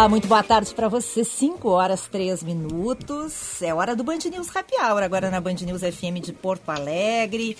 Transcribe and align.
Olá, 0.00 0.08
muito 0.08 0.26
boa 0.26 0.42
tarde 0.42 0.74
para 0.74 0.88
você. 0.88 1.22
5 1.22 1.68
horas 1.68 2.08
3 2.10 2.42
minutos. 2.42 3.60
É 3.60 3.74
hora 3.74 3.94
do 3.94 4.02
Band 4.02 4.20
News 4.30 4.48
Happy 4.56 4.74
Hour, 4.82 5.02
agora 5.02 5.30
na 5.30 5.42
Band 5.42 5.56
News 5.56 5.82
FM 5.82 6.22
de 6.22 6.32
Porto 6.32 6.70
Alegre. 6.70 7.54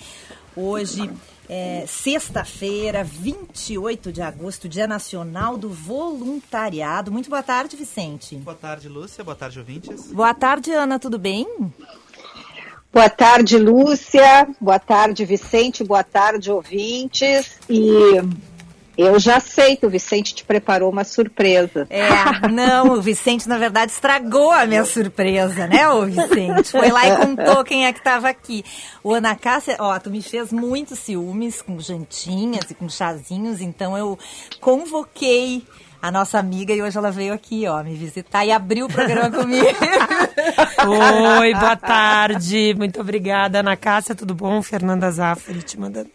Hoje 0.55 1.07
é 1.47 1.85
sexta-feira, 1.87 3.03
28 3.03 4.11
de 4.11 4.23
agosto, 4.23 4.67
Dia 4.67 4.87
Nacional 4.87 5.55
do 5.55 5.69
Voluntariado. 5.69 7.11
Muito 7.11 7.29
boa 7.29 7.43
tarde, 7.43 7.75
Vicente. 7.75 8.37
Boa 8.37 8.57
tarde, 8.57 8.89
Lúcia. 8.89 9.23
Boa 9.23 9.35
tarde, 9.35 9.59
ouvintes. 9.59 10.11
Boa 10.11 10.33
tarde, 10.33 10.71
Ana. 10.71 10.97
Tudo 10.97 11.19
bem? 11.19 11.45
Boa 12.91 13.07
tarde, 13.07 13.55
Lúcia. 13.59 14.47
Boa 14.59 14.79
tarde, 14.79 15.25
Vicente. 15.25 15.83
Boa 15.83 16.03
tarde, 16.03 16.49
ouvintes. 16.51 17.59
E 17.69 18.19
eu 18.97 19.19
já 19.19 19.39
sei 19.39 19.75
que 19.75 19.85
o 19.85 19.89
Vicente 19.89 20.33
te 20.33 20.43
preparou 20.43 20.89
uma 20.89 21.03
surpresa. 21.03 21.87
É, 21.89 22.47
não, 22.49 22.93
o 22.93 23.01
Vicente, 23.01 23.47
na 23.47 23.57
verdade, 23.57 23.91
estragou 23.91 24.51
a 24.51 24.65
minha 24.65 24.85
surpresa, 24.85 25.67
né, 25.67 25.87
o 25.89 26.05
Vicente? 26.05 26.71
Foi 26.71 26.89
lá 26.89 27.07
e 27.07 27.17
contou 27.17 27.63
quem 27.63 27.85
é 27.85 27.93
que 27.93 27.99
estava 27.99 28.29
aqui. 28.29 28.63
O 29.03 29.13
Ana 29.13 29.35
Cássia, 29.35 29.75
ó, 29.79 29.97
tu 29.99 30.09
me 30.09 30.21
fez 30.21 30.51
muitos 30.51 30.99
ciúmes 30.99 31.61
com 31.61 31.79
jantinhas 31.79 32.69
e 32.69 32.73
com 32.73 32.89
chazinhos, 32.89 33.61
então 33.61 33.97
eu 33.97 34.17
convoquei 34.59 35.63
a 36.01 36.11
nossa 36.11 36.39
amiga 36.39 36.73
e 36.73 36.81
hoje 36.81 36.97
ela 36.97 37.11
veio 37.11 37.33
aqui, 37.33 37.67
ó, 37.67 37.83
me 37.83 37.95
visitar 37.95 38.43
e 38.45 38.51
abriu 38.51 38.87
o 38.87 38.89
programa 38.91 39.29
comigo. 39.37 39.67
Oi, 41.39 41.53
boa 41.53 41.75
tarde. 41.75 42.73
Muito 42.77 42.99
obrigada, 42.99 43.59
Ana 43.59 43.77
Cássia, 43.77 44.15
tudo 44.15 44.33
bom? 44.33 44.61
Fernanda 44.63 45.11
Zaffari 45.11 45.61
te 45.61 45.79
mandando 45.79 46.09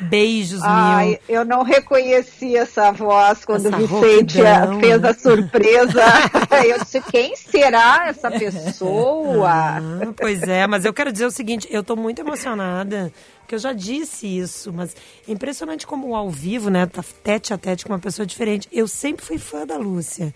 beijos 0.00 0.60
Ai, 0.62 1.08
mil. 1.08 1.18
eu 1.28 1.44
não 1.44 1.62
reconheci 1.62 2.56
essa 2.56 2.90
voz 2.92 3.44
quando 3.44 3.66
Essa 3.66 3.76
o 3.76 3.80
Vicente 3.80 4.40
rouquidão. 4.40 4.80
fez 4.80 5.04
a 5.04 5.14
surpresa. 5.18 6.02
eu 6.66 6.78
disse, 6.78 7.00
quem 7.02 7.34
será 7.36 8.06
essa 8.08 8.30
pessoa? 8.30 9.50
Ah, 9.50 9.80
pois 10.16 10.42
é, 10.42 10.66
mas 10.66 10.84
eu 10.84 10.92
quero 10.92 11.12
dizer 11.12 11.26
o 11.26 11.30
seguinte, 11.30 11.66
eu 11.70 11.82
tô 11.82 11.94
muito 11.96 12.20
emocionada, 12.20 13.12
porque 13.52 13.56
eu 13.56 13.58
já 13.58 13.72
disse 13.74 14.26
isso, 14.26 14.72
mas 14.72 14.96
é 15.28 15.30
impressionante 15.30 15.86
como 15.86 16.16
ao 16.16 16.30
vivo, 16.30 16.70
né, 16.70 16.86
tá 16.86 17.04
tete 17.22 17.52
a 17.52 17.58
tete 17.58 17.84
com 17.84 17.92
uma 17.92 17.98
pessoa 17.98 18.24
diferente. 18.24 18.66
Eu 18.72 18.88
sempre 18.88 19.22
fui 19.22 19.36
fã 19.36 19.66
da 19.66 19.76
Lúcia. 19.76 20.32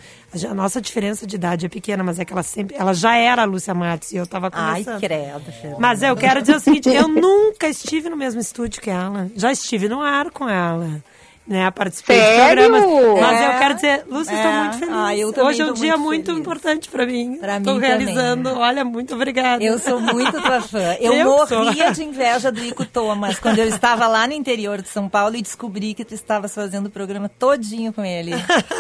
A 0.47 0.55
nossa 0.55 0.83
diferença 0.83 1.27
de 1.27 1.37
idade 1.37 1.65
é 1.65 1.69
pequena, 1.69 2.05
mas 2.05 2.19
é 2.19 2.27
que 2.27 2.33
ela 2.33 2.43
sempre, 2.43 2.77
ela 2.77 2.93
já 2.93 3.17
era 3.17 3.41
a 3.41 3.45
Lúcia 3.47 3.73
Matos 3.73 4.13
e 4.13 4.17
eu 4.17 4.27
tava 4.27 4.51
Ai, 4.53 4.85
começando. 4.85 5.01
credo, 5.01 5.51
Fernanda. 5.51 5.81
Mas 5.81 6.03
eu 6.03 6.15
quero 6.15 6.43
dizer 6.43 6.57
o 6.57 6.61
seguinte, 6.61 6.91
eu 6.91 7.09
nunca 7.09 7.67
estive 7.69 8.11
no 8.11 8.17
mesmo 8.19 8.39
estúdio 8.39 8.83
que 8.83 8.91
ela. 8.91 9.31
Já 9.35 9.51
estive 9.51 9.89
no 9.89 10.03
ar 10.03 10.31
com 10.31 10.47
ela. 10.47 11.03
Né, 11.47 11.71
participei 11.71 12.19
Sério? 12.19 12.65
de 12.65 12.69
programas. 12.71 13.21
Mas 13.21 13.41
É. 13.41 13.47
eu 13.55 13.59
quero 13.61 13.75
dizer, 13.75 14.05
Lúcia, 14.09 14.35
estou 14.35 14.51
É. 14.51 14.61
muito 14.63 14.79
feliz. 14.79 14.95
Ah, 14.95 15.45
Hoje 15.45 15.63
é 15.63 15.65
um 15.67 15.73
dia 15.75 15.97
muito 15.97 16.33
importante 16.33 16.89
para 16.89 17.07
mim. 17.07 17.35
Estou 17.41 17.75
mim 17.75 17.81
realizando. 17.81 18.49
também. 18.51 18.63
Olha, 18.65 18.85
muito 18.85 19.15
obrigada. 19.15 19.63
Eu 19.63 19.79
sou 19.79 20.01
muito 20.01 20.33
tua 20.43 20.61
fã. 20.61 20.97
Eu, 20.99 21.13
Eu 21.13 21.41
que 21.43 21.49
sou. 21.49 21.65
morria 21.65 21.93
de 21.93 22.03
inveja 22.03 22.51
do 22.51 22.65
Ico 22.65 22.85
Thomas 22.85 23.39
quando 23.39 23.59
eu 23.61 23.69
estava 23.69 24.09
lá 24.09 24.27
no 24.27 24.33
interior 24.33 24.83
de 24.83 24.89
São 24.89 25.09
Paulo 25.09 25.37
e 25.37 25.43
descobri 25.43 25.95
que 25.95 26.05
tu 26.05 26.15
estavas 26.15 26.53
fazendo 26.53 26.87
o 26.87 26.91
programa 26.91 27.29
todinho 27.29 27.93
com 27.93 28.05
ele. 28.05 28.33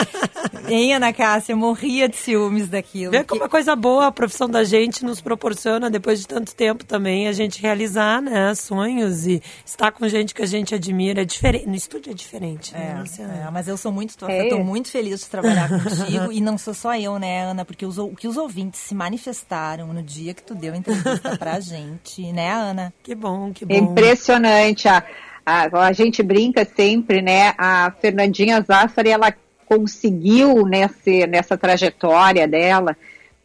Hein, 0.69 0.94
Ana 0.94 1.12
Cássia? 1.12 1.53
Eu 1.53 1.56
morria 1.56 2.09
de 2.09 2.16
ciúmes 2.16 2.69
daquilo. 2.69 3.12
Vê 3.12 3.22
como 3.22 3.44
é 3.44 3.48
coisa 3.48 3.77
boa 3.77 4.06
a 4.09 4.12
profissão 4.12 4.48
da 4.48 4.65
gente 4.65 5.04
nos 5.04 5.21
proporciona, 5.21 5.88
depois 5.88 6.19
de 6.21 6.27
tanto 6.27 6.54
tempo 6.56 6.84
também, 6.84 7.28
a 7.28 7.33
gente 7.33 7.62
realizar 7.62 8.21
né, 8.21 8.53
sonhos 8.54 9.27
e 9.28 9.41
estar 9.65 9.93
com 9.93 10.09
gente 10.09 10.34
que 10.34 10.43
a 10.43 10.47
gente 10.47 10.75
admira. 10.75 11.22
É 11.22 11.25
diferente. 11.25 11.66
No 11.69 11.75
estúdio 11.77 12.10
é 12.10 12.15
diferente. 12.15 12.56
Né, 12.72 12.94
É, 12.97 13.00
Luciana? 13.00 13.34
é, 13.47 13.50
mas 13.50 13.69
eu 13.69 13.77
sou 13.77 13.91
muito 13.93 14.17
tua 14.17 14.31
É. 14.31 14.44
estou 14.44 14.65
muito 14.65 14.89
feliz 14.89 15.21
de 15.21 15.27
trabalhar 15.28 15.69
contigo. 15.83 16.33
e 16.33 16.41
não 16.41 16.56
sou 16.59 16.75
só 16.75 16.97
eu, 16.97 17.19
né, 17.19 17.43
Ana? 17.44 17.65
Porque 17.65 17.84
os, 17.87 17.99
o 17.99 18.09
que 18.11 18.27
os 18.28 18.37
ouvintes 18.37 18.81
se 18.81 18.94
manifestaram 18.94 19.93
no 19.93 20.03
dia 20.03 20.34
que 20.34 20.43
tu 20.43 20.55
deu 20.55 20.75
a 20.75 20.77
entrevista 20.77 21.37
pra 21.37 21.59
gente, 21.61 22.33
né, 22.33 22.50
Ana? 22.53 22.93
Que 23.03 23.15
bom, 23.15 23.53
que 23.53 23.65
bom. 23.65 23.75
Impressionante. 23.75 24.89
A, 24.89 25.03
a, 25.45 25.87
a 25.87 25.93
gente 25.93 26.22
brinca 26.22 26.65
sempre, 26.77 27.22
né? 27.22 27.55
A 27.59 27.93
Fernandinha 28.00 28.61
Zaffari, 28.61 29.11
ela 29.11 29.33
conseguiu 29.66 30.65
nesse, 30.66 31.27
nessa 31.27 31.56
trajetória 31.59 32.47
dela 32.47 32.97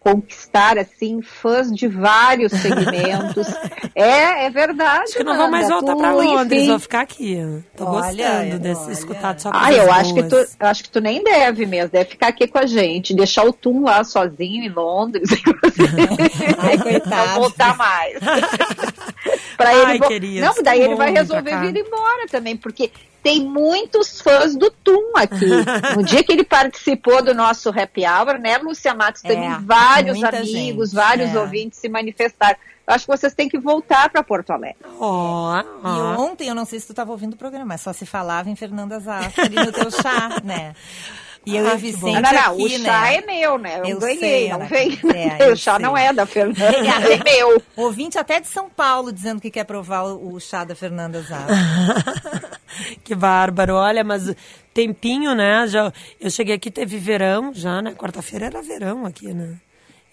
conquistar 0.04 0.80
assim 0.80 1.22
fãs 1.22 1.72
de 1.72 1.88
vários 1.88 2.52
segmentos. 2.60 3.48
é, 3.94 4.46
é 4.46 4.50
verdade. 4.50 5.04
Acho 5.04 5.18
que 5.18 5.24
não 5.24 5.38
vou 5.38 5.48
mais 5.48 5.70
Nanda. 5.70 5.80
voltar 5.86 5.96
para 5.96 6.14
Londres, 6.16 6.60
enfim, 6.64 6.70
vou 6.72 6.80
ficar 6.80 7.02
aqui. 7.02 7.38
Tô 7.78 7.86
Olha, 7.86 8.02
gostando 8.28 8.60
desse 8.60 8.82
olha. 8.84 8.92
escutar 8.94 9.40
só 9.40 9.52
Ah, 9.54 9.72
eu 9.72 9.92
acho 9.92 10.14
que 10.16 10.24
tu, 10.24 10.30
boas. 10.30 10.58
eu 10.60 10.68
acho 10.68 10.84
que 10.84 10.90
tu 10.90 11.00
nem 11.00 11.24
deve 11.24 11.68
mesmo, 11.68 11.92
deve 11.92 12.10
ficar 12.10 12.30
aqui 12.30 12.48
com 12.48 12.58
a 12.58 12.66
gente, 12.66 13.14
deixar 13.14 13.46
o 13.46 13.54
Tum 13.54 13.84
lá 13.84 14.04
sozinho 14.04 14.64
em 14.66 14.70
Londres. 14.70 15.30
Ai, 16.58 16.78
coitado. 16.80 17.28
Não 17.34 17.36
voltar 17.42 17.78
mais. 17.78 18.18
Ai, 19.60 19.92
ele 19.92 20.00
queridos, 20.00 20.42
Não, 20.56 20.64
daí 20.64 20.82
ele 20.82 20.96
vai 20.96 21.12
resolver 21.12 21.60
vir 21.60 21.78
embora 21.78 22.26
também, 22.30 22.58
porque 22.58 22.90
tem 23.24 23.42
muitos 23.42 24.20
fãs 24.22 24.56
do 24.56 24.70
Tum 24.72 25.12
aqui. 25.16 25.46
No 25.96 26.04
dia 26.04 26.24
que 26.24 26.32
ele 26.32 26.44
participou 26.44 27.24
do 27.24 27.34
nosso 27.34 27.70
happy 27.70 28.04
hour, 28.06 28.40
né, 28.40 28.58
Lúcia 28.58 28.94
Matos, 28.94 29.22
teve 29.22 29.42
É, 29.42 29.58
vários 29.62 30.24
amigos, 30.24 30.90
gente, 30.90 30.96
vários 30.96 31.34
é. 31.36 31.40
ouvintes 31.40 31.80
se 31.80 31.88
manifestaram. 31.90 32.56
Eu 32.88 32.94
acho 32.96 33.06
que 33.06 33.12
vocês 33.16 33.34
têm 33.34 33.48
que 33.48 33.60
voltar 33.60 34.10
para 34.10 34.24
Porto 34.24 34.52
Alegre. 34.52 34.78
Ó, 35.00 35.60
E 35.60 35.64
ó. 35.84 36.20
ontem, 36.20 36.48
eu 36.50 36.56
não 36.56 36.66
sei 36.66 36.80
se 36.80 36.88
tu 36.88 36.92
estava 36.94 37.12
ouvindo 37.12 37.34
o 37.34 37.38
programa, 37.38 37.66
mas 37.66 37.82
só 37.82 37.94
se 37.94 38.06
falava 38.06 38.50
em 38.50 38.56
Fernanda 38.56 39.00
Zaffari 39.00 39.56
no 39.56 39.72
teu 39.72 39.92
chá, 39.92 40.30
né? 40.44 40.74
E 41.46 41.56
eu 41.58 41.68
Ah, 41.68 41.74
e 41.74 41.78
Vicente. 41.78 42.04
Não, 42.04 42.22
não, 42.22 42.32
não, 42.34 42.52
aqui, 42.54 42.64
o 42.66 42.70
chá 42.84 43.02
né? 43.02 43.16
é 43.16 43.22
meu, 43.26 43.58
né? 43.58 43.80
Eu, 43.80 43.86
Eu 43.86 44.00
ganhei, 44.00 44.20
sei, 44.20 44.50
não 44.50 44.60
vem. 44.68 45.00
é, 45.40 45.50
o 45.52 45.56
chá 45.58 45.76
sei. 45.78 45.84
não 45.86 45.98
é 45.98 46.14
da 46.14 46.26
Fernanda, 46.26 46.64
é 46.66 47.24
meu. 47.24 47.62
Ouvinte 47.78 48.18
até 48.20 48.40
de 48.40 48.48
São 48.48 48.70
Paulo 48.70 49.12
dizendo 49.12 49.42
que 49.42 49.50
quer 49.50 49.64
provar 49.64 50.04
o, 50.04 50.34
o 50.36 50.40
chá 50.40 50.64
da 50.64 50.76
Fernanda 50.76 51.20
Zaffari. 51.22 52.61
que 53.04 53.16
bárbaro. 53.16 53.76
Olha, 53.76 54.04
mas 54.04 54.34
tempinho, 54.74 55.34
né? 55.36 55.68
Já, 55.68 55.92
eu 56.20 56.30
cheguei 56.30 56.56
aqui, 56.56 56.72
teve 56.72 56.98
verão 56.98 57.54
já, 57.54 57.82
né? 57.82 57.94
Quarta-feira 57.94 58.48
era 58.48 58.62
verão 58.62 59.06
aqui, 59.06 59.34
né? 59.34 59.58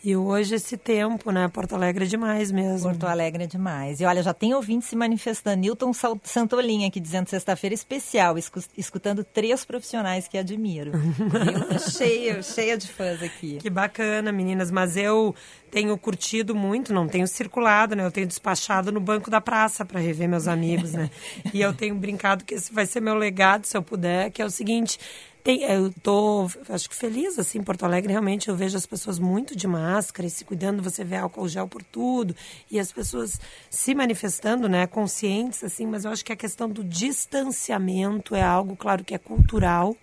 E 0.04 0.14
hoje 0.16 0.54
esse 0.54 0.76
tempo, 0.76 1.32
né? 1.32 1.48
Porto 1.48 1.75
Alegre 1.75 2.04
é 2.04 2.09
demais 2.09 2.53
mesmo. 2.53 2.88
Porto 2.88 3.04
Alegre 3.04 3.44
é 3.44 3.47
demais. 3.48 4.00
E 4.00 4.04
olha, 4.04 4.22
já 4.22 4.32
tem 4.32 4.54
ouvinte 4.54 4.84
se 4.86 4.94
manifestando. 4.94 5.56
Newton 5.56 5.91
Santolinha 6.22 6.86
aqui 6.86 7.00
dizendo 7.00 7.28
sexta-feira 7.28 7.75
especial, 7.75 8.38
escu- 8.38 8.62
escutando 8.76 9.25
três 9.25 9.64
profissionais 9.64 10.28
que 10.28 10.38
admiro. 10.38 10.92
Tô 11.69 11.91
cheia, 11.91 12.41
cheia 12.44 12.78
de 12.78 12.87
fãs 12.87 13.20
aqui. 13.22 13.56
Que 13.56 13.69
bacana, 13.69 14.31
meninas. 14.31 14.70
Mas 14.70 14.97
eu 14.97 15.34
tenho 15.69 15.98
curtido 15.98 16.54
muito, 16.54 16.94
não 16.94 17.08
tenho 17.08 17.26
circulado, 17.26 17.97
né? 17.97 18.04
Eu 18.06 18.12
tenho 18.12 18.26
despachado 18.26 18.92
no 18.92 19.00
banco 19.00 19.28
da 19.28 19.41
praça 19.41 19.84
para 19.84 19.98
rever 19.98 20.28
meus 20.28 20.47
amigos, 20.47 20.92
né? 20.92 21.10
e 21.53 21.60
eu 21.60 21.75
tenho 21.75 21.97
brincado 21.97 22.44
que 22.44 22.54
esse 22.54 22.72
vai 22.72 22.87
ser 22.87 23.00
meu 23.00 23.16
legado, 23.16 23.64
se 23.66 23.76
eu 23.76 23.82
puder, 23.82 24.31
que 24.31 24.41
é 24.41 24.44
o 24.44 24.50
seguinte. 24.50 24.97
Tem, 25.44 25.62
eu 25.62 25.93
tô, 26.02 26.50
acho 26.69 26.90
que 26.90 26.94
feliz, 26.96 27.38
assim, 27.38 27.58
em 27.58 27.62
Porto 27.62 27.85
Alegre, 27.85 28.12
realmente 28.12 28.49
eu 28.49 28.56
vejo 28.56 28.76
as 28.76 28.85
pessoas 28.85 29.19
muito 29.19 29.56
de 29.56 29.67
máscara 29.67 30.26
e 30.26 30.31
se 30.31 30.44
cuidando, 30.44 30.82
você 30.82 31.02
vê 31.05 31.17
álcool 31.17 31.49
gel 31.49 31.67
por 31.67 31.82
tudo, 31.82 32.37
e 32.70 32.79
as 32.79 32.93
pessoas 32.93 33.40
se 33.70 33.94
manifestando, 33.94 34.69
né, 34.69 34.87
conscientes, 34.87 35.64
assim, 35.64 35.87
mas 35.87 36.05
eu 36.05 36.11
acho 36.11 36.25
que 36.25 36.32
a 36.32 36.37
questão 36.37 36.69
do 36.69 36.85
distanciamento 36.85 38.35
é 38.35 38.43
algo, 38.43 38.76
claro, 38.76 39.05
que 39.05 39.14
é 39.14 39.19
cultural, 39.19 39.96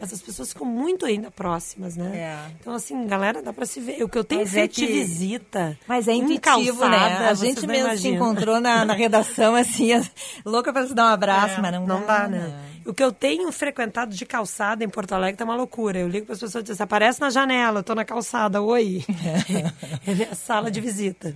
mas 0.00 0.12
as 0.12 0.20
pessoas 0.20 0.50
ficam 0.50 0.66
muito 0.66 1.06
ainda 1.06 1.30
próximas, 1.30 1.96
né? 1.96 2.16
É. 2.18 2.52
Então, 2.60 2.74
assim, 2.74 3.06
galera, 3.06 3.42
dá 3.42 3.50
pra 3.52 3.64
se 3.64 3.80
ver. 3.80 4.02
O 4.02 4.08
que 4.08 4.18
eu 4.18 4.24
tenho 4.24 4.42
Mas 4.42 4.50
é 4.54 4.60
feito 4.60 4.74
de 4.76 4.86
que- 4.86 4.92
visita. 4.92 5.78
Mas 5.88 6.06
é 6.06 6.12
intuitivo, 6.14 6.80
calçada, 6.80 6.88
né? 6.90 7.28
A 7.30 7.34
gente 7.34 7.66
mesmo 7.66 7.74
se 7.84 7.86
imaginam. 8.08 8.14
encontrou 8.16 8.60
na, 8.60 8.84
na 8.84 8.92
redação, 8.92 9.54
assim, 9.54 9.88
louca 10.44 10.70
pra 10.70 10.86
se 10.86 10.92
dar 10.94 11.04
um 11.06 11.14
abraço, 11.14 11.54
É, 11.58 11.62
mas 11.62 11.72
não, 11.72 11.86
não 11.86 12.04
dá, 12.06 12.28
né? 12.28 12.62
O 12.86 12.94
que 12.94 13.02
eu 13.02 13.12
tenho 13.12 13.50
frequentado 13.50 14.14
de 14.14 14.24
calçada 14.24 14.84
em 14.84 14.88
Porto 14.88 15.12
Alegre 15.12 15.36
tá 15.36 15.44
uma 15.44 15.56
loucura. 15.56 15.98
Eu 15.98 16.08
ligo 16.08 16.26
para 16.26 16.34
as 16.34 16.40
pessoas 16.40 16.62
e 16.62 16.68
dizem, 16.68 16.84
aparece 16.84 17.20
na 17.20 17.30
janela, 17.30 17.80
eu 17.80 17.82
tô 17.84 17.94
na 17.94 18.04
calçada, 18.04 18.62
oi. 18.62 19.04
é 20.06 20.14
minha 20.14 20.34
sala 20.34 20.70
de 20.70 20.80
visita. 20.80 21.34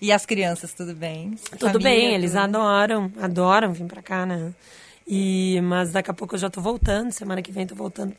E 0.00 0.10
as 0.10 0.24
crianças, 0.24 0.72
tudo 0.72 0.94
bem? 0.94 1.32
Tudo 1.58 1.72
Família, 1.72 1.80
bem, 1.80 2.14
eles 2.14 2.30
tudo? 2.32 2.40
adoram, 2.40 3.12
adoram 3.20 3.72
vir 3.72 3.86
pra 3.86 4.00
cá, 4.00 4.24
né? 4.24 4.52
E, 5.10 5.58
mas 5.62 5.90
daqui 5.90 6.10
a 6.10 6.14
pouco 6.14 6.34
eu 6.34 6.38
já 6.38 6.48
estou 6.48 6.62
voltando, 6.62 7.10
semana 7.12 7.40
que 7.40 7.50
vem 7.50 7.62
estou 7.62 7.78
voltando 7.78 8.14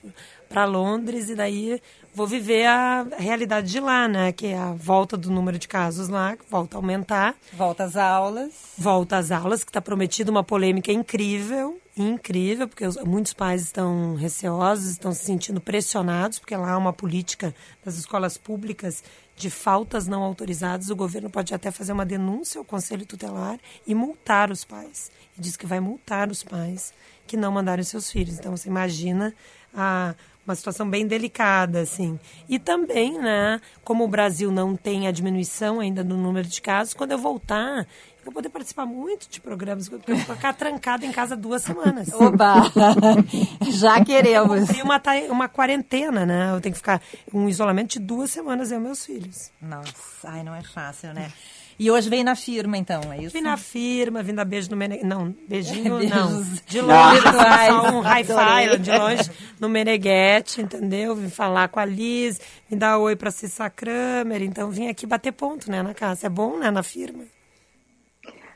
para 0.49 0.65
Londres 0.65 1.29
e 1.29 1.35
daí 1.35 1.79
vou 2.15 2.25
viver 2.25 2.65
a 2.65 3.05
realidade 3.19 3.69
de 3.71 3.79
lá, 3.79 4.07
né? 4.07 4.31
Que 4.31 4.47
é 4.47 4.57
a 4.57 4.73
volta 4.73 5.15
do 5.15 5.29
número 5.29 5.59
de 5.59 5.67
casos 5.67 6.09
lá, 6.09 6.35
que 6.35 6.43
volta 6.49 6.75
a 6.75 6.79
aumentar. 6.79 7.35
Volta 7.53 7.83
às 7.83 7.95
aulas. 7.95 8.53
Volta 8.75 9.17
às 9.17 9.29
aulas, 9.31 9.63
que 9.63 9.69
está 9.69 9.79
prometido 9.79 10.31
uma 10.31 10.43
polêmica 10.43 10.91
incrível, 10.91 11.79
incrível, 11.95 12.67
porque 12.67 12.87
os- 12.87 12.97
muitos 13.03 13.33
pais 13.33 13.61
estão 13.61 14.15
receosos, 14.15 14.89
estão 14.89 15.11
se 15.11 15.23
sentindo 15.25 15.61
pressionados, 15.61 16.39
porque 16.39 16.55
lá 16.55 16.71
há 16.71 16.77
uma 16.77 16.93
política 16.93 17.53
das 17.85 17.97
escolas 17.97 18.35
públicas 18.35 19.03
de 19.39 19.49
faltas 19.49 20.05
não 20.05 20.21
autorizadas. 20.21 20.89
O 20.89 20.95
governo 20.95 21.29
pode 21.29 21.53
até 21.55 21.71
fazer 21.71 21.93
uma 21.93 22.05
denúncia 22.05 22.59
ao 22.59 22.65
conselho 22.65 23.05
tutelar 23.05 23.57
e 23.87 23.95
multar 23.95 24.51
os 24.51 24.65
pais. 24.65 25.09
E 25.37 25.41
diz 25.41 25.55
que 25.55 25.65
vai 25.65 25.79
multar 25.79 26.29
os 26.29 26.43
pais 26.43 26.93
que 27.25 27.37
não 27.37 27.49
mandarem 27.49 27.85
seus 27.85 28.11
filhos. 28.11 28.37
Então, 28.37 28.55
você 28.55 28.67
imagina 28.67 29.33
a, 29.73 30.13
uma 30.45 30.55
situação 30.55 30.89
bem 30.89 31.07
delicada, 31.07 31.79
assim. 31.79 32.19
E 32.49 32.59
também, 32.59 33.17
né, 33.17 33.61
como 33.81 34.03
o 34.03 34.09
Brasil 34.09 34.51
não 34.51 34.75
tem 34.75 35.07
a 35.07 35.11
diminuição 35.11 35.79
ainda 35.79 36.03
no 36.03 36.17
número 36.17 36.47
de 36.47 36.61
casos, 36.61 36.93
quando 36.93 37.13
eu 37.13 37.17
voltar, 37.17 37.87
vou 38.29 38.33
poder 38.33 38.49
participar 38.49 38.85
muito 38.85 39.27
de 39.29 39.41
programas, 39.41 39.89
porque 39.89 40.11
eu 40.11 40.15
vou 40.17 40.35
ficar 40.35 40.53
trancada 40.53 41.05
em 41.05 41.11
casa 41.11 41.35
duas 41.35 41.63
semanas. 41.63 42.09
Oba! 42.13 42.71
Já 43.71 44.03
queremos. 44.03 44.69
Tem 44.69 44.83
uma, 44.83 45.01
uma 45.29 45.49
quarentena, 45.49 46.25
né? 46.25 46.51
Eu 46.53 46.61
tenho 46.61 46.73
que 46.73 46.79
ficar 46.79 47.01
um 47.33 47.49
isolamento 47.49 47.93
de 47.93 47.99
duas 47.99 48.29
semanas 48.29 48.71
eu 48.71 48.77
e 48.77 48.81
meus 48.81 49.05
filhos. 49.05 49.51
Nossa, 49.61 49.91
ai, 50.25 50.43
não 50.43 50.55
é 50.55 50.61
fácil, 50.61 51.13
né? 51.13 51.31
E 51.79 51.89
hoje 51.89 52.09
vem 52.09 52.25
na 52.25 52.35
firma, 52.35 52.77
então, 52.77 53.01
é 53.13 53.23
isso? 53.23 53.31
Vim 53.31 53.41
na 53.41 53.55
firma, 53.55 54.21
vim 54.21 54.33
dar 54.33 54.43
beijo 54.43 54.69
no 54.69 54.75
Meneghetti. 54.75 55.07
Não, 55.07 55.33
beijinho 55.47 55.95
Beijos 55.99 56.13
não. 56.13 56.43
De 56.67 56.81
longe, 56.81 57.21
virtuais. 57.21 57.67
só 57.69 57.89
um 57.89 58.03
five 58.03 58.77
de 58.79 58.91
longe 58.91 59.31
no 59.61 59.69
Meneghetti, 59.69 60.61
entendeu? 60.61 61.15
Vim 61.15 61.29
falar 61.29 61.69
com 61.69 61.79
a 61.79 61.85
Liz, 61.85 62.41
vim 62.69 62.77
dar 62.77 62.97
oi 62.97 63.15
pra 63.15 63.31
Cissa 63.31 63.69
Kramer. 63.69 64.41
Então 64.43 64.69
vim 64.69 64.89
aqui 64.89 65.07
bater 65.07 65.31
ponto, 65.31 65.71
né, 65.71 65.81
na 65.81 65.93
casa. 65.93 66.27
É 66.27 66.29
bom, 66.29 66.57
né, 66.59 66.69
na 66.69 66.83
firma. 66.83 67.23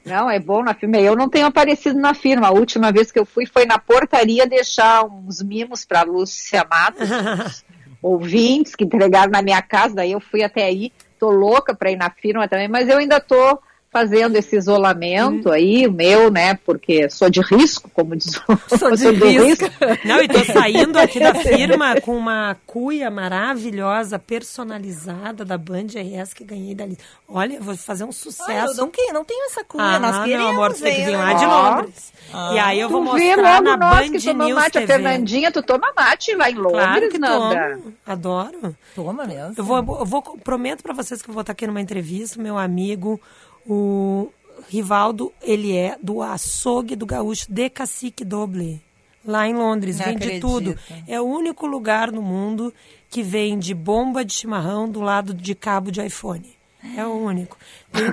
Não, 0.05 0.29
é 0.29 0.39
bom 0.39 0.61
na 0.61 0.73
firma. 0.73 0.97
Eu 0.97 1.15
não 1.15 1.29
tenho 1.29 1.45
aparecido 1.45 1.97
na 1.97 2.13
firma. 2.13 2.47
A 2.47 2.51
última 2.51 2.91
vez 2.91 3.11
que 3.11 3.19
eu 3.19 3.25
fui 3.25 3.45
foi 3.45 3.65
na 3.65 3.79
portaria 3.79 4.45
deixar 4.45 5.05
uns 5.05 5.41
mimos 5.41 5.85
para 5.85 6.03
Lúcia 6.03 6.65
Matos, 6.69 7.63
ouvintes 8.01 8.75
que 8.75 8.83
entregaram 8.83 9.31
na 9.31 9.41
minha 9.41 9.61
casa. 9.61 9.95
Daí 9.95 10.11
eu 10.11 10.19
fui 10.19 10.44
até 10.44 10.65
aí. 10.65 10.91
Tô 11.17 11.29
louca 11.29 11.73
para 11.73 11.91
ir 11.91 11.95
na 11.95 12.09
firma 12.09 12.47
também, 12.50 12.67
mas 12.67 12.89
eu 12.89 12.97
ainda 12.97 13.21
tô 13.21 13.59
fazendo 13.94 14.36
esse 14.36 14.56
isolamento 14.57 15.51
aí, 15.51 15.86
o 15.88 15.92
meu, 15.94 16.31
né? 16.31 16.56
Porque 16.66 17.07
sou 17.10 17.30
de 17.30 17.40
risco, 17.42 17.90
como 17.94 18.16
diz 18.16 18.36
o 18.48 18.57
Sou 18.78 18.92
de 18.95 19.12
do 19.12 19.25
risco. 19.28 19.66
Não, 20.04 20.19
e 20.22 20.28
tô 20.28 20.44
saindo 20.44 20.98
aqui 20.98 21.19
da 21.19 21.34
firma 21.40 22.01
com 22.01 22.18
uma 22.18 22.57
cuia 22.66 23.12
maravilhosa, 23.12 24.18
personalizada 24.18 25.45
da 25.45 25.57
Band 25.57 25.88
RS 25.95 26.34
que 26.34 26.44
ganhei 26.44 26.74
da 26.74 26.86
Liz. 26.86 26.98
Olha, 27.30 27.56
eu 27.56 27.62
vou 27.63 27.75
fazer 27.78 28.04
um 28.04 28.12
sucesso. 28.12 28.78
não, 28.78 28.90
que- 28.90 29.12
não 29.13 29.24
tenho 29.24 29.45
essa 29.45 29.63
cuia, 29.63 29.84
Ah, 29.84 30.00
nós 30.00 30.24
queremos, 30.24 30.45
meu 30.45 30.50
amor, 30.63 30.74
tem 30.74 30.95
que 30.95 31.01
vir 31.06 31.16
lá 31.18 31.25
né? 31.28 31.34
de 31.36 31.45
Ó. 31.45 31.69
Londres. 31.75 32.13
E 32.54 32.60
aí 32.60 32.80
eu 32.80 32.90
vou 32.90 33.06
Tu 33.06 33.13
vê 33.13 33.36
mostrar 33.36 33.51
logo 33.60 33.63
na 33.63 33.78
nós 33.78 34.07
Band 34.07 34.12
que 34.18 34.22
tomamos 34.25 34.45
News 34.48 34.60
mate, 34.63 34.78
a 34.78 34.81
TV. 34.81 34.94
Fernandinha, 34.94 35.51
tu 35.51 35.62
toma 35.63 35.94
mate 35.95 36.36
lá 36.36 36.50
em 36.50 36.56
Londres, 36.56 36.72
Claro 36.84 37.10
que 37.10 37.19
Nanda. 37.19 37.78
tomo. 37.80 37.94
Adoro. 38.06 38.75
Toma 38.95 39.25
mesmo. 39.25 39.54
Eu 39.57 39.63
vou, 39.63 39.78
eu 39.78 40.06
vou, 40.06 40.22
prometo 40.44 40.81
pra 40.81 40.94
vocês 40.94 41.22
que 41.22 41.30
eu 41.30 41.34
vou 41.34 41.42
estar 41.42 41.51
aqui 41.54 41.68
numa 41.68 41.81
entrevista, 41.81 42.42
meu 42.42 42.57
amigo, 42.57 43.19
o 43.68 44.30
Rivaldo, 44.69 45.31
ele 45.42 45.75
é 45.75 45.98
do 46.01 46.21
açougue 46.21 46.95
do 46.95 47.06
gaúcho 47.06 47.51
de 47.51 47.69
Cacique 47.69 48.24
Doble, 48.25 48.81
lá 49.25 49.48
em 49.48 49.54
Londres, 49.54 49.98
Não 50.00 50.06
vende 50.06 50.18
acredito. 50.24 50.48
tudo. 50.48 50.80
É 51.07 51.19
o 51.19 51.25
único 51.25 51.65
lugar 51.65 52.12
no 52.12 52.21
mundo 52.21 52.74
que 53.10 53.21
vende 53.21 53.74
bomba 53.74 54.24
de 54.25 54.33
chimarrão 54.33 54.89
do 54.89 55.01
lado 55.01 55.33
de 55.33 55.54
cabo 55.56 55.92
de 55.92 56.04
iPhone. 56.06 56.56
É 56.98 57.06
o 57.06 57.13
único. 57.13 57.57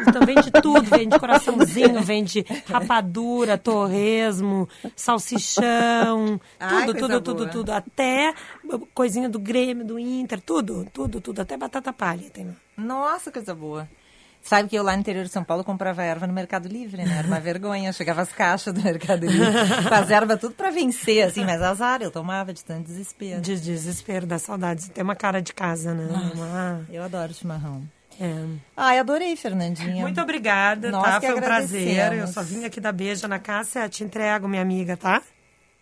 Então 0.06 0.24
vende 0.24 0.48
tudo, 0.62 0.82
vende 0.82 1.18
coraçãozinho, 1.18 2.00
vende 2.02 2.44
rapadura, 2.66 3.58
torresmo, 3.58 4.68
salsichão, 4.94 6.40
Ai, 6.58 6.86
tudo, 6.86 6.98
tudo, 6.98 7.20
tudo, 7.20 7.36
boa. 7.38 7.48
tudo. 7.50 7.70
Até 7.72 8.32
coisinha 8.94 9.28
do 9.28 9.38
Grêmio, 9.40 9.84
do 9.84 9.98
Inter, 9.98 10.40
tudo, 10.40 10.86
tudo, 10.92 11.20
tudo. 11.20 11.40
Até 11.40 11.56
batata 11.56 11.92
palha 11.92 12.30
tem. 12.30 12.54
Nossa, 12.76 13.32
coisa 13.32 13.54
boa. 13.54 13.88
Sabe 14.42 14.68
que 14.68 14.76
eu 14.76 14.82
lá 14.82 14.94
no 14.94 15.00
interior 15.00 15.24
de 15.24 15.30
São 15.30 15.44
Paulo 15.44 15.62
comprava 15.62 16.02
erva 16.02 16.26
no 16.26 16.32
Mercado 16.32 16.66
Livre, 16.68 17.04
né? 17.04 17.16
Era 17.18 17.26
uma 17.26 17.38
vergonha. 17.38 17.92
Chegava 17.92 18.22
as 18.22 18.32
caixas 18.32 18.72
do 18.74 18.82
Mercado 18.82 19.26
Livre 19.26 19.46
com 19.88 19.94
as 19.94 20.10
ervas 20.10 20.40
tudo 20.40 20.54
pra 20.54 20.70
vencer, 20.70 21.26
assim. 21.26 21.44
Mas 21.44 21.60
azar, 21.62 22.00
eu 22.02 22.10
tomava 22.10 22.52
de 22.52 22.64
tanto 22.64 22.84
desespero. 22.86 23.40
De 23.40 23.60
desespero, 23.60 24.26
da 24.26 24.38
saudade. 24.38 24.90
Tem 24.90 25.04
uma 25.04 25.14
cara 25.14 25.40
de 25.40 25.52
casa, 25.52 25.94
né? 25.94 26.08
Uma- 26.34 26.84
Eu 26.90 27.02
adoro 27.02 27.32
chimarrão. 27.34 27.82
é. 28.18 28.34
Ai, 28.76 28.98
adorei, 28.98 29.36
Fernandinha. 29.36 30.02
Muito 30.02 30.20
obrigada, 30.20 30.90
Nós 30.90 31.04
tá? 31.04 31.20
Foi 31.20 31.34
um 31.34 31.40
prazer. 31.40 32.12
Eu 32.14 32.26
só 32.26 32.42
vim 32.42 32.64
aqui 32.64 32.80
dar 32.80 32.92
beijo 32.92 33.28
na 33.28 33.38
Cássia. 33.38 33.88
Te 33.88 34.02
entrego, 34.02 34.48
minha 34.48 34.62
amiga, 34.62 34.96
tá? 34.96 35.22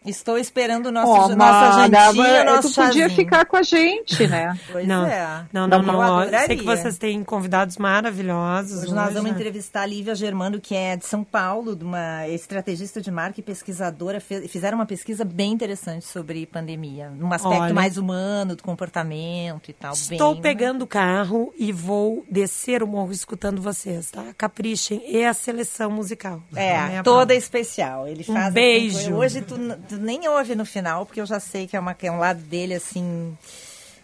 Estou 0.06 0.38
esperando 0.38 0.86
o 0.86 0.92
nosso, 0.92 1.10
Ó, 1.10 1.28
nossa 1.34 1.88
jantinha, 1.88 2.44
nosso 2.44 2.68
tu 2.70 2.74
podia 2.76 2.92
chazinho. 3.02 3.10
ficar 3.10 3.44
com 3.44 3.56
a 3.56 3.62
gente, 3.62 4.26
né? 4.28 4.58
Pois 4.70 4.86
não, 4.86 5.04
é. 5.04 5.44
não, 5.52 5.66
não, 5.66 5.78
Eu 5.78 5.82
não. 5.82 6.22
eu 6.24 6.30
sei 6.46 6.56
que 6.56 6.64
vocês 6.64 6.96
têm 6.98 7.22
convidados 7.24 7.76
maravilhosos. 7.76 8.84
Hoje 8.84 8.94
nós 8.94 9.12
vamos 9.12 9.24
né? 9.30 9.30
entrevistar 9.30 9.82
a 9.82 9.86
Lívia 9.86 10.14
Germando, 10.14 10.60
que 10.60 10.74
é 10.74 10.96
de 10.96 11.04
São 11.04 11.22
Paulo, 11.24 11.74
de 11.76 11.84
uma 11.84 12.26
estrategista 12.28 13.00
de 13.00 13.10
marca 13.10 13.40
e 13.40 13.42
pesquisadora. 13.42 14.20
Fizeram 14.20 14.78
uma 14.78 14.86
pesquisa 14.86 15.24
bem 15.24 15.52
interessante 15.52 16.06
sobre 16.06 16.46
pandemia, 16.46 17.10
num 17.10 17.32
aspecto 17.32 17.62
Olha. 17.64 17.74
mais 17.74 17.96
humano, 17.98 18.54
do 18.56 18.62
comportamento 18.62 19.68
e 19.68 19.72
tal. 19.72 19.92
Estou 19.92 20.34
bem, 20.34 20.42
pegando 20.42 20.82
o 20.82 20.86
carro 20.86 21.52
e 21.58 21.72
vou 21.72 22.24
descer 22.30 22.82
o 22.82 22.86
morro 22.86 23.12
escutando 23.12 23.60
vocês, 23.60 24.10
tá? 24.10 24.24
Caprichem. 24.38 25.02
E 25.06 25.24
a 25.24 25.34
seleção 25.34 25.90
musical. 25.90 26.40
É, 26.54 26.86
Minha 26.88 27.02
toda 27.02 27.16
palavra. 27.16 27.34
especial. 27.34 28.06
Ele 28.08 28.22
Um 28.22 28.32
faz 28.32 28.44
assim, 28.46 28.54
beijo. 28.54 29.14
hoje 29.14 29.40
tu, 29.42 29.56
tu 29.88 29.97
nem 29.98 30.28
ouve 30.28 30.54
no 30.54 30.64
final, 30.64 31.04
porque 31.06 31.20
eu 31.20 31.26
já 31.26 31.38
sei 31.40 31.66
que 31.66 31.76
é, 31.76 31.80
uma, 31.80 31.94
que 31.94 32.06
é 32.06 32.12
um 32.12 32.18
lado 32.18 32.40
dele 32.40 32.74
assim. 32.74 33.36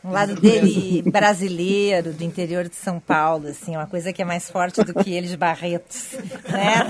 Um 0.07 0.11
lado 0.11 0.35
dele 0.35 1.01
brasileiro, 1.11 2.13
do 2.13 2.23
interior 2.23 2.69
de 2.69 2.77
São 2.77 3.01
Paulo, 3.01 3.49
assim, 3.49 3.75
uma 3.75 3.87
coisa 3.87 4.13
que 4.13 4.21
é 4.21 4.25
mais 4.25 4.51
forte 4.51 4.85
do 4.85 4.93
que 4.93 5.11
ele 5.15 5.27
de 5.29 5.35
Barretos, 5.39 6.13
né? 6.47 6.87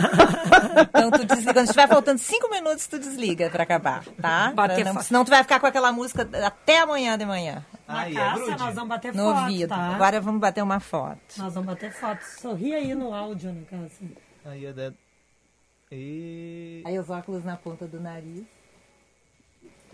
Então 0.89 1.13
tu 1.13 1.25
desliga, 1.25 1.53
quando 1.55 1.67
estiver 1.67 1.87
faltando 1.87 2.19
cinco 2.19 2.51
minutos, 2.51 2.89
tu 2.89 2.99
desliga 2.99 3.49
pra 3.51 3.63
acabar, 3.63 4.05
tá? 4.21 4.51
Bater 4.53 4.75
Pra 4.83 4.85
não- 4.87 4.95
foto. 4.95 5.05
senão 5.07 5.25
tu 5.25 5.31
vai 5.31 5.45
ficar 5.45 5.61
com 5.61 5.67
aquela 5.69 5.93
música 5.93 6.29
até 6.45 6.81
amanhã 6.81 7.17
de 7.17 7.25
manhã, 7.25 7.65
Na 7.87 7.99
Ai, 8.01 8.11
é 8.11 8.15
Cássia, 8.17 8.45
grude? 8.47 8.59
nós 8.59 8.75
vamos 8.75 8.89
bater 8.89 9.15
no 9.15 9.23
foto, 9.33 9.41
ouvido. 9.43 9.69
tá? 9.69 9.77
Agora 9.95 10.21
vamos 10.21 10.41
bater 10.41 10.63
uma 10.65 10.81
foto. 10.81 11.19
Nós 11.39 11.55
vamos 11.55 11.69
bater 11.69 11.93
foto. 11.93 12.21
Sorri 12.41 12.75
aí 12.75 12.97
no 12.97 13.15
áudio, 13.15 13.53
né, 13.53 13.63
Cássia? 13.71 14.09
Aí 14.45 14.67
é 14.67 14.73
da... 14.73 14.93
E... 15.93 16.83
Aí 16.85 16.99
os 16.99 17.09
óculos 17.11 17.45
na 17.45 17.57
ponta 17.57 17.87
do 17.87 18.01
nariz. 18.01 18.43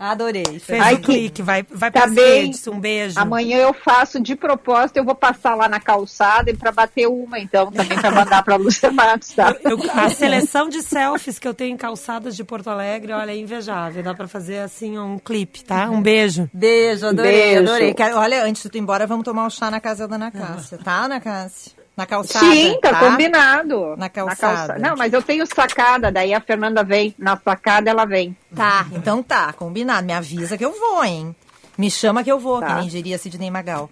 Adorei. 0.03 0.59
Fez 0.59 0.81
Ai, 0.81 0.95
um 0.95 0.97
que- 0.97 1.03
clique, 1.03 1.41
vai, 1.43 1.61
vai 1.69 1.91
Tá 1.91 2.01
pra 2.01 2.09
bem. 2.09 2.45
redes, 2.45 2.65
um 2.67 2.79
beijo. 2.79 3.19
Amanhã 3.19 3.57
eu 3.59 3.71
faço 3.73 4.19
de 4.19 4.35
propósito, 4.35 4.97
eu 4.97 5.05
vou 5.05 5.13
passar 5.13 5.53
lá 5.53 5.69
na 5.69 5.79
calçada 5.79 6.49
e 6.49 6.55
para 6.57 6.71
bater 6.71 7.07
uma, 7.07 7.37
então, 7.39 7.71
também 7.71 7.99
para 7.99 8.09
mandar 8.09 8.43
para 8.43 8.55
Lúcia 8.57 8.91
Matos, 8.91 9.29
tá? 9.33 9.55
Eu- 9.63 9.77
a 9.93 10.09
seleção 10.09 10.69
de 10.69 10.81
selfies 10.81 11.37
que 11.37 11.47
eu 11.47 11.53
tenho 11.53 11.75
em 11.75 11.77
calçadas 11.77 12.35
de 12.35 12.43
Porto 12.43 12.69
Alegre, 12.69 13.13
olha, 13.13 13.31
é 13.31 13.37
invejável. 13.37 14.01
Dá 14.01 14.13
pra 14.15 14.27
fazer 14.27 14.57
assim 14.59 14.97
um 14.97 15.19
clipe, 15.19 15.63
tá? 15.63 15.89
Um 15.89 16.01
beijo. 16.01 16.49
Beijo, 16.51 17.05
adorei, 17.07 17.31
Beijo. 17.31 17.61
adorei. 17.61 17.93
Quero- 17.93 18.17
olha, 18.17 18.43
antes 18.43 18.63
de 18.63 18.69
tu 18.69 18.77
ir 18.77 18.81
embora, 18.81 19.05
vamos 19.05 19.23
tomar 19.23 19.45
um 19.45 19.49
chá 19.51 19.69
na 19.69 19.79
casa 19.79 20.07
da 20.07 20.15
Ana 20.15 20.31
Cássia, 20.31 20.77
tá, 20.77 21.03
Ana 21.03 21.19
Cássia? 21.21 21.80
Na 21.95 22.05
calçada, 22.05 22.45
Sim, 22.45 22.79
tá, 22.81 22.99
combinado. 22.99 23.95
Na 23.97 24.09
calçada. 24.09 24.79
Não, 24.79 24.95
mas 24.95 25.11
eu 25.13 25.21
tenho 25.21 25.45
sacada, 25.45 26.11
daí 26.11 26.33
a 26.33 26.39
Fernanda 26.39 26.83
vem, 26.83 27.13
na 27.17 27.37
sacada 27.37 27.89
ela 27.89 28.05
vem. 28.05 28.35
Tá, 28.55 28.87
então 28.93 29.21
tá, 29.21 29.51
combinado. 29.53 30.05
Me 30.07 30.13
avisa 30.13 30.57
que 30.57 30.63
eu 30.65 30.71
vou, 30.71 31.03
hein? 31.03 31.35
Me 31.77 31.91
chama 31.91 32.23
que 32.23 32.31
eu 32.31 32.39
vou, 32.39 32.59
Tá. 32.59 32.67
que 32.67 32.73
nem 32.75 32.87
diria 32.87 33.17
Sidney 33.17 33.51
Magal. 33.51 33.89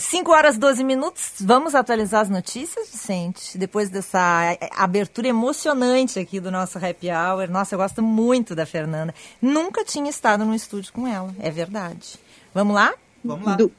5 0.00 0.32
horas 0.32 0.58
12 0.58 0.82
minutos, 0.82 1.34
vamos 1.40 1.74
atualizar 1.76 2.22
as 2.22 2.28
notícias, 2.28 2.88
Vicente? 2.90 3.56
Depois 3.56 3.88
dessa 3.88 4.56
eh, 4.60 4.68
abertura 4.76 5.28
emocionante 5.28 6.18
aqui 6.18 6.40
do 6.40 6.50
nosso 6.50 6.76
happy 6.78 7.08
hour. 7.08 7.48
Nossa, 7.48 7.74
eu 7.74 7.78
gosto 7.78 8.02
muito 8.02 8.54
da 8.56 8.66
Fernanda. 8.66 9.14
Nunca 9.40 9.84
tinha 9.84 10.10
estado 10.10 10.44
no 10.44 10.54
estúdio 10.56 10.92
com 10.92 11.06
ela, 11.06 11.32
é 11.38 11.50
verdade. 11.52 12.18
Vamos 12.52 12.74
lá? 12.74 12.92
Vamos 13.24 13.46
lá. 13.46 13.54
Do- 13.54 13.70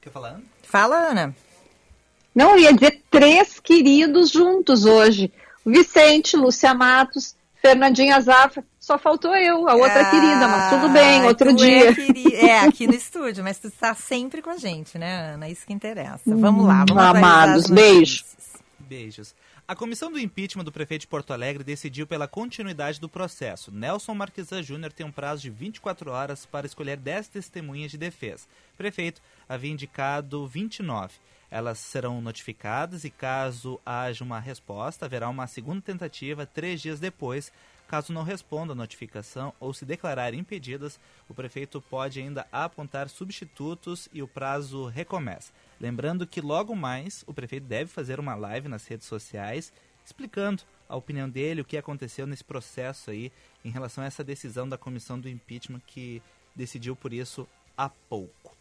Quer 0.00 0.10
falar? 0.10 0.38
Fala, 0.62 0.96
Ana. 0.96 1.34
Não, 2.34 2.52
eu 2.52 2.60
ia 2.60 2.72
dizer 2.72 3.02
três 3.10 3.58
queridos 3.60 4.30
juntos 4.30 4.84
hoje. 4.84 5.32
O 5.64 5.70
Vicente, 5.70 6.36
Lúcia 6.36 6.72
Matos, 6.74 7.34
Fernandinha 7.60 8.20
Zafra. 8.20 8.64
Só 8.78 8.98
faltou 8.98 9.34
eu, 9.36 9.68
a 9.68 9.74
outra 9.74 10.00
Ah, 10.00 10.10
querida, 10.10 10.48
mas 10.48 10.70
tudo 10.70 10.88
bem, 10.92 11.24
outro 11.26 11.50
tu 11.50 11.56
dia. 11.56 11.90
É, 11.90 11.94
queri- 11.94 12.34
é, 12.48 12.60
aqui 12.60 12.86
no 12.86 12.94
estúdio, 12.94 13.44
mas 13.44 13.58
tu 13.58 13.68
está 13.68 13.94
sempre 13.94 14.40
com 14.42 14.50
a 14.50 14.56
gente, 14.56 14.98
né, 14.98 15.32
Ana? 15.34 15.48
Isso 15.48 15.66
que 15.66 15.72
interessa. 15.72 16.22
Vamos 16.26 16.64
lá, 16.66 16.84
vamos 16.88 17.02
atualizar 17.02 17.16
amados, 17.16 17.64
as 17.66 17.70
beijo. 17.70 18.22
notícias. 18.24 18.62
Beijos. 18.78 19.34
A 19.68 19.76
comissão 19.76 20.10
do 20.10 20.18
impeachment 20.18 20.64
do 20.64 20.72
prefeito 20.72 21.02
de 21.02 21.06
Porto 21.06 21.32
Alegre 21.32 21.62
decidiu 21.62 22.04
pela 22.06 22.26
continuidade 22.26 22.98
do 22.98 23.08
processo. 23.08 23.70
Nelson 23.70 24.14
Marquesan 24.14 24.62
Júnior 24.64 24.92
tem 24.92 25.06
um 25.06 25.12
prazo 25.12 25.42
de 25.42 25.50
24 25.50 26.10
horas 26.10 26.44
para 26.44 26.66
escolher 26.66 26.96
10 26.96 27.28
testemunhas 27.28 27.92
de 27.92 27.98
defesa. 27.98 28.46
O 28.74 28.76
prefeito 28.78 29.20
havia 29.48 29.70
indicado 29.70 30.44
29. 30.48 31.12
Elas 31.50 31.78
serão 31.78 32.20
notificadas 32.20 33.04
e, 33.04 33.10
caso 33.10 33.80
haja 33.84 34.22
uma 34.22 34.38
resposta, 34.38 35.06
haverá 35.06 35.28
uma 35.28 35.46
segunda 35.46 35.80
tentativa 35.80 36.46
três 36.46 36.80
dias 36.80 37.00
depois. 37.00 37.52
Caso 37.88 38.12
não 38.12 38.22
responda 38.22 38.72
a 38.72 38.76
notificação 38.76 39.52
ou 39.58 39.74
se 39.74 39.84
declararem 39.84 40.38
impedidas, 40.38 41.00
o 41.28 41.34
prefeito 41.34 41.80
pode 41.80 42.20
ainda 42.20 42.46
apontar 42.52 43.08
substitutos 43.08 44.08
e 44.12 44.22
o 44.22 44.28
prazo 44.28 44.86
recomeça. 44.86 45.52
Lembrando 45.80 46.24
que 46.24 46.40
logo 46.40 46.76
mais 46.76 47.24
o 47.26 47.34
prefeito 47.34 47.66
deve 47.66 47.90
fazer 47.90 48.20
uma 48.20 48.36
live 48.36 48.68
nas 48.68 48.86
redes 48.86 49.08
sociais 49.08 49.72
explicando 50.04 50.62
a 50.88 50.96
opinião 50.96 51.28
dele, 51.28 51.60
o 51.60 51.64
que 51.64 51.76
aconteceu 51.76 52.26
nesse 52.26 52.44
processo 52.44 53.10
aí 53.10 53.32
em 53.64 53.70
relação 53.70 54.02
a 54.02 54.06
essa 54.06 54.24
decisão 54.24 54.68
da 54.68 54.76
comissão 54.76 55.18
do 55.18 55.28
impeachment 55.28 55.80
que 55.86 56.20
decidiu 56.54 56.96
por 56.96 57.12
isso 57.12 57.46
há 57.76 57.88
pouco. 57.88 58.56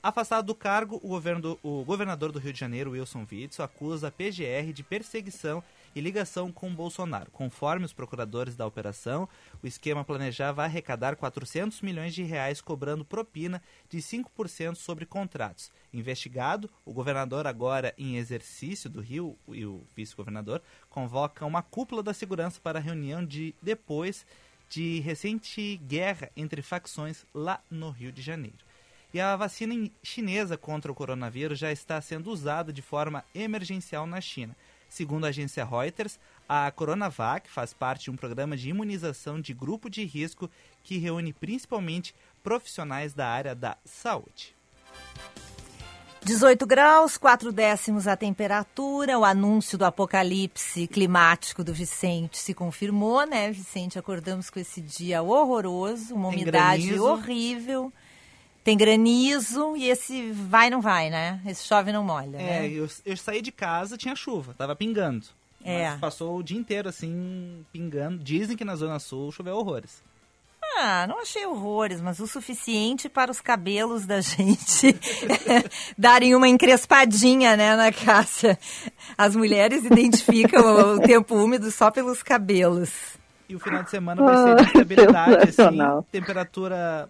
Afastado 0.00 0.46
do 0.46 0.54
cargo, 0.54 1.00
o, 1.02 1.08
governo, 1.08 1.58
o 1.60 1.84
governador 1.84 2.30
do 2.30 2.38
Rio 2.38 2.52
de 2.52 2.60
Janeiro, 2.60 2.92
Wilson 2.92 3.26
Witzel, 3.30 3.64
acusa 3.64 4.06
a 4.06 4.10
PGR 4.12 4.72
de 4.72 4.84
perseguição 4.84 5.62
e 5.92 6.00
ligação 6.00 6.52
com 6.52 6.72
Bolsonaro. 6.72 7.32
Conforme 7.32 7.84
os 7.84 7.92
procuradores 7.92 8.54
da 8.54 8.64
operação, 8.64 9.28
o 9.60 9.66
esquema 9.66 10.04
planejava 10.04 10.62
arrecadar 10.62 11.16
400 11.16 11.80
milhões 11.82 12.14
de 12.14 12.22
reais 12.22 12.60
cobrando 12.60 13.04
propina 13.04 13.60
de 13.90 13.98
5% 13.98 14.76
sobre 14.76 15.04
contratos. 15.04 15.72
Investigado, 15.92 16.70
o 16.84 16.92
governador 16.92 17.48
agora 17.48 17.92
em 17.98 18.18
exercício 18.18 18.88
do 18.88 19.00
Rio 19.00 19.36
e 19.48 19.66
o 19.66 19.82
vice-governador 19.96 20.62
convocam 20.88 21.48
uma 21.48 21.62
cúpula 21.62 22.04
da 22.04 22.14
segurança 22.14 22.60
para 22.62 22.78
a 22.78 22.82
reunião 22.82 23.26
de 23.26 23.52
depois 23.60 24.24
de 24.68 25.00
recente 25.00 25.76
guerra 25.78 26.30
entre 26.36 26.62
facções 26.62 27.26
lá 27.34 27.60
no 27.68 27.90
Rio 27.90 28.12
de 28.12 28.22
Janeiro. 28.22 28.67
E 29.12 29.20
a 29.20 29.34
vacina 29.36 29.90
chinesa 30.02 30.56
contra 30.56 30.92
o 30.92 30.94
coronavírus 30.94 31.58
já 31.58 31.72
está 31.72 32.00
sendo 32.00 32.30
usada 32.30 32.72
de 32.72 32.82
forma 32.82 33.24
emergencial 33.34 34.06
na 34.06 34.20
China. 34.20 34.54
Segundo 34.88 35.24
a 35.24 35.28
agência 35.28 35.64
Reuters, 35.64 36.18
a 36.48 36.70
Coronavac 36.70 37.48
faz 37.50 37.72
parte 37.74 38.04
de 38.04 38.10
um 38.10 38.16
programa 38.16 38.56
de 38.56 38.70
imunização 38.70 39.40
de 39.40 39.52
grupo 39.52 39.90
de 39.90 40.04
risco 40.04 40.50
que 40.82 40.98
reúne 40.98 41.32
principalmente 41.32 42.14
profissionais 42.42 43.12
da 43.12 43.26
área 43.28 43.54
da 43.54 43.76
saúde. 43.84 44.54
18 46.24 46.66
graus, 46.66 47.16
4 47.16 47.52
décimos 47.52 48.06
a 48.06 48.16
temperatura. 48.16 49.18
O 49.18 49.24
anúncio 49.24 49.78
do 49.78 49.84
apocalipse 49.84 50.86
climático 50.86 51.62
do 51.62 51.72
Vicente 51.72 52.38
se 52.38 52.52
confirmou, 52.52 53.24
né, 53.26 53.50
Vicente? 53.52 53.98
Acordamos 53.98 54.50
com 54.50 54.58
esse 54.58 54.80
dia 54.80 55.22
horroroso, 55.22 56.14
uma 56.14 56.30
Tem 56.30 56.42
umidade 56.42 56.82
granizo. 56.82 57.04
horrível. 57.04 57.92
Tem 58.68 58.76
granizo 58.76 59.74
e 59.78 59.88
esse 59.88 60.30
vai 60.30 60.68
não 60.68 60.82
vai, 60.82 61.08
né? 61.08 61.40
Esse 61.46 61.66
chove 61.66 61.90
não 61.90 62.04
molha, 62.04 62.36
É, 62.36 62.60
né? 62.60 62.68
eu, 62.68 62.86
eu 63.06 63.16
saí 63.16 63.40
de 63.40 63.50
casa, 63.50 63.96
tinha 63.96 64.14
chuva, 64.14 64.52
tava 64.52 64.76
pingando. 64.76 65.24
É. 65.64 65.88
Mas 65.88 66.00
passou 66.00 66.36
o 66.36 66.42
dia 66.42 66.58
inteiro 66.58 66.86
assim, 66.86 67.64
pingando. 67.72 68.22
Dizem 68.22 68.58
que 68.58 68.66
na 68.66 68.76
Zona 68.76 68.98
Sul 68.98 69.32
choveu 69.32 69.56
horrores. 69.56 70.02
Ah, 70.76 71.06
não 71.06 71.22
achei 71.22 71.46
horrores, 71.46 72.02
mas 72.02 72.20
o 72.20 72.26
suficiente 72.26 73.08
para 73.08 73.30
os 73.30 73.40
cabelos 73.40 74.04
da 74.04 74.20
gente 74.20 74.94
darem 75.96 76.34
uma 76.34 76.46
encrespadinha, 76.46 77.56
né, 77.56 77.74
na 77.74 77.90
Cássia. 77.90 78.58
As 79.16 79.34
mulheres 79.34 79.82
identificam 79.82 80.96
o 80.96 81.00
tempo 81.00 81.34
úmido 81.36 81.70
só 81.70 81.90
pelos 81.90 82.22
cabelos. 82.22 82.90
E 83.48 83.56
o 83.56 83.58
final 83.58 83.82
de 83.82 83.88
semana 83.88 84.22
vai 84.22 84.36
ser 84.36 84.56
de 84.56 84.62
estabilidade, 84.76 85.48
assim, 85.48 85.78
temperatura 86.12 87.08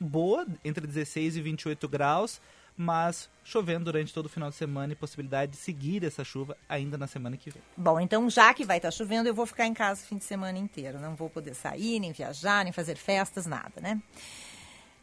boa, 0.00 0.46
entre 0.64 0.86
16 0.86 1.36
e 1.36 1.40
28 1.40 1.88
graus, 1.88 2.40
mas 2.76 3.28
chovendo 3.42 3.86
durante 3.86 4.14
todo 4.14 4.26
o 4.26 4.28
final 4.28 4.50
de 4.50 4.56
semana 4.56 4.92
e 4.92 4.96
possibilidade 4.96 5.52
de 5.52 5.58
seguir 5.58 6.04
essa 6.04 6.22
chuva 6.22 6.56
ainda 6.68 6.96
na 6.96 7.08
semana 7.08 7.36
que 7.36 7.50
vem. 7.50 7.60
Bom, 7.76 7.98
então 7.98 8.30
já 8.30 8.54
que 8.54 8.64
vai 8.64 8.76
estar 8.76 8.92
chovendo, 8.92 9.28
eu 9.28 9.34
vou 9.34 9.46
ficar 9.46 9.66
em 9.66 9.74
casa 9.74 10.00
o 10.02 10.06
fim 10.06 10.16
de 10.16 10.24
semana 10.24 10.56
inteiro. 10.58 11.00
Não 11.00 11.16
vou 11.16 11.28
poder 11.28 11.54
sair, 11.54 11.98
nem 11.98 12.12
viajar, 12.12 12.62
nem 12.62 12.72
fazer 12.72 12.96
festas, 12.96 13.46
nada, 13.46 13.80
né? 13.80 14.00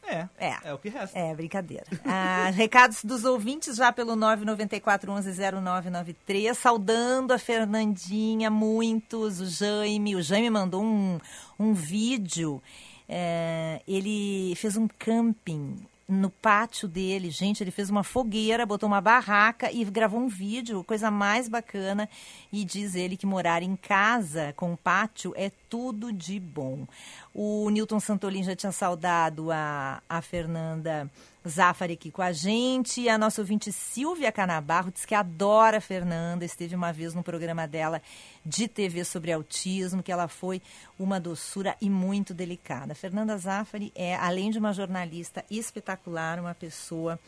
É, 0.07 0.29
É. 0.37 0.55
é, 0.65 0.73
o 0.73 0.77
que 0.77 0.87
resta. 0.87 1.17
É, 1.17 1.33
brincadeira. 1.33 1.85
Ah, 2.05 2.51
recados 2.53 3.03
dos 3.03 3.25
ouvintes 3.25 3.75
já 3.75 3.91
pelo 3.91 4.15
994-11-0993, 4.15 6.53
saudando 6.53 7.33
a 7.33 7.39
Fernandinha, 7.39 8.49
muitos, 8.49 9.41
o 9.41 9.45
Jaime. 9.47 10.15
O 10.15 10.21
Jaime 10.21 10.49
mandou 10.49 10.83
um, 10.83 11.19
um 11.59 11.73
vídeo. 11.73 12.61
É, 13.07 13.81
ele 13.87 14.53
fez 14.55 14.75
um 14.77 14.87
camping 14.87 15.77
no 16.07 16.29
pátio 16.29 16.87
dele, 16.87 17.31
gente, 17.31 17.63
ele 17.63 17.71
fez 17.71 17.89
uma 17.89 18.03
fogueira, 18.03 18.65
botou 18.65 18.87
uma 18.87 19.01
barraca 19.01 19.71
e 19.71 19.83
gravou 19.85 20.19
um 20.19 20.27
vídeo, 20.27 20.83
coisa 20.83 21.09
mais 21.09 21.49
bacana. 21.49 22.07
E 22.51 22.63
diz 22.63 22.95
ele 22.95 23.17
que 23.17 23.25
morar 23.25 23.63
em 23.63 23.75
casa 23.75 24.53
com 24.55 24.75
pátio 24.75 25.33
é 25.35 25.51
tudo 25.67 26.13
de 26.13 26.39
bom. 26.39 26.87
O 27.33 27.69
Newton 27.69 27.99
Santolin 27.99 28.43
já 28.43 28.55
tinha 28.55 28.71
saudado 28.71 29.51
a, 29.51 30.01
a 30.07 30.21
Fernanda 30.21 31.09
Zafari 31.49 31.93
aqui 31.93 32.11
com 32.11 32.21
a 32.21 32.31
gente. 32.31 33.01
E 33.01 33.09
a 33.09 33.17
nossa 33.17 33.41
ouvinte 33.41 33.71
Silvia 33.71 34.31
Canabarro 34.31 34.91
diz 34.91 35.05
que 35.05 35.15
adora 35.15 35.77
a 35.77 35.81
Fernanda. 35.81 36.45
Esteve 36.45 36.75
uma 36.75 36.91
vez 36.91 37.13
no 37.13 37.23
programa 37.23 37.67
dela 37.67 38.01
de 38.45 38.67
TV 38.67 39.03
sobre 39.03 39.31
autismo, 39.31 40.03
que 40.03 40.11
ela 40.11 40.27
foi 40.27 40.61
uma 40.97 41.19
doçura 41.19 41.75
e 41.81 41.89
muito 41.89 42.33
delicada. 42.33 42.95
Fernanda 42.95 43.37
Zafari 43.37 43.91
é, 43.95 44.15
além 44.15 44.51
de 44.51 44.59
uma 44.59 44.73
jornalista 44.73 45.43
espetacular, 45.49 46.39
uma 46.39 46.53
pessoa 46.53 47.19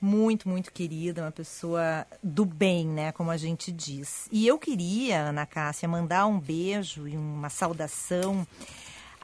muito, 0.00 0.48
muito 0.48 0.72
querida, 0.72 1.22
uma 1.22 1.32
pessoa 1.32 2.06
do 2.22 2.44
bem, 2.44 2.86
né, 2.86 3.12
como 3.12 3.30
a 3.30 3.36
gente 3.36 3.72
diz. 3.72 4.28
E 4.30 4.46
eu 4.46 4.58
queria, 4.58 5.28
Ana 5.28 5.46
Cássia, 5.46 5.88
mandar 5.88 6.26
um 6.26 6.38
beijo 6.38 7.08
e 7.08 7.16
uma 7.16 7.48
saudação 7.48 8.46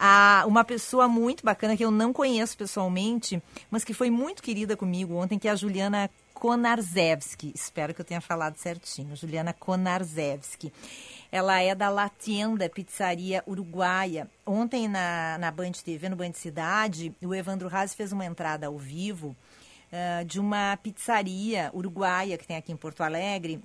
a 0.05 0.43
uma 0.49 0.65
pessoa 0.65 1.07
muito 1.07 1.45
bacana 1.45 1.77
que 1.77 1.85
eu 1.85 1.91
não 1.93 2.13
conheço 2.13 2.59
pessoalmente, 2.59 3.41
mas 3.71 3.85
que 3.85 3.95
foi 3.95 4.11
muito 4.11 4.43
querida 4.43 4.77
comigo 4.77 5.15
ontem, 5.15 5.39
que 5.39 5.47
é 5.47 5.53
a 5.53 5.55
Juliana 5.55 6.11
Konarzewski. 6.35 7.53
Espero 7.55 7.95
que 7.95 8.01
eu 8.01 8.05
tenha 8.05 8.21
falado 8.21 8.57
certinho. 8.57 9.15
Juliana 9.15 9.53
Konarzewski. 9.53 10.73
Ela 11.31 11.61
é 11.61 11.73
da 11.73 11.89
La 11.89 12.09
Tienda 12.09 12.69
Pizzaria 12.69 13.45
Uruguaia. 13.47 14.29
Ontem 14.45 14.89
na, 14.89 15.39
na 15.39 15.53
Band 15.53 15.71
TV, 15.85 16.09
no 16.09 16.17
Band 16.17 16.33
Cidade, 16.33 17.15
o 17.23 17.33
Evandro 17.33 17.73
Haas 17.73 17.95
fez 17.95 18.11
uma 18.11 18.27
entrada 18.27 18.67
ao 18.67 18.77
vivo 18.77 19.37
ah, 19.93 20.25
de 20.25 20.41
uma 20.41 20.75
pizzaria 20.79 21.71
uruguaia 21.75 22.39
que 22.39 22.47
tem 22.47 22.57
aqui 22.57 22.73
em 22.73 22.77
Porto 22.77 23.03
Alegre, 23.03 23.61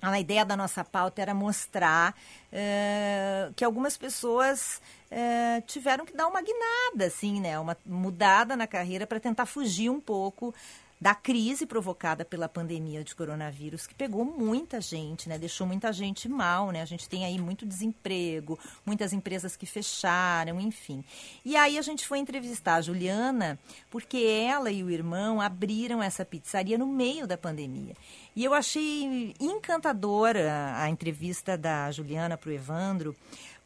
a 0.00 0.20
ideia 0.20 0.44
da 0.44 0.56
nossa 0.56 0.84
pauta 0.84 1.20
era 1.20 1.34
mostrar 1.34 2.14
eh, 2.52 3.50
que 3.56 3.64
algumas 3.64 3.96
pessoas 3.96 4.80
eh, 5.10 5.62
tiveram 5.66 6.06
que 6.06 6.16
dar 6.16 6.28
uma 6.28 6.40
guinada, 6.40 7.06
assim, 7.06 7.40
né? 7.40 7.58
Uma 7.58 7.76
mudada 7.84 8.56
na 8.56 8.66
carreira 8.66 9.06
para 9.06 9.18
tentar 9.18 9.46
fugir 9.46 9.90
um 9.90 10.00
pouco 10.00 10.54
da 11.00 11.14
crise 11.14 11.64
provocada 11.64 12.24
pela 12.24 12.48
pandemia 12.48 13.04
de 13.04 13.14
coronavírus, 13.14 13.86
que 13.86 13.94
pegou 13.94 14.24
muita 14.24 14.80
gente, 14.80 15.28
né? 15.28 15.38
Deixou 15.38 15.66
muita 15.66 15.92
gente 15.92 16.28
mal, 16.28 16.70
né? 16.70 16.82
A 16.82 16.84
gente 16.84 17.08
tem 17.08 17.24
aí 17.24 17.38
muito 17.38 17.64
desemprego, 17.64 18.58
muitas 18.84 19.12
empresas 19.12 19.56
que 19.56 19.66
fecharam, 19.66 20.60
enfim. 20.60 21.04
E 21.44 21.56
aí 21.56 21.78
a 21.78 21.82
gente 21.82 22.06
foi 22.06 22.18
entrevistar 22.18 22.76
a 22.76 22.80
Juliana, 22.80 23.58
porque 23.90 24.18
ela 24.18 24.70
e 24.70 24.82
o 24.82 24.90
irmão 24.90 25.40
abriram 25.40 26.02
essa 26.02 26.24
pizzaria 26.24 26.76
no 26.76 26.86
meio 26.86 27.26
da 27.26 27.38
pandemia. 27.38 27.94
E 28.34 28.44
eu 28.44 28.52
achei 28.52 29.34
encantadora 29.38 30.74
a 30.76 30.88
entrevista 30.88 31.56
da 31.56 31.90
Juliana 31.92 32.36
para 32.36 32.50
o 32.50 32.52
Evandro, 32.52 33.14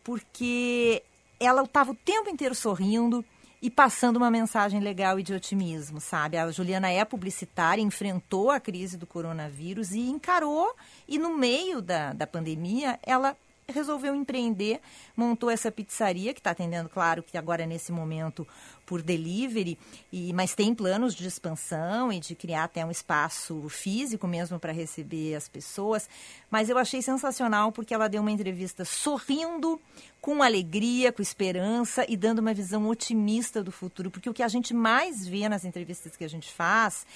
porque 0.05 1.03
ela 1.41 1.63
estava 1.63 1.93
o 1.93 1.95
tempo 1.95 2.29
inteiro 2.29 2.55
sorrindo 2.55 3.25
e 3.63 3.71
passando 3.71 4.17
uma 4.17 4.31
mensagem 4.31 4.81
legal 4.81 5.21
e 5.21 5.23
de 5.23 5.33
otimismo, 5.33 6.01
sabe? 6.01 6.37
A 6.37 6.51
Juliana 6.51 6.91
é 6.91 7.05
publicitária, 7.05 7.81
enfrentou 7.81 8.51
a 8.51 8.59
crise 8.59 8.97
do 8.99 9.07
coronavírus 9.07 9.93
e 9.93 10.01
encarou, 10.01 10.75
e 11.07 11.17
no 11.17 11.39
meio 11.39 11.81
da, 11.81 12.13
da 12.13 12.27
pandemia, 12.27 12.99
ela 13.05 13.37
resolveu 13.69 14.17
empreender, 14.17 14.81
montou 15.17 15.49
essa 15.49 15.71
pizzaria, 15.71 16.35
que 16.35 16.41
está 16.41 16.51
atendendo, 16.51 16.89
claro, 16.89 17.23
que 17.23 17.39
agora 17.39 17.65
nesse 17.65 17.93
momento 17.93 18.47
por 18.93 19.01
delivery, 19.01 19.79
e, 20.13 20.35
mas 20.35 20.55
tem 20.55 20.75
planos 20.75 21.15
de 21.15 21.27
expansão 21.27 22.13
e 22.13 22.21
de 22.21 22.35
criar 22.35 22.65
até 22.65 22.85
um 22.85 22.91
espaço 22.91 23.67
físico 23.71 24.29
mesmo 24.29 24.59
para 24.59 24.71
receber 24.71 25.35
as 25.35 25.49
pessoas. 25.49 26.07
Mas 26.51 26.69
eu 26.69 26.77
achei 26.77 27.01
sensacional 27.01 27.73
porque 27.73 27.95
ela 27.95 28.07
deu 28.07 28.21
uma 28.21 28.31
entrevista 28.31 28.85
sorrindo, 28.85 29.81
com 30.21 30.43
alegria, 30.43 31.11
com 31.11 31.23
esperança 31.23 32.05
e 32.07 32.19
dando 32.19 32.41
uma 32.41 32.53
visão 32.53 32.87
otimista 32.87 33.63
do 33.63 33.73
futuro, 33.73 34.11
porque 34.11 34.29
o 34.29 34.35
que 34.35 34.43
a 34.43 34.49
gente 34.49 34.75
mais 34.75 35.27
vê 35.27 35.49
nas 35.49 35.65
entrevistas 35.65 36.15
que 36.15 36.23
a 36.23 36.29
gente 36.29 36.53
faz 36.53 37.07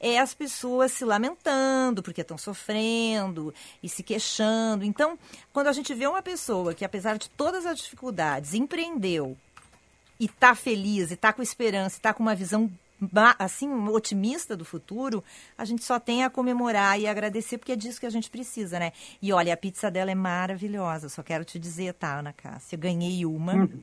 é 0.00 0.18
as 0.18 0.32
pessoas 0.32 0.90
se 0.90 1.04
lamentando 1.04 2.02
porque 2.02 2.22
estão 2.22 2.38
sofrendo 2.38 3.52
e 3.82 3.90
se 3.90 4.02
queixando. 4.02 4.86
Então, 4.86 5.18
quando 5.52 5.66
a 5.66 5.72
gente 5.72 5.92
vê 5.92 6.06
uma 6.06 6.22
pessoa 6.22 6.72
que, 6.72 6.84
apesar 6.84 7.18
de 7.18 7.28
todas 7.28 7.66
as 7.66 7.76
dificuldades, 7.76 8.54
empreendeu 8.54 9.36
e 10.18 10.26
está 10.26 10.54
feliz, 10.54 11.10
e 11.10 11.14
está 11.14 11.32
com 11.32 11.42
esperança, 11.42 11.96
está 11.96 12.12
com 12.12 12.22
uma 12.22 12.34
visão 12.34 12.70
assim 13.38 13.70
otimista 13.88 14.56
do 14.56 14.64
futuro, 14.64 15.22
a 15.56 15.64
gente 15.64 15.84
só 15.84 16.00
tem 16.00 16.24
a 16.24 16.30
comemorar 16.30 16.98
e 16.98 17.06
agradecer 17.06 17.58
porque 17.58 17.72
é 17.72 17.76
disso 17.76 18.00
que 18.00 18.06
a 18.06 18.10
gente 18.10 18.30
precisa, 18.30 18.78
né? 18.78 18.92
E 19.20 19.32
olha, 19.32 19.52
a 19.52 19.56
pizza 19.56 19.90
dela 19.90 20.10
é 20.10 20.14
maravilhosa. 20.14 21.08
Só 21.08 21.22
quero 21.22 21.44
te 21.44 21.58
dizer, 21.58 21.92
tá, 21.94 22.18
Ana 22.18 22.32
Cássia, 22.32 22.76
eu 22.76 22.80
ganhei 22.80 23.26
uma. 23.26 23.54
Uhum. 23.54 23.82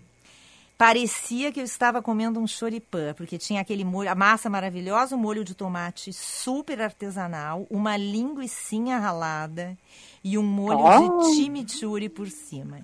Parecia 0.75 1.51
que 1.51 1.59
eu 1.59 1.63
estava 1.63 2.01
comendo 2.01 2.39
um 2.39 2.47
choripã, 2.47 3.13
porque 3.13 3.37
tinha 3.37 3.61
aquele 3.61 3.85
molho, 3.85 4.09
a 4.09 4.15
massa 4.15 4.49
maravilhosa, 4.49 5.15
o 5.15 5.19
molho 5.19 5.43
de 5.43 5.53
tomate 5.53 6.11
super 6.11 6.81
artesanal, 6.81 7.67
uma 7.69 7.95
linguiçinha 7.95 8.97
ralada 8.97 9.77
e 10.23 10.37
um 10.37 10.43
molho 10.43 10.79
oh. 10.79 11.19
de 11.19 11.35
chimichurri 11.35 12.09
por 12.09 12.27
cima. 12.27 12.81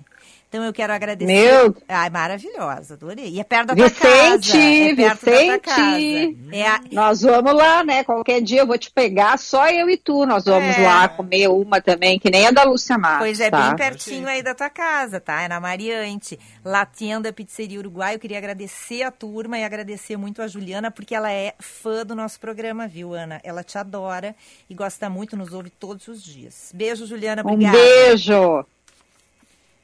Então 0.50 0.64
eu 0.64 0.72
quero 0.72 0.92
agradecer. 0.92 1.32
Meu. 1.32 1.76
Ai, 1.88 2.10
maravilhosa, 2.10 2.94
adorei. 2.94 3.28
E 3.28 3.38
é 3.38 3.44
perto 3.44 3.68
da 3.68 3.74
Vicente, 3.74 4.00
tua 4.00 4.10
casa. 4.10 4.58
É 4.58 4.94
perto 4.96 5.20
Vicente, 5.20 5.46
da 5.46 5.58
tua 5.58 5.58
casa. 5.60 6.34
É 6.50 6.66
a... 6.66 6.80
Nós 6.90 7.22
vamos 7.22 7.54
lá, 7.54 7.84
né? 7.84 8.02
Qualquer 8.02 8.42
dia 8.42 8.62
eu 8.62 8.66
vou 8.66 8.76
te 8.76 8.90
pegar, 8.90 9.38
só 9.38 9.68
eu 9.68 9.88
e 9.88 9.96
tu. 9.96 10.26
Nós 10.26 10.46
vamos 10.46 10.76
é. 10.76 10.82
lá 10.82 11.08
comer 11.08 11.46
uma 11.46 11.80
também, 11.80 12.18
que 12.18 12.28
nem 12.28 12.48
a 12.48 12.50
da 12.50 12.64
Lúcia 12.64 12.98
Matos. 12.98 13.18
Pois 13.20 13.38
é, 13.38 13.48
tá? 13.48 13.68
bem 13.68 13.76
pertinho 13.76 14.26
aí 14.26 14.42
da 14.42 14.52
tua 14.52 14.68
casa, 14.68 15.20
tá? 15.20 15.40
É 15.40 15.46
na 15.46 15.60
Mariante. 15.60 16.36
Latenda 16.64 17.32
Pizzeria 17.32 17.78
Uruguai. 17.78 18.16
Eu 18.16 18.18
queria 18.18 18.38
agradecer 18.38 19.04
a 19.04 19.12
turma 19.12 19.56
e 19.56 19.62
agradecer 19.62 20.16
muito 20.16 20.42
a 20.42 20.48
Juliana, 20.48 20.90
porque 20.90 21.14
ela 21.14 21.30
é 21.30 21.54
fã 21.60 22.04
do 22.04 22.16
nosso 22.16 22.40
programa, 22.40 22.88
viu, 22.88 23.14
Ana? 23.14 23.40
Ela 23.44 23.62
te 23.62 23.78
adora 23.78 24.34
e 24.68 24.74
gosta 24.74 25.08
muito, 25.08 25.36
nos 25.36 25.52
ouve 25.52 25.70
todos 25.70 26.08
os 26.08 26.20
dias. 26.20 26.72
Beijo, 26.74 27.06
Juliana. 27.06 27.42
Obrigada. 27.42 27.78
Um 27.78 27.80
beijo. 27.80 28.66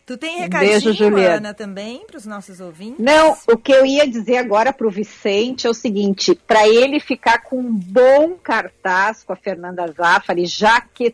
Tu 0.07 0.17
tem 0.17 0.39
recadinho, 0.39 0.71
Beijo, 0.71 0.93
Juliana. 0.93 1.37
Ana, 1.39 1.55
também 1.55 2.07
para 2.07 2.17
os 2.17 2.25
nossos 2.25 2.61
ouvintes? 2.61 3.05
Não, 3.05 3.37
o 3.49 3.57
que 3.57 3.73
eu 3.73 3.85
ia 3.85 4.07
dizer 4.07 4.37
agora 4.37 4.73
para 4.73 4.87
o 4.87 4.91
Vicente 4.91 5.67
é 5.67 5.71
o 5.71 5.75
seguinte: 5.75 6.33
para 6.47 6.67
ele 6.69 7.01
ficar 7.01 7.43
com 7.43 7.59
um 7.59 7.73
bom 7.73 8.37
cartaz 8.41 9.25
com 9.25 9.33
a 9.33 9.37
Fernanda 9.37 9.85
Zaffari, 9.91 10.47
já 10.47 10.81
que 10.81 11.13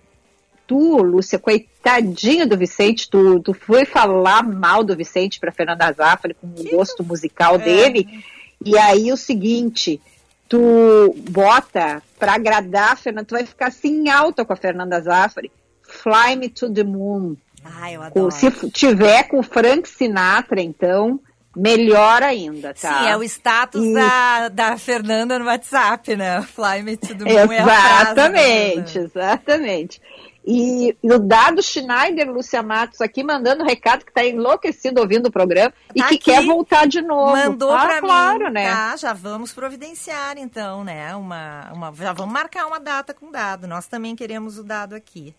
tu, 0.67 0.99
Lúcia, 0.99 1.39
coitadinha 1.39 2.47
do 2.47 2.55
Vicente, 2.55 3.09
tu, 3.09 3.41
tu 3.41 3.55
foi 3.55 3.87
falar 3.87 4.43
mal 4.43 4.85
do 4.85 4.95
Vicente 4.95 5.41
para 5.41 5.51
Fernanda 5.51 5.91
Zaffari 5.91 6.35
com 6.35 6.49
o 6.49 6.71
gosto 6.77 7.03
musical 7.03 7.55
é. 7.55 7.59
dele. 7.59 8.25
E 8.63 8.77
aí 8.77 9.11
o 9.11 9.17
seguinte, 9.17 10.03
tu 10.51 11.17
bota 11.31 12.03
para 12.19 12.35
agradar 12.35 12.93
a 12.93 12.97
Fernanda, 12.97 13.25
tu 13.25 13.35
vai 13.35 13.47
ficar 13.47 13.69
assim 13.69 14.11
alta 14.11 14.45
com 14.45 14.53
a 14.53 14.57
Fernanda 14.57 15.01
Zaffari. 15.01 15.51
Fly 15.83 16.37
me 16.37 16.51
to 16.51 16.71
the 16.71 16.85
moon. 16.85 17.37
Ah, 17.65 17.93
eu 17.93 18.03
adoro. 18.03 18.31
Se 18.31 18.71
tiver 18.71 19.25
com 19.25 19.43
Frank 19.43 19.89
Sinatra, 19.89 20.61
então, 20.61 21.21
melhor 21.57 22.23
ainda, 22.23 22.75
tá? 22.75 23.01
Sim, 23.01 23.09
é 23.09 23.17
o 23.17 23.23
status 23.23 23.85
e... 23.85 23.95
da, 23.95 24.49
da 24.49 24.79
Fernanda 24.79 25.39
no 25.39 25.47
WhatsApp, 25.47 26.17
né? 26.17 26.43
Fly 26.43 26.83
me 26.83 26.97
to 26.97 27.15
the 27.15 27.25
moon 27.25 27.53
Exatamente, 27.53 28.99
é 28.99 29.03
exatamente. 29.03 30.01
E, 30.45 30.97
e, 31.01 31.13
o 31.13 31.21
Dado 31.21 31.63
Schneider, 31.63 32.29
Lúcia 32.29 32.63
Matos, 32.65 33.01
aqui 33.01 33.23
mandando 33.23 33.63
recado 33.63 34.05
que 34.05 34.11
está 34.11 34.25
enlouquecido 34.25 35.01
ouvindo 35.01 35.27
o 35.27 35.33
programa 35.33 35.71
tá 35.71 35.77
e 35.95 36.03
que 36.03 36.19
quer 36.19 36.45
voltar 36.45 36.87
de 36.87 37.01
novo. 37.01 37.31
Mandou 37.31 37.73
ah, 37.73 37.81
para 37.81 38.01
claro, 38.01 38.47
mim. 38.47 38.51
né? 38.51 38.69
Tá, 38.69 38.97
já 38.97 39.13
vamos 39.13 39.53
providenciar 39.53 40.37
então, 40.37 40.83
né? 40.83 41.15
Uma, 41.15 41.71
uma, 41.73 41.95
já 41.95 42.13
vamos 42.13 42.33
marcar 42.33 42.67
uma 42.67 42.81
data 42.81 43.15
com 43.15 43.27
o 43.27 43.31
Dado. 43.31 43.69
Nós 43.69 43.87
também 43.87 44.17
queremos 44.17 44.59
o 44.59 44.65
Dado 44.65 44.97
aqui. 44.97 45.33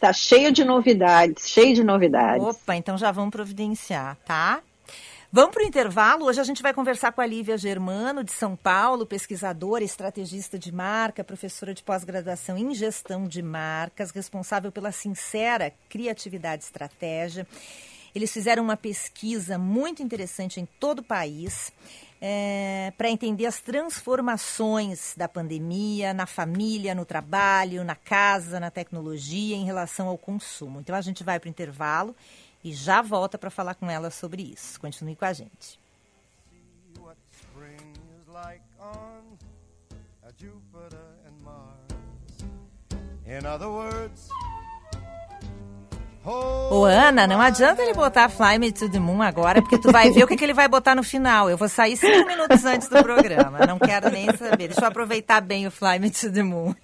Tá 0.00 0.14
cheio 0.14 0.50
de 0.50 0.64
novidades, 0.64 1.46
cheio 1.50 1.74
de 1.74 1.84
novidades. 1.84 2.42
Opa, 2.42 2.74
então 2.74 2.96
já 2.96 3.12
vamos 3.12 3.30
providenciar, 3.30 4.16
tá? 4.24 4.62
Vamos 5.30 5.52
para 5.52 5.62
o 5.62 5.66
intervalo. 5.66 6.24
Hoje 6.24 6.40
a 6.40 6.44
gente 6.44 6.62
vai 6.62 6.72
conversar 6.72 7.12
com 7.12 7.20
a 7.20 7.26
Lívia 7.26 7.58
Germano, 7.58 8.24
de 8.24 8.32
São 8.32 8.56
Paulo, 8.56 9.04
pesquisadora, 9.04 9.84
estrategista 9.84 10.58
de 10.58 10.72
marca, 10.72 11.22
professora 11.22 11.74
de 11.74 11.82
pós-graduação 11.82 12.56
em 12.56 12.74
gestão 12.74 13.28
de 13.28 13.42
marcas, 13.42 14.10
responsável 14.10 14.72
pela 14.72 14.90
sincera 14.90 15.70
criatividade 15.90 16.62
e 16.62 16.66
estratégia. 16.66 17.46
Eles 18.14 18.32
fizeram 18.32 18.62
uma 18.64 18.78
pesquisa 18.78 19.58
muito 19.58 20.02
interessante 20.02 20.58
em 20.58 20.66
todo 20.80 21.00
o 21.00 21.04
país 21.04 21.70
é, 22.20 22.92
para 22.98 23.08
entender 23.08 23.46
as 23.46 23.60
transformações 23.60 25.14
da 25.16 25.26
pandemia 25.26 26.12
na 26.12 26.26
família, 26.26 26.94
no 26.94 27.04
trabalho, 27.04 27.82
na 27.82 27.96
casa, 27.96 28.60
na 28.60 28.70
tecnologia 28.70 29.56
em 29.56 29.64
relação 29.64 30.08
ao 30.08 30.18
consumo. 30.18 30.80
Então 30.80 30.94
a 30.94 31.00
gente 31.00 31.24
vai 31.24 31.40
para 31.40 31.48
o 31.48 31.50
intervalo 31.50 32.14
e 32.62 32.72
já 32.72 33.00
volta 33.00 33.38
para 33.38 33.48
falar 33.50 33.74
com 33.74 33.90
ela 33.90 34.10
sobre 34.10 34.42
isso. 34.42 34.78
Continue 34.78 35.16
com 35.16 35.24
a 35.24 35.32
gente. 35.32 35.80
In 43.26 43.46
other 43.46 43.68
words, 43.68 44.28
Ô, 46.24 46.84
Ana, 46.84 47.26
não 47.26 47.40
adianta 47.40 47.82
ele 47.82 47.94
botar 47.94 48.28
Fly 48.28 48.58
Me 48.58 48.70
to 48.70 48.90
the 48.90 48.98
Moon 48.98 49.22
agora, 49.22 49.62
porque 49.62 49.78
tu 49.78 49.90
vai 49.90 50.10
ver 50.10 50.24
o 50.24 50.26
que, 50.26 50.36
que 50.36 50.44
ele 50.44 50.52
vai 50.52 50.68
botar 50.68 50.94
no 50.94 51.02
final. 51.02 51.48
Eu 51.48 51.56
vou 51.56 51.68
sair 51.68 51.96
cinco 51.96 52.26
minutos 52.26 52.64
antes 52.64 52.88
do 52.88 53.02
programa. 53.02 53.66
Não 53.66 53.78
quero 53.78 54.10
nem 54.10 54.26
saber. 54.36 54.68
Deixa 54.68 54.82
eu 54.82 54.88
aproveitar 54.88 55.40
bem 55.40 55.66
o 55.66 55.70
Fly 55.70 55.98
Me 55.98 56.10
to 56.10 56.30
the 56.30 56.42
Moon. 56.42 56.74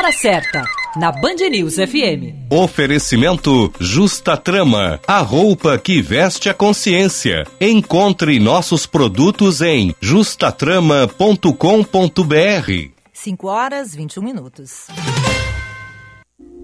Hora 0.00 0.12
certa, 0.12 0.64
na 0.96 1.12
Band 1.12 1.46
News 1.50 1.74
FM. 1.74 2.48
Oferecimento 2.50 3.70
Justa 3.78 4.34
Trama, 4.34 4.98
a 5.06 5.18
roupa 5.18 5.78
que 5.78 6.00
veste 6.00 6.48
a 6.48 6.54
consciência. 6.54 7.46
Encontre 7.60 8.40
nossos 8.40 8.86
produtos 8.86 9.60
em 9.60 9.94
justatrama.com.br. 10.00 12.90
5 13.12 13.46
horas 13.46 13.94
21 13.94 14.22
minutos. 14.22 14.86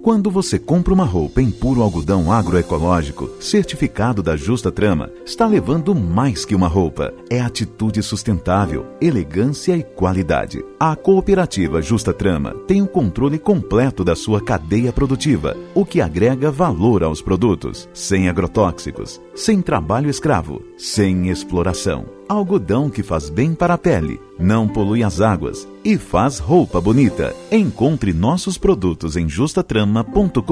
Quando 0.07 0.31
você 0.31 0.57
compra 0.57 0.95
uma 0.95 1.05
roupa 1.05 1.43
em 1.43 1.51
puro 1.51 1.83
algodão 1.83 2.31
agroecológico, 2.31 3.29
certificado 3.41 4.23
da 4.23 4.37
Justa 4.37 4.71
Trama, 4.71 5.11
está 5.25 5.49
levando 5.49 5.97
mais 5.97 6.45
que 6.45 6.55
uma 6.55 6.69
roupa. 6.69 7.13
É 7.29 7.41
atitude 7.41 8.01
sustentável, 8.05 8.87
elegância 9.01 9.77
e 9.77 9.83
qualidade. 9.83 10.65
A 10.79 10.95
cooperativa 10.95 11.83
Justa 11.83 12.13
Trama 12.13 12.55
tem 12.69 12.83
o 12.83 12.87
controle 12.87 13.37
completo 13.37 14.05
da 14.05 14.15
sua 14.15 14.41
cadeia 14.41 14.93
produtiva, 14.93 15.57
o 15.75 15.85
que 15.85 16.01
agrega 16.01 16.53
valor 16.53 17.03
aos 17.03 17.21
produtos, 17.21 17.89
sem 17.93 18.29
agrotóxicos, 18.29 19.21
sem 19.35 19.61
trabalho 19.61 20.09
escravo, 20.09 20.63
sem 20.79 21.31
exploração. 21.31 22.07
Algodão 22.29 22.89
que 22.89 23.03
faz 23.03 23.29
bem 23.29 23.57
para 23.57 23.75
a 23.75 23.79
pele, 23.79 24.21
não 24.39 24.69
polui 24.69 25.03
as 25.03 25.21
águas 25.21 25.67
e 25.87 25.97
faz 25.97 26.41
roupa 26.41 26.81
bonita. 26.81 27.33
Encontre 27.49 28.13
nossos 28.13 28.59
produtos 28.59 29.17
em 29.17 29.29
justatrama.com.br. 29.29 30.43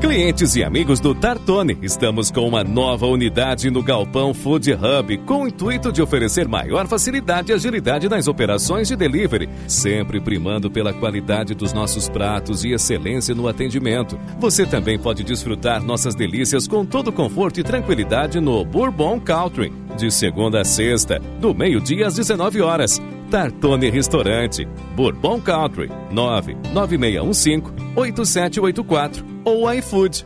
Clientes 0.00 0.56
e 0.56 0.64
amigos 0.64 1.00
do 1.00 1.14
Tartone, 1.14 1.78
estamos 1.82 2.30
com 2.30 2.46
uma 2.46 2.64
nova 2.64 3.06
unidade 3.06 3.70
no 3.70 3.82
Galpão 3.82 4.32
Food 4.32 4.72
Hub, 4.72 5.18
com 5.26 5.42
o 5.42 5.48
intuito 5.48 5.92
de 5.92 6.00
oferecer 6.00 6.48
maior 6.48 6.86
facilidade 6.86 7.50
e 7.50 7.54
agilidade 7.54 8.08
nas 8.08 8.28
operações 8.28 8.88
de 8.88 8.96
delivery, 8.96 9.48
sempre 9.66 10.20
primando 10.20 10.70
pela 10.70 10.94
qualidade 10.94 11.54
dos 11.54 11.72
nossos 11.72 12.08
pratos 12.08 12.64
e 12.64 12.72
excelência 12.72 13.34
no 13.34 13.48
atendimento. 13.48 14.18
Você 14.38 14.64
também 14.64 14.98
pode 14.98 15.22
desfrutar 15.22 15.82
nossas 15.82 16.14
delícias 16.14 16.66
com 16.66 16.84
todo 16.84 17.12
conforto 17.12 17.60
e 17.60 17.64
tranquilidade 17.64 18.40
no 18.40 18.64
Bourbon 18.64 19.20
Country, 19.20 19.72
de 19.96 20.10
segunda 20.10 20.60
a 20.60 20.64
sexta, 20.64 21.18
do 21.40 21.54
meio-dia 21.54 22.06
às 22.06 22.14
19 22.14 22.62
horas. 22.62 23.00
Tartone 23.34 23.90
Restaurante, 23.90 24.64
Bourbon 24.94 25.40
Country, 25.40 25.90
99615 26.12 27.72
8784 27.96 29.24
ou 29.44 29.68
iFood. 29.74 30.24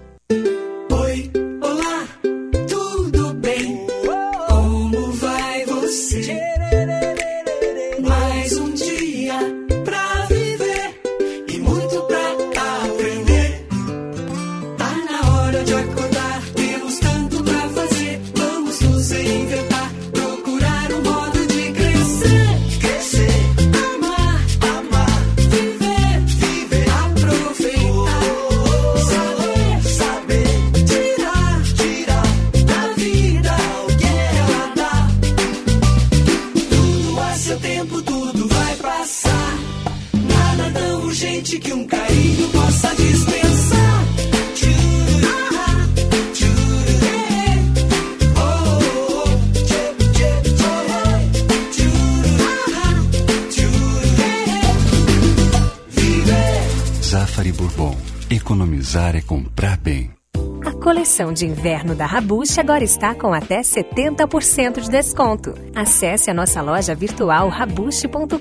A 61.18 61.24
coleção 61.24 61.32
de 61.32 61.46
inverno 61.46 61.96
da 61.96 62.06
Rabush 62.06 62.58
agora 62.58 62.84
está 62.84 63.12
com 63.12 63.34
até 63.34 63.60
70% 63.60 64.80
de 64.80 64.88
desconto. 64.88 65.52
Acesse 65.74 66.30
a 66.30 66.34
nossa 66.34 66.62
loja 66.62 66.94
virtual 66.94 67.48
rabush.com.br 67.48 68.38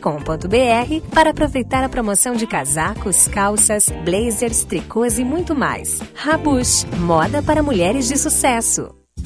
para 1.11 1.31
aproveitar 1.31 1.83
a 1.83 1.89
promoção 1.89 2.35
de 2.35 2.45
casacos, 2.45 3.27
calças, 3.29 3.89
blazers, 4.05 4.63
tricôs 4.63 5.17
e 5.17 5.23
muito 5.23 5.55
mais. 5.55 5.99
Rabush, 6.13 6.85
moda 6.99 7.41
para 7.41 7.63
mulheres 7.63 8.07
de 8.07 8.15
sucesso. 8.15 8.96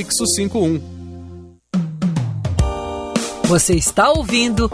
prefixo 0.00 0.26
51. 0.26 0.80
Você 3.44 3.74
está 3.74 4.10
ouvindo 4.10 4.68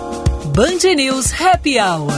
Band 0.54 0.94
News 0.94 1.32
Happy 1.40 1.78
Hour. 1.80 2.12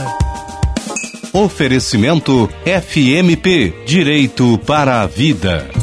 Oferecimento 1.33 2.49
FMP 2.65 3.73
Direito 3.85 4.57
para 4.59 5.01
a 5.01 5.07
Vida. 5.07 5.78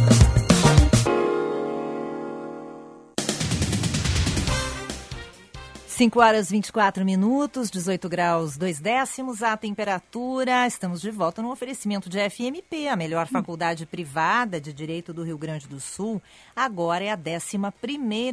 Cinco 5.96 6.20
horas 6.20 6.50
24 6.50 7.06
minutos, 7.06 7.70
18 7.70 8.06
graus, 8.06 8.59
2 8.59 8.80
décimos 8.80 9.42
a 9.42 9.56
temperatura. 9.56 10.66
Estamos 10.66 11.00
de 11.00 11.11
volta 11.11 11.40
no 11.40 11.50
oferecimento 11.50 12.11
de 12.11 12.18
FMP, 12.28 12.87
a 12.87 12.94
melhor 12.94 13.26
faculdade 13.26 13.87
privada 13.87 14.61
de 14.61 14.74
Direito 14.74 15.14
do 15.14 15.22
Rio 15.22 15.38
Grande 15.38 15.66
do 15.66 15.80
Sul. 15.80 16.20
Agora 16.54 17.02
é 17.02 17.11
a 17.11 17.16
11 17.18 17.56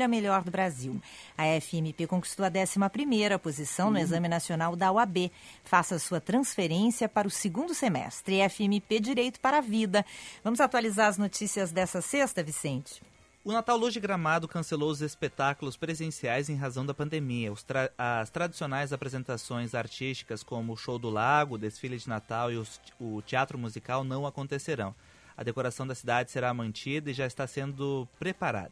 melhor 0.09 0.43
do 0.43 0.51
Brasil. 0.51 1.01
A 1.37 1.45
FMP 1.61 2.05
conquistou 2.05 2.45
a 2.45 2.49
11 2.49 3.39
posição 3.41 3.89
no 3.89 3.97
Exame 3.97 4.27
Nacional 4.27 4.75
da 4.75 4.91
UAB. 4.91 5.31
Faça 5.63 5.97
sua 5.99 6.19
transferência 6.19 7.07
para 7.07 7.29
o 7.29 7.31
segundo 7.31 7.73
semestre. 7.73 8.41
FMP 8.49 8.99
Direito 8.99 9.39
para 9.39 9.59
a 9.59 9.61
Vida. 9.61 10.05
Vamos 10.43 10.59
atualizar 10.59 11.07
as 11.07 11.17
notícias 11.17 11.71
dessa 11.71 12.01
sexta, 12.01 12.43
Vicente? 12.43 13.12
O 13.45 13.51
Natal 13.51 13.75
Luz 13.75 13.93
de 13.93 13.99
Gramado 13.99 14.47
cancelou 14.47 14.89
os 14.89 15.01
espetáculos 15.01 15.75
presenciais 15.75 16.47
em 16.47 16.55
razão 16.55 16.85
da 16.85 16.93
pandemia. 16.93 17.51
Tra 17.67 17.91
as 17.97 18.29
tradicionais 18.29 18.93
apresentações 18.93 19.75
artísticas, 19.75 20.41
como 20.41 20.71
o 20.71 20.77
Show 20.77 20.97
do 20.97 21.09
Lago, 21.09 21.55
o 21.55 21.57
Desfile 21.57 21.97
de 21.97 22.07
Natal 22.07 22.49
e 22.53 22.63
o 22.97 23.21
Teatro 23.23 23.57
Musical, 23.57 24.05
não 24.05 24.25
acontecerão. 24.25 24.95
A 25.35 25.43
decoração 25.43 25.85
da 25.85 25.93
cidade 25.93 26.31
será 26.31 26.53
mantida 26.53 27.11
e 27.11 27.13
já 27.13 27.27
está 27.27 27.45
sendo 27.45 28.07
preparada. 28.17 28.71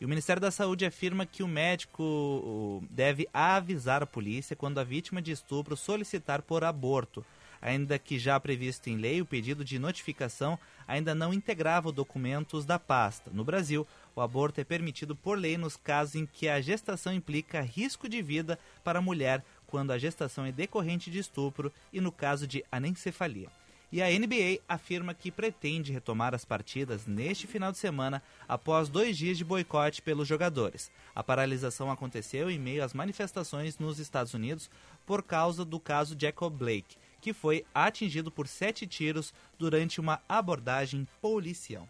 E 0.00 0.04
o 0.04 0.08
Ministério 0.08 0.40
da 0.40 0.52
Saúde 0.52 0.86
afirma 0.86 1.26
que 1.26 1.42
o 1.42 1.48
médico 1.48 2.84
deve 2.88 3.28
avisar 3.34 4.00
a 4.00 4.06
polícia 4.06 4.54
quando 4.54 4.78
a 4.78 4.84
vítima 4.84 5.20
de 5.20 5.32
estupro 5.32 5.76
solicitar 5.76 6.40
por 6.40 6.62
aborto. 6.62 7.26
Ainda 7.62 7.98
que 7.98 8.18
já 8.18 8.38
previsto 8.38 8.90
em 8.90 8.98
lei, 8.98 9.22
o 9.22 9.26
pedido 9.26 9.64
de 9.64 9.78
notificação 9.78 10.58
ainda 10.86 11.14
não 11.14 11.32
integrava 11.32 11.90
documentos 11.90 12.66
da 12.66 12.78
pasta. 12.78 13.30
No 13.32 13.42
Brasil, 13.42 13.86
o 14.16 14.20
aborto 14.20 14.60
é 14.60 14.64
permitido 14.64 15.16
por 15.16 15.38
lei 15.38 15.58
nos 15.58 15.76
casos 15.76 16.14
em 16.14 16.26
que 16.26 16.48
a 16.48 16.60
gestação 16.60 17.12
implica 17.12 17.60
risco 17.60 18.08
de 18.08 18.22
vida 18.22 18.58
para 18.82 18.98
a 18.98 19.02
mulher, 19.02 19.44
quando 19.66 19.90
a 19.90 19.98
gestação 19.98 20.46
é 20.46 20.52
decorrente 20.52 21.10
de 21.10 21.18
estupro 21.18 21.72
e 21.92 22.00
no 22.00 22.12
caso 22.12 22.46
de 22.46 22.64
anencefalia. 22.70 23.48
E 23.90 24.02
a 24.02 24.06
NBA 24.08 24.60
afirma 24.68 25.14
que 25.14 25.30
pretende 25.30 25.92
retomar 25.92 26.34
as 26.34 26.44
partidas 26.44 27.06
neste 27.06 27.46
final 27.46 27.70
de 27.70 27.78
semana 27.78 28.22
após 28.48 28.88
dois 28.88 29.16
dias 29.16 29.38
de 29.38 29.44
boicote 29.44 30.02
pelos 30.02 30.26
jogadores. 30.26 30.90
A 31.14 31.22
paralisação 31.22 31.90
aconteceu 31.90 32.50
em 32.50 32.58
meio 32.58 32.82
às 32.82 32.92
manifestações 32.92 33.78
nos 33.78 34.00
Estados 34.00 34.34
Unidos 34.34 34.68
por 35.06 35.22
causa 35.22 35.64
do 35.64 35.78
caso 35.78 36.16
Jacob 36.18 36.52
Blake, 36.52 36.96
que 37.20 37.32
foi 37.32 37.64
atingido 37.72 38.30
por 38.30 38.48
sete 38.48 38.86
tiros 38.86 39.32
durante 39.58 40.00
uma 40.00 40.20
abordagem 40.28 41.06
policial. 41.20 41.88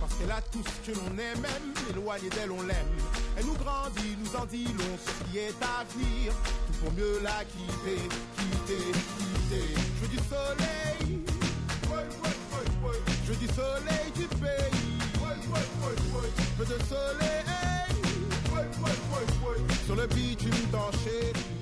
Parce 0.00 0.14
qu'elle 0.14 0.30
a 0.30 0.40
tout 0.52 0.62
ce 0.64 0.90
que 0.90 0.96
l'on 0.96 1.10
aime, 1.18 1.40
même 1.40 1.74
éloigné 1.90 2.28
d'elle 2.30 2.50
on 2.50 2.62
l'aime. 2.62 2.86
Elle 3.36 3.46
nous 3.46 3.54
grandit, 3.54 4.16
nous 4.22 4.36
en 4.36 4.46
dit 4.46 4.64
long 4.64 4.98
ce 5.04 5.30
qui 5.30 5.38
est 5.38 5.54
à 5.62 5.84
venir, 5.92 6.32
tout 6.66 6.78
pour 6.84 6.92
mieux 6.92 7.20
la 7.22 7.44
quitter, 7.44 8.00
quitter, 8.36 8.92
quitter. 9.18 9.74
Je 9.96 10.00
veux 10.02 10.08
du 10.08 10.18
soleil, 10.18 11.20
je 13.24 13.32
veux 13.32 13.36
du 13.36 13.46
soleil 13.46 14.10
du 14.14 14.26
pays, 14.36 14.98
je 16.58 16.62
veux 16.62 16.66
de 16.66 16.84
soleil, 16.84 17.44
sur 19.86 19.96
le 19.96 20.06
bitume 20.08 20.66
d'enchéri, 20.70 21.57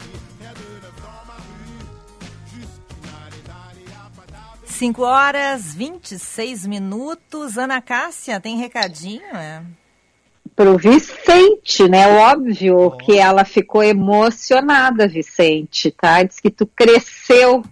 5 4.76 5.02
horas 5.02 5.74
26 5.74 6.66
minutos. 6.66 7.56
Ana 7.56 7.80
Cássia, 7.80 8.38
tem 8.38 8.58
recadinho? 8.58 9.24
É? 9.34 9.62
Pro 10.54 10.76
Vicente, 10.76 11.88
né? 11.88 12.06
Óbvio 12.06 12.90
que 12.98 13.18
ela 13.18 13.46
ficou 13.46 13.82
emocionada, 13.82 15.08
Vicente, 15.08 15.90
tá? 15.90 16.22
Diz 16.22 16.40
que 16.40 16.50
tu 16.50 16.66
cresceu 16.66 17.64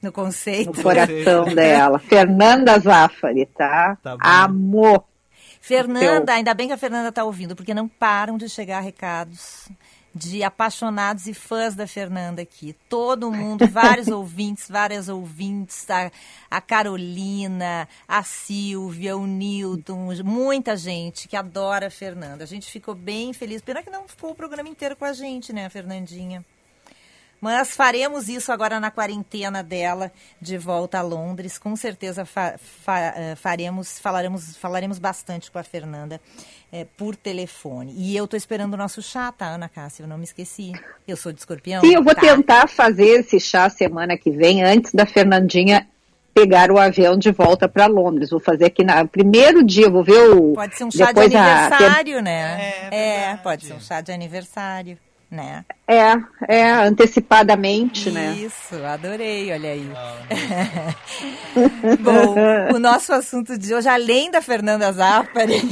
no 0.00 0.10
conceito. 0.10 0.74
no 0.74 0.82
coração 0.82 1.44
dela. 1.54 1.98
Fernanda 1.98 2.78
Zafari, 2.78 3.44
tá? 3.44 3.98
Tá 4.02 4.16
bom. 4.16 4.22
Amor. 4.22 5.04
Fernanda, 5.60 6.32
ainda 6.32 6.54
bem 6.54 6.68
que 6.68 6.72
a 6.72 6.78
Fernanda 6.78 7.10
está 7.10 7.22
ouvindo, 7.22 7.54
porque 7.54 7.74
não 7.74 7.86
param 7.86 8.38
de 8.38 8.48
chegar 8.48 8.80
recados 8.80 9.68
de 10.16 10.42
apaixonados 10.42 11.26
e 11.26 11.34
fãs 11.34 11.74
da 11.74 11.86
Fernanda 11.86 12.42
aqui. 12.42 12.74
Todo 12.88 13.30
mundo, 13.30 13.66
vários 13.70 14.08
ouvintes, 14.08 14.68
várias 14.68 15.08
ouvintes, 15.08 15.88
a, 15.90 16.10
a 16.50 16.60
Carolina, 16.60 17.86
a 18.08 18.22
Silvia, 18.22 19.16
o 19.16 19.26
Newton, 19.26 20.08
muita 20.24 20.76
gente 20.76 21.28
que 21.28 21.36
adora 21.36 21.88
a 21.88 21.90
Fernanda. 21.90 22.44
A 22.44 22.46
gente 22.46 22.70
ficou 22.70 22.94
bem 22.94 23.32
feliz. 23.32 23.60
Pena 23.60 23.82
que 23.82 23.90
não 23.90 24.08
ficou 24.08 24.30
o 24.30 24.34
programa 24.34 24.68
inteiro 24.68 24.96
com 24.96 25.04
a 25.04 25.12
gente, 25.12 25.52
né, 25.52 25.66
a 25.66 25.70
Fernandinha? 25.70 26.44
Mas 27.40 27.76
faremos 27.76 28.28
isso 28.28 28.50
agora 28.50 28.80
na 28.80 28.90
quarentena 28.90 29.62
dela, 29.62 30.10
de 30.40 30.56
volta 30.56 30.98
a 30.98 31.02
Londres. 31.02 31.58
Com 31.58 31.76
certeza 31.76 32.24
fa 32.24 32.54
fa 32.58 32.98
eh, 32.98 33.34
faremos, 33.36 33.98
falaremos, 33.98 34.56
falaremos 34.56 34.98
bastante 34.98 35.50
com 35.50 35.58
a 35.58 35.62
Fernanda 35.62 36.20
é, 36.72 36.84
por 36.96 37.14
telefone. 37.14 37.92
E 37.96 38.16
eu 38.16 38.24
estou 38.24 38.36
esperando 38.36 38.74
o 38.74 38.76
nosso 38.76 39.02
chá, 39.02 39.30
tá, 39.32 39.46
Ana 39.46 39.68
Cássia? 39.68 40.02
Eu 40.04 40.08
não 40.08 40.18
me 40.18 40.24
esqueci. 40.24 40.72
Eu 41.06 41.16
sou 41.16 41.32
de 41.32 41.38
escorpião. 41.38 41.80
Sim, 41.82 41.94
eu 41.94 42.02
vou 42.02 42.14
tá. 42.14 42.22
tentar 42.22 42.68
fazer 42.68 43.20
esse 43.20 43.38
chá 43.38 43.68
semana 43.68 44.16
que 44.16 44.30
vem, 44.30 44.64
antes 44.64 44.92
da 44.92 45.06
Fernandinha 45.06 45.86
pegar 46.34 46.70
o 46.70 46.78
avião 46.78 47.16
de 47.16 47.30
volta 47.30 47.66
para 47.66 47.86
Londres. 47.86 48.28
Vou 48.28 48.40
fazer 48.40 48.66
aqui 48.66 48.84
no 48.84 49.08
primeiro 49.08 49.64
dia, 49.64 49.88
vou 49.88 50.04
ver 50.04 50.30
o. 50.34 50.52
Pode 50.52 50.76
ser 50.76 50.84
um 50.84 50.90
chá 50.90 51.06
depois 51.06 51.30
de 51.30 51.36
a- 51.36 51.62
aniversário, 51.62 52.20
né? 52.20 52.88
É, 52.90 53.30
É, 53.30 53.36
pode 53.36 53.64
ser 53.64 53.72
um 53.72 53.80
chá 53.80 54.02
de 54.02 54.12
aniversário, 54.12 54.98
né? 55.36 55.64
É, 55.86 56.14
é, 56.48 56.70
antecipadamente, 56.72 58.10
né? 58.10 58.34
Isso, 58.34 58.74
adorei, 58.84 59.52
olha 59.52 59.70
aí. 59.70 59.86
Bom, 62.00 62.74
o 62.74 62.78
nosso 62.78 63.12
assunto 63.12 63.56
de 63.56 63.72
hoje, 63.72 63.88
além 63.88 64.30
da 64.30 64.42
Fernanda 64.42 64.90
Zappari, 64.92 65.56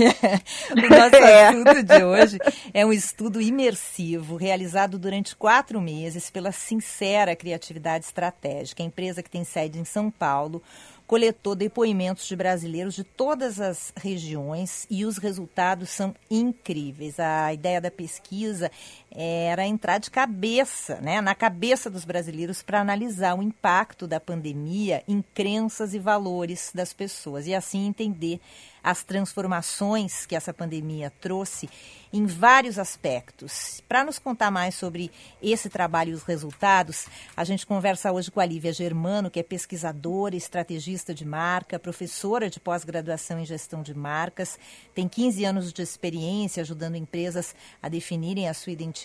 o 0.70 0.88
nosso 0.88 1.16
É. 1.16 1.48
assunto 1.48 1.82
de 1.82 2.04
hoje 2.04 2.38
é 2.72 2.86
um 2.86 2.92
estudo 2.92 3.40
imersivo 3.40 4.36
realizado 4.36 4.98
durante 4.98 5.34
quatro 5.34 5.80
meses 5.80 6.30
pela 6.30 6.52
Sincera 6.52 7.34
Criatividade 7.34 8.04
Estratégica, 8.04 8.82
a 8.82 8.86
empresa 8.86 9.22
que 9.22 9.30
tem 9.30 9.42
sede 9.44 9.78
em 9.80 9.84
São 9.84 10.10
Paulo, 10.10 10.62
coletou 11.06 11.54
depoimentos 11.54 12.26
de 12.26 12.34
brasileiros 12.34 12.94
de 12.94 13.04
todas 13.04 13.60
as 13.60 13.92
regiões 13.94 14.86
e 14.88 15.04
os 15.04 15.18
resultados 15.18 15.90
são 15.90 16.14
incríveis. 16.30 17.20
A 17.20 17.52
ideia 17.52 17.78
da 17.78 17.90
pesquisa 17.90 18.70
era 19.14 19.64
entrar 19.64 19.98
de 19.98 20.10
cabeça, 20.10 21.00
né, 21.00 21.20
na 21.20 21.34
cabeça 21.34 21.88
dos 21.88 22.04
brasileiros 22.04 22.62
para 22.62 22.80
analisar 22.80 23.38
o 23.38 23.42
impacto 23.42 24.08
da 24.08 24.18
pandemia 24.18 25.04
em 25.06 25.22
crenças 25.22 25.94
e 25.94 25.98
valores 25.98 26.72
das 26.74 26.92
pessoas 26.92 27.46
e 27.46 27.54
assim 27.54 27.86
entender 27.86 28.40
as 28.84 29.02
transformações 29.02 30.26
que 30.26 30.36
essa 30.36 30.52
pandemia 30.52 31.10
trouxe 31.18 31.70
em 32.12 32.26
vários 32.26 32.78
aspectos. 32.78 33.80
Para 33.88 34.04
nos 34.04 34.20
contar 34.20 34.50
mais 34.50 34.74
sobre 34.74 35.10
esse 35.42 35.68
trabalho 35.68 36.10
e 36.10 36.14
os 36.14 36.22
resultados, 36.22 37.06
a 37.36 37.42
gente 37.42 37.66
conversa 37.66 38.12
hoje 38.12 38.30
com 38.30 38.38
a 38.38 38.46
Lívia 38.46 38.72
Germano, 38.72 39.30
que 39.30 39.40
é 39.40 39.42
pesquisadora, 39.42 40.36
estrategista 40.36 41.14
de 41.14 41.24
marca, 41.24 41.78
professora 41.78 42.50
de 42.50 42.60
pós-graduação 42.60 43.40
em 43.40 43.46
gestão 43.46 43.82
de 43.82 43.94
marcas, 43.94 44.58
tem 44.94 45.08
15 45.08 45.44
anos 45.44 45.72
de 45.72 45.82
experiência 45.82 46.60
ajudando 46.60 46.94
empresas 46.94 47.54
a 47.82 47.88
definirem 47.88 48.48
a 48.48 48.54
sua 48.54 48.72
identidade, 48.72 49.03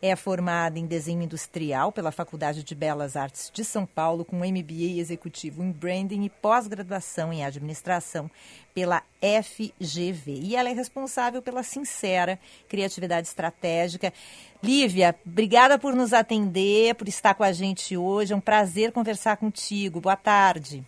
é 0.00 0.16
formada 0.16 0.78
em 0.78 0.86
desenho 0.86 1.22
industrial 1.22 1.92
pela 1.92 2.12
Faculdade 2.12 2.62
de 2.62 2.74
Belas 2.74 3.16
Artes 3.16 3.50
de 3.52 3.64
São 3.64 3.86
Paulo, 3.86 4.24
com 4.24 4.36
MBA 4.36 4.98
executivo 4.98 5.62
em 5.62 5.70
branding 5.70 6.24
e 6.24 6.30
pós-graduação 6.30 7.32
em 7.32 7.44
administração 7.44 8.30
pela 8.74 9.02
FGV. 9.20 10.40
E 10.42 10.56
ela 10.56 10.70
é 10.70 10.72
responsável 10.72 11.42
pela 11.42 11.62
Sincera 11.62 12.38
Criatividade 12.68 13.26
Estratégica. 13.26 14.12
Lívia, 14.62 15.14
obrigada 15.26 15.78
por 15.78 15.94
nos 15.94 16.12
atender, 16.12 16.94
por 16.94 17.08
estar 17.08 17.34
com 17.34 17.44
a 17.44 17.52
gente 17.52 17.96
hoje. 17.96 18.32
É 18.32 18.36
um 18.36 18.40
prazer 18.40 18.92
conversar 18.92 19.36
contigo. 19.36 20.00
Boa 20.00 20.16
tarde. 20.16 20.84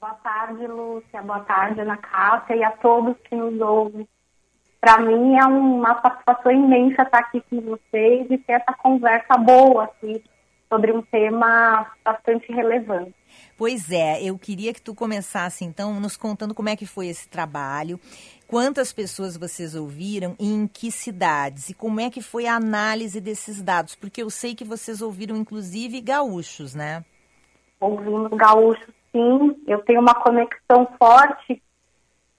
Boa 0.00 0.14
tarde, 0.14 0.66
Lúcia. 0.66 1.22
Boa 1.22 1.40
tarde, 1.40 1.80
Ana 1.80 1.98
Cássia 1.98 2.56
e 2.56 2.64
a 2.64 2.70
todos 2.72 3.16
que 3.28 3.34
nos 3.36 3.60
ouvem. 3.60 4.08
Para 4.80 4.98
mim 4.98 5.36
é 5.36 5.44
uma 5.44 6.00
satisfação 6.00 6.50
imensa 6.50 7.02
estar 7.02 7.18
aqui 7.18 7.42
com 7.50 7.60
vocês 7.60 8.26
e 8.30 8.38
ter 8.38 8.54
essa 8.54 8.72
conversa 8.72 9.36
boa 9.36 9.84
aqui 9.84 10.22
sobre 10.72 10.92
um 10.92 11.02
tema 11.02 11.86
bastante 12.04 12.50
relevante. 12.52 13.14
Pois 13.58 13.90
é, 13.90 14.22
eu 14.22 14.38
queria 14.38 14.72
que 14.72 14.80
tu 14.80 14.94
começasse 14.94 15.64
então 15.64 16.00
nos 16.00 16.16
contando 16.16 16.54
como 16.54 16.68
é 16.68 16.76
que 16.76 16.86
foi 16.86 17.08
esse 17.08 17.28
trabalho, 17.28 18.00
quantas 18.46 18.92
pessoas 18.92 19.36
vocês 19.36 19.74
ouviram 19.74 20.34
e 20.38 20.46
em 20.46 20.66
que 20.66 20.90
cidades 20.90 21.68
e 21.68 21.74
como 21.74 22.00
é 22.00 22.08
que 22.08 22.22
foi 22.22 22.46
a 22.46 22.54
análise 22.54 23.20
desses 23.20 23.60
dados, 23.60 23.94
porque 23.94 24.22
eu 24.22 24.30
sei 24.30 24.54
que 24.54 24.64
vocês 24.64 25.02
ouviram 25.02 25.36
inclusive 25.36 26.00
gaúchos, 26.00 26.74
né? 26.74 27.04
Ouvimos 27.80 28.30
gaúchos, 28.30 28.94
sim. 29.12 29.56
Eu 29.66 29.80
tenho 29.80 30.00
uma 30.00 30.14
conexão 30.14 30.88
forte 30.98 31.60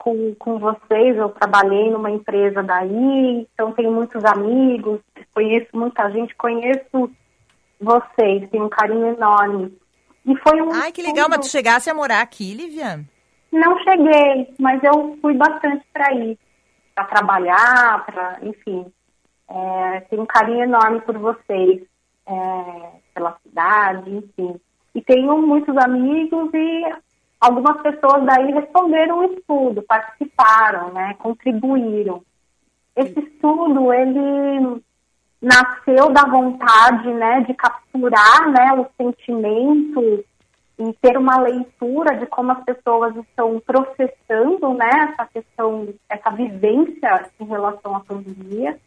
com, 0.01 0.33
com 0.35 0.57
vocês. 0.57 1.15
Eu 1.15 1.29
trabalhei 1.29 1.91
numa 1.91 2.09
empresa 2.09 2.63
daí, 2.63 3.47
então 3.53 3.71
tenho 3.73 3.91
muitos 3.91 4.23
amigos, 4.25 4.99
conheço 5.33 5.69
muita 5.73 6.09
gente, 6.09 6.35
conheço 6.35 7.11
vocês, 7.79 8.49
tenho 8.49 8.65
um 8.65 8.69
carinho 8.69 9.07
enorme. 9.07 9.77
E 10.25 10.35
foi 10.37 10.61
um 10.61 10.71
Ai, 10.73 10.91
que 10.91 11.01
legal, 11.01 11.27
mas 11.29 11.39
tu 11.39 11.51
chegasse 11.51 11.89
a 11.89 11.93
morar 11.93 12.21
aqui, 12.21 12.53
Lívia? 12.53 12.99
Não 13.51 13.77
cheguei, 13.79 14.53
mas 14.59 14.81
eu 14.83 15.17
fui 15.21 15.35
bastante 15.35 15.85
para 15.93 16.13
ir, 16.13 16.37
para 16.95 17.05
trabalhar, 17.05 18.05
para, 18.05 18.39
enfim. 18.41 18.85
É, 19.49 19.99
tenho 20.09 20.23
um 20.23 20.27
carinho 20.27 20.63
enorme 20.63 21.01
por 21.01 21.17
vocês, 21.17 21.81
é, 22.27 22.89
pela 23.13 23.37
cidade, 23.43 24.09
enfim. 24.09 24.55
E 24.95 25.01
tenho 25.01 25.37
muitos 25.41 25.75
amigos 25.77 26.49
e 26.53 26.85
algumas 27.41 27.81
pessoas 27.81 28.23
daí 28.23 28.51
responderam 28.51 29.17
o 29.19 29.33
estudo, 29.33 29.81
participaram, 29.81 30.93
né, 30.93 31.15
contribuíram. 31.17 32.21
Esse 32.95 33.19
estudo, 33.19 33.91
ele 33.91 34.81
nasceu 35.41 36.11
da 36.11 36.23
vontade, 36.23 37.11
né, 37.11 37.41
de 37.41 37.53
capturar, 37.55 38.51
né, 38.51 38.73
o 38.73 38.85
sentimento 38.95 40.23
e 40.77 40.93
ter 41.01 41.17
uma 41.17 41.39
leitura 41.39 42.15
de 42.17 42.27
como 42.27 42.51
as 42.51 42.63
pessoas 42.63 43.15
estão 43.15 43.59
processando, 43.59 44.73
né, 44.75 45.11
essa 45.11 45.25
questão, 45.25 45.87
essa 46.07 46.29
vivência 46.29 47.31
em 47.39 47.45
relação 47.45 47.95
à 47.95 48.01
pandemia. 48.01 48.77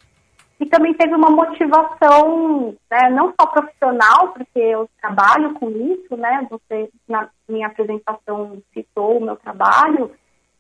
E 0.65 0.67
também 0.71 0.95
teve 0.95 1.15
uma 1.15 1.29
motivação, 1.29 2.75
né, 2.91 3.11
não 3.11 3.35
só 3.39 3.47
profissional, 3.49 4.29
porque 4.29 4.59
eu 4.59 4.89
trabalho 4.99 5.53
com 5.55 5.69
isso, 5.69 6.17
né, 6.17 6.47
você 6.49 6.89
na 7.07 7.29
minha 7.47 7.67
apresentação 7.67 8.63
citou 8.73 9.19
o 9.19 9.25
meu 9.27 9.37
trabalho, 9.37 10.11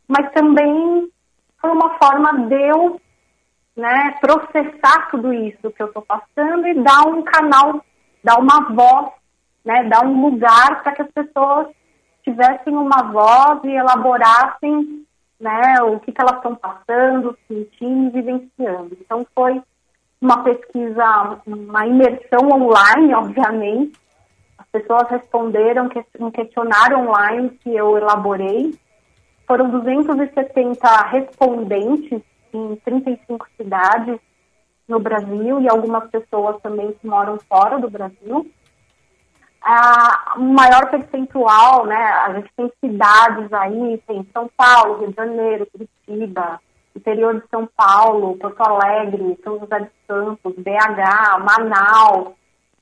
mas 0.06 0.30
também 0.32 1.10
foi 1.58 1.70
uma 1.70 1.96
forma 1.96 2.48
de 2.48 2.54
eu 2.54 3.00
né, 3.74 4.14
processar 4.20 5.08
tudo 5.10 5.32
isso 5.32 5.70
que 5.70 5.82
eu 5.82 5.86
estou 5.86 6.02
passando 6.02 6.66
e 6.68 6.74
dar 6.82 7.06
um 7.06 7.22
canal, 7.22 7.82
dar 8.22 8.38
uma 8.38 8.74
voz, 8.74 9.10
né, 9.64 9.84
dar 9.84 10.04
um 10.04 10.20
lugar 10.20 10.82
para 10.82 10.92
que 10.92 11.00
as 11.00 11.10
pessoas 11.12 11.68
tivessem 12.22 12.76
uma 12.76 13.10
voz 13.10 13.64
e 13.64 13.70
elaborassem 13.70 15.06
né, 15.40 15.80
o 15.82 15.98
que, 16.00 16.12
que 16.12 16.20
elas 16.20 16.36
estão 16.36 16.54
passando, 16.54 17.38
sentindo 17.48 18.10
vivenciando. 18.10 18.98
Então 19.00 19.26
foi 19.34 19.62
uma 20.24 20.42
pesquisa, 20.42 21.38
uma 21.46 21.86
imersão 21.86 22.48
online, 22.50 23.12
obviamente. 23.14 23.92
As 24.56 24.66
pessoas 24.68 25.06
responderam 25.10 25.90
um 26.18 26.30
questionário 26.30 26.98
online 26.98 27.50
que 27.62 27.76
eu 27.76 27.98
elaborei. 27.98 28.72
Foram 29.46 29.68
270 29.68 30.88
respondentes 31.08 32.22
em 32.54 32.76
35 32.76 33.46
cidades 33.58 34.18
no 34.88 34.98
Brasil 34.98 35.60
e 35.60 35.68
algumas 35.68 36.08
pessoas 36.10 36.58
também 36.62 36.92
que 36.92 37.06
moram 37.06 37.38
fora 37.46 37.78
do 37.78 37.90
Brasil. 37.90 38.50
O 40.36 40.40
maior 40.40 40.90
percentual, 40.90 41.84
né? 41.84 41.96
A 41.96 42.32
gente 42.32 42.50
tem 42.56 42.72
cidades 42.82 43.52
aí, 43.52 44.02
tem 44.06 44.26
São 44.32 44.48
Paulo, 44.56 45.00
Rio 45.00 45.08
de 45.08 45.16
Janeiro, 45.16 45.68
Curitiba, 45.70 46.58
interior 46.96 47.40
de 47.40 47.48
São 47.48 47.68
Paulo, 47.76 48.36
Porto 48.36 48.60
Alegre, 48.60 49.38
São 49.42 49.58
José 49.58 49.80
dos 49.80 49.90
Campos, 50.06 50.54
BH, 50.56 51.38
Manaus. 51.40 52.34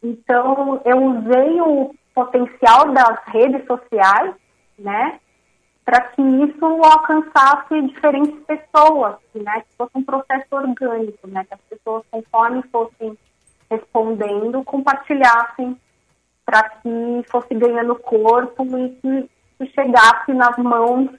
Então, 0.03 0.81
eu 0.85 0.96
usei 0.98 1.61
o 1.61 1.94
potencial 2.14 2.92
das 2.92 3.18
redes 3.27 3.66
sociais, 3.66 4.35
né? 4.79 5.18
para 5.85 6.01
que 6.01 6.22
isso 6.22 6.64
alcançasse 6.64 7.83
diferentes 7.83 8.38
pessoas, 8.44 9.16
né, 9.35 9.62
que 9.62 9.77
fosse 9.77 9.90
um 9.94 10.05
processo 10.05 10.46
orgânico, 10.53 11.27
né, 11.27 11.44
que 11.44 11.55
as 11.55 11.61
pessoas, 11.62 12.05
conforme 12.11 12.62
fossem 12.70 13.18
respondendo, 13.70 14.62
compartilhassem 14.64 15.77
para 16.44 16.68
que 16.68 17.25
fosse 17.31 17.55
ganhando 17.55 17.96
corpo 17.96 18.64
e 18.79 18.90
que, 18.90 19.31
que 19.59 19.72
chegasse 19.72 20.33
nas 20.33 20.57
mãos 20.59 21.11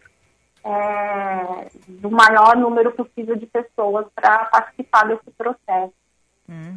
é, 0.64 1.68
do 1.88 2.10
maior 2.10 2.56
número 2.56 2.92
possível 2.92 3.36
de 3.36 3.46
pessoas 3.46 4.06
para 4.16 4.46
participar 4.46 5.08
desse 5.08 5.30
processo. 5.38 5.94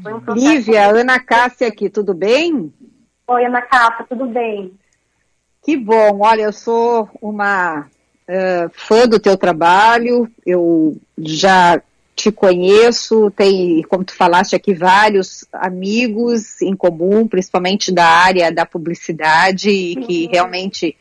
Foi 0.03 0.14
um 0.14 0.20
processo 0.20 0.46
Lívia, 0.46 0.88
Ana 0.88 1.20
Cássia 1.20 1.68
aqui, 1.68 1.88
tudo 1.90 2.14
bem? 2.14 2.72
Oi, 3.27 3.44
Ana 3.44 3.62
Cássia, 3.62 4.07
tudo 4.09 4.27
bem? 4.27 4.72
Que 5.62 5.77
bom, 5.77 6.20
olha, 6.20 6.42
eu 6.42 6.53
sou 6.53 7.09
uma 7.20 7.87
eh, 8.29 8.68
fã 8.72 9.07
do 9.07 9.18
teu 9.18 9.37
trabalho, 9.37 10.31
eu 10.44 10.96
já 11.18 11.81
te 12.14 12.33
conheço, 12.33 13.31
tem, 13.33 13.83
como 13.83 14.05
tu 14.05 14.14
falaste 14.14 14.57
aqui, 14.57 14.72
vários 14.72 15.44
amigos 15.53 16.62
em 16.62 16.75
comum, 16.75 17.29
principalmente 17.29 17.92
da 17.92 18.07
área 18.07 18.51
da 18.51 18.64
publicidade, 18.64 19.68
e 19.68 19.96
que 19.96 20.27
realmente 20.29 20.96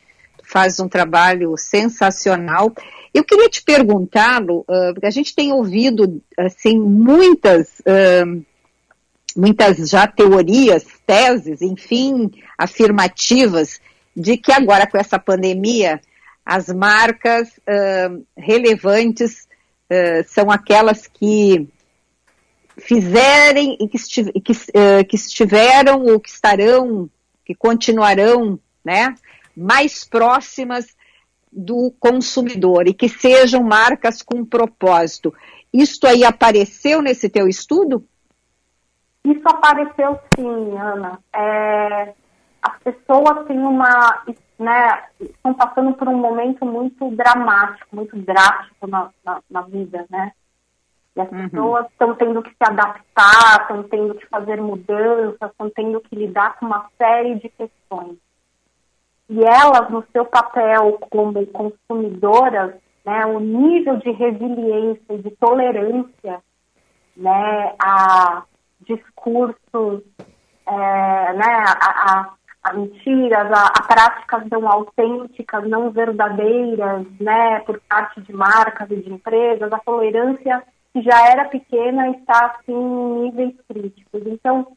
faz 0.56 0.80
um 0.80 0.88
trabalho 0.88 1.58
sensacional. 1.58 2.74
Eu 3.14 3.26
queria 3.26 3.50
te 3.50 3.62
perguntar, 3.62 4.42
Lu, 4.42 4.60
uh, 4.62 4.94
porque 4.94 5.06
a 5.06 5.12
gente 5.12 5.36
tem 5.36 5.52
ouvido 5.52 6.24
assim 6.38 6.80
muitas 6.80 7.80
uh, 7.80 8.46
muitas 9.36 9.90
já 9.90 10.08
teorias, 10.08 10.86
teses, 11.06 11.62
enfim, 11.62 12.32
afirmativas 12.58 13.82
de 14.16 14.38
que 14.38 14.54
agora 14.54 14.88
com 14.88 14.98
essa 14.98 15.20
pandemia 15.20 16.00
as 16.46 16.70
marcas 16.70 17.50
uh, 17.50 18.26
relevantes 18.38 19.46
são 20.26 20.50
aquelas 20.50 21.06
que 21.06 21.70
fizerem 22.76 23.78
e 23.80 23.88
que, 23.88 23.98
estiv 23.98 24.30
que, 24.44 24.54
que 25.04 25.16
estiveram 25.16 26.04
ou 26.06 26.20
que 26.20 26.30
estarão, 26.30 27.08
que 27.46 27.54
continuarão, 27.54 28.60
né, 28.84 29.14
mais 29.56 30.04
próximas 30.04 30.96
do 31.56 31.94
consumidor 32.00 32.88
e 32.88 32.94
que 32.94 33.08
sejam 33.08 33.64
marcas 33.64 34.22
com 34.22 34.44
propósito. 34.44 35.34
Isto 35.74 36.06
aí 36.06 36.24
apareceu 36.26 37.02
nesse 37.02 37.30
teu 37.30 37.48
estudo? 37.48 38.06
Isso 39.24 39.48
apareceu 39.48 40.20
sim, 40.36 40.78
Ana. 40.78 41.20
É, 41.34 42.14
as 42.62 42.78
pessoas 42.84 43.48
têm 43.48 43.58
uma, 43.58 44.24
né, 44.60 45.04
estão 45.20 45.54
passando 45.54 45.94
por 45.94 46.08
um 46.08 46.18
momento 46.18 46.66
muito 46.66 47.10
dramático, 47.12 47.96
muito 47.96 48.18
drástico 48.18 48.86
na, 48.88 49.10
na, 49.24 49.42
na 49.50 49.62
vida, 49.62 50.06
né? 50.10 50.32
E 51.16 51.22
as 51.22 51.32
uhum. 51.32 51.50
pessoas 51.50 51.86
estão 51.90 52.14
tendo 52.16 52.44
que 52.44 52.50
se 52.50 52.64
adaptar, 52.64 53.62
estão 53.62 53.84
tendo 53.84 54.16
que 54.16 54.28
fazer 54.28 54.62
mudanças, 54.62 55.50
estão 55.50 55.70
tendo 55.70 56.02
que 56.02 56.16
lidar 56.16 56.60
com 56.60 56.66
uma 56.66 56.90
série 56.98 57.36
de 57.36 57.48
questões 57.48 58.18
e 59.30 59.44
elas, 59.44 59.90
no 59.90 60.04
seu 60.12 60.26
papel 60.26 61.00
como 61.10 61.46
consumidoras, 61.48 62.76
né, 63.06 63.26
o 63.26 63.40
nível 63.40 63.98
de 63.98 64.12
resiliência 64.12 65.14
e 65.14 65.18
de 65.18 65.32
tolerância 65.32 66.42
né, 67.16 67.76
a 67.80 68.44
discursos, 68.82 70.04
é, 70.68 71.34
né, 71.34 71.64
a, 71.82 71.90
a, 71.90 72.34
a 72.64 72.74
mentiras, 72.74 73.52
a, 73.52 73.68
a, 73.68 73.84
práticas 73.84 74.44
não 74.52 74.68
autênticas, 74.68 75.68
não 75.68 75.92
verdadeiras, 75.92 77.06
né, 77.20 77.60
por 77.62 77.80
parte 77.88 78.22
de 78.22 78.34
marcas 78.34 78.90
e 78.92 78.98
de 78.98 79.12
empresas, 79.12 79.72
a 79.72 79.80
tolerância 79.80 80.64
que 80.94 81.02
já 81.02 81.28
era 81.30 81.46
pequena 81.46 82.10
está 82.12 82.46
assim 82.46 82.74
em 82.74 83.24
níveis 83.24 83.56
críticos. 83.68 84.22
Então, 84.26 84.68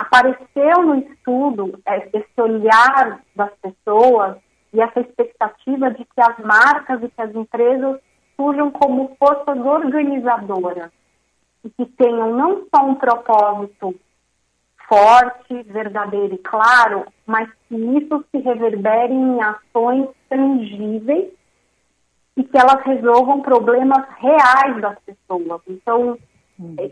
apareceu 0.00 0.82
no 0.84 0.96
estudo 0.96 1.80
é, 1.86 2.08
esse 2.12 2.40
olhar 2.40 3.20
das 3.34 3.50
pessoas 3.60 4.36
e 4.72 4.80
essa 4.80 5.00
expectativa 5.00 5.90
de 5.90 6.04
que 6.04 6.20
as 6.20 6.38
marcas 6.38 7.02
e 7.02 7.08
que 7.08 7.20
as 7.20 7.34
empresas 7.34 8.00
surjam 8.36 8.70
como 8.70 9.16
forças 9.18 9.58
organizadoras 9.58 10.90
e 11.64 11.70
que 11.70 11.86
tenham 11.86 12.34
não 12.34 12.66
só 12.74 12.84
um 12.84 12.94
propósito 12.94 13.94
forte, 14.88 15.62
verdadeiro 15.64 16.34
e 16.34 16.38
claro, 16.38 17.04
mas 17.26 17.48
que 17.68 17.74
isso 17.74 18.24
se 18.30 18.38
reverbere 18.38 19.12
em 19.12 19.42
ações 19.42 20.08
tangíveis 20.28 21.30
e 22.36 22.44
que 22.44 22.56
elas 22.56 22.82
resolvam 22.84 23.42
problemas 23.42 24.06
reais 24.18 24.80
das 24.80 24.98
pessoas. 25.00 25.60
Então, 25.68 26.16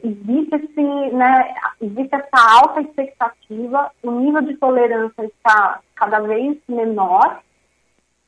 existe, 0.03 0.55
esse, 0.55 0.83
né, 1.13 1.55
existe 1.81 2.15
essa 2.15 2.59
alta 2.61 2.81
expectativa, 2.83 3.91
o 4.03 4.11
nível 4.13 4.43
de 4.43 4.57
tolerância 4.57 5.25
está 5.25 5.81
cada 5.97 6.21
vez 6.21 6.57
menor, 6.69 7.41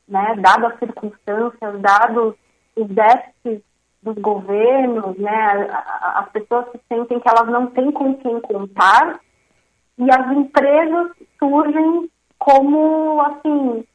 né, 0.07 0.35
dadas 0.37 0.73
as 0.73 0.79
circunstâncias, 0.79 1.79
dados 1.79 2.35
os 2.75 2.87
déficits 2.87 3.63
dos 4.03 4.15
governos, 4.15 5.17
né, 5.17 5.69
as 6.15 6.29
pessoas 6.29 6.65
se 6.71 6.79
sentem 6.89 7.19
que 7.19 7.29
elas 7.29 7.47
não 7.49 7.67
têm 7.67 7.91
com 7.91 8.15
quem 8.15 8.41
contar, 8.41 9.19
e 9.97 10.11
as 10.11 10.31
empresas 10.31 11.11
surgem 11.37 12.09
como, 12.37 13.21
assim, 13.21 13.85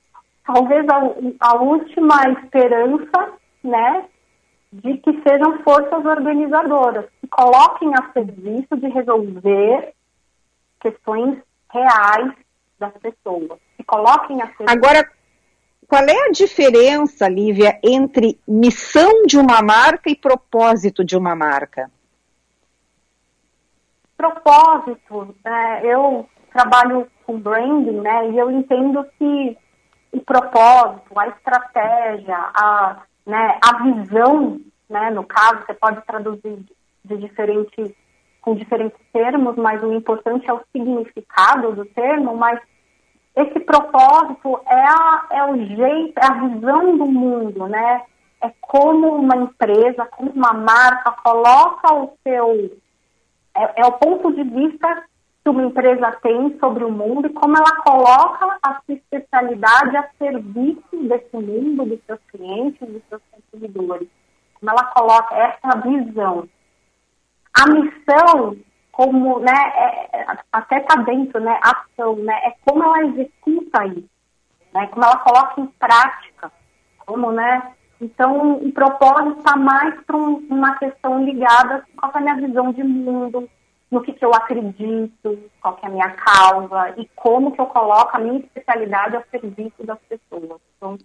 talvez 0.46 0.86
a, 0.88 1.00
a 1.40 1.56
última 1.56 2.16
esperança, 2.30 3.32
né, 3.62 4.06
de 4.82 4.98
que 4.98 5.22
sejam 5.22 5.62
forças 5.62 6.04
organizadoras, 6.04 7.06
que 7.20 7.28
coloquem 7.28 7.92
a 7.94 8.12
serviço 8.12 8.76
de 8.76 8.88
resolver 8.88 9.94
questões 10.80 11.38
reais 11.72 12.32
das 12.78 12.92
pessoas, 12.94 13.60
que 13.76 13.84
coloquem 13.84 14.42
a 14.42 14.46
serviço. 14.46 14.64
Agora, 14.68 15.08
qual 15.86 16.02
é 16.02 16.26
a 16.26 16.32
diferença, 16.32 17.28
Lívia, 17.28 17.78
entre 17.84 18.40
missão 18.48 19.24
de 19.26 19.38
uma 19.38 19.62
marca 19.62 20.10
e 20.10 20.16
propósito 20.16 21.04
de 21.04 21.16
uma 21.16 21.36
marca? 21.36 21.88
Propósito, 24.16 25.36
é, 25.44 25.86
eu 25.86 26.28
trabalho 26.52 27.06
com 27.24 27.38
branding, 27.38 28.00
né, 28.00 28.30
e 28.30 28.38
eu 28.38 28.50
entendo 28.50 29.06
que 29.18 29.56
o 30.10 30.20
propósito, 30.20 31.16
a 31.16 31.28
estratégia, 31.28 32.36
a 32.36 33.02
né, 33.26 33.58
a 33.62 33.82
visão, 33.82 34.60
né, 34.88 35.10
no 35.10 35.24
caso, 35.24 35.64
você 35.64 35.74
pode 35.74 36.04
traduzir 36.06 36.58
de 37.04 37.16
diferentes, 37.16 37.92
com 38.40 38.54
diferentes 38.54 38.98
termos, 39.12 39.56
mas 39.56 39.82
o 39.82 39.92
importante 39.92 40.48
é 40.48 40.52
o 40.52 40.62
significado 40.72 41.72
do 41.72 41.84
termo, 41.86 42.36
mas 42.36 42.60
esse 43.36 43.60
propósito 43.60 44.60
é, 44.66 44.80
a, 44.80 45.26
é 45.32 45.44
o 45.44 45.56
jeito, 45.66 46.18
é 46.18 46.26
a 46.26 46.48
visão 46.48 46.96
do 46.96 47.06
mundo, 47.06 47.66
né? 47.66 48.02
É 48.40 48.52
como 48.60 49.16
uma 49.16 49.36
empresa, 49.36 50.06
como 50.06 50.30
uma 50.30 50.52
marca 50.52 51.10
coloca 51.22 51.94
o 51.94 52.16
seu. 52.22 52.78
É, 53.56 53.82
é 53.82 53.86
o 53.86 53.92
ponto 53.92 54.32
de 54.32 54.44
vista 54.44 55.04
que 55.44 55.50
uma 55.50 55.62
empresa 55.62 56.10
tem 56.22 56.58
sobre 56.58 56.84
o 56.84 56.90
mundo 56.90 57.26
e 57.26 57.32
como 57.34 57.54
ela 57.54 57.76
coloca 57.82 58.58
a 58.62 58.80
sua 58.80 58.94
especialidade 58.94 59.94
a 59.94 60.08
serviço 60.18 60.96
desse 61.06 61.36
mundo, 61.36 61.84
dos 61.84 62.00
seus 62.06 62.20
clientes, 62.28 62.80
dos 62.80 63.02
seus 63.10 63.20
consumidores. 63.30 64.08
Como 64.54 64.70
ela 64.70 64.86
coloca 64.86 65.34
essa 65.34 65.80
visão. 65.80 66.48
A 67.52 67.68
missão, 67.68 68.56
como, 68.90 69.38
né, 69.40 69.52
é, 69.52 70.22
é 70.22 70.26
até 70.50 70.78
está 70.78 70.96
dentro, 71.02 71.38
né, 71.38 71.60
ação, 71.62 72.16
né, 72.16 72.34
é 72.44 72.54
como 72.64 72.82
ela 72.82 73.04
executa 73.04 73.86
isso, 73.86 74.08
né, 74.72 74.86
como 74.86 75.04
ela 75.04 75.18
coloca 75.18 75.60
em 75.60 75.66
prática, 75.66 76.50
como, 77.04 77.30
né, 77.32 77.74
então 78.00 78.56
o 78.56 78.72
propósito 78.72 79.38
está 79.38 79.56
mais 79.56 79.94
para 80.04 80.16
um, 80.16 80.44
uma 80.50 80.76
questão 80.78 81.22
ligada 81.24 81.84
com 81.96 82.18
a 82.18 82.20
minha 82.20 82.34
visão 82.34 82.72
de 82.72 82.82
mundo, 82.82 83.48
no 83.94 84.02
que, 84.02 84.12
que 84.12 84.24
eu 84.24 84.34
acredito, 84.34 85.38
qual 85.62 85.76
que 85.76 85.86
é 85.86 85.88
a 85.88 85.92
minha 85.92 86.10
causa 86.10 86.94
e 86.98 87.08
como 87.14 87.52
que 87.52 87.60
eu 87.60 87.66
coloco 87.66 88.16
a 88.16 88.18
minha 88.18 88.40
especialidade 88.40 89.16
ao 89.16 89.22
serviço 89.30 89.84
das 89.84 89.98
pessoas. 90.08 90.60
Então, 90.76 90.98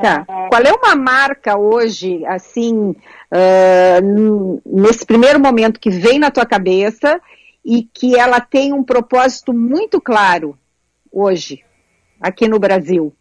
Tá. 0.00 0.24
É... 0.26 0.48
Qual 0.48 0.62
é 0.62 0.72
uma 0.72 0.96
marca 0.96 1.58
hoje, 1.58 2.24
assim, 2.24 2.92
uh, 2.92 4.62
nesse 4.64 5.04
primeiro 5.04 5.38
momento 5.38 5.78
que 5.78 5.90
vem 5.90 6.18
na 6.18 6.30
tua 6.30 6.46
cabeça 6.46 7.20
e 7.62 7.82
que 7.82 8.18
ela 8.18 8.40
tem 8.40 8.72
um 8.72 8.82
propósito 8.82 9.52
muito 9.52 10.00
claro 10.00 10.56
hoje, 11.12 11.62
aqui 12.18 12.48
no 12.48 12.58
Brasil? 12.58 13.14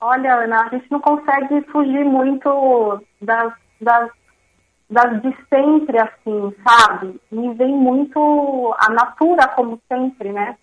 Olha, 0.00 0.36
Ana, 0.36 0.66
a 0.66 0.68
gente 0.68 0.88
não 0.88 1.00
consegue 1.00 1.62
fugir 1.72 2.04
muito 2.04 3.02
das 3.20 3.52
das 3.80 4.08
de 4.92 5.34
sempre, 5.48 5.98
assim, 5.98 6.54
sabe? 6.62 7.20
Me 7.30 7.54
vem 7.54 7.74
muito 7.74 8.74
a 8.78 8.90
Natura, 8.90 9.48
como 9.48 9.80
sempre, 9.88 10.32
né? 10.32 10.56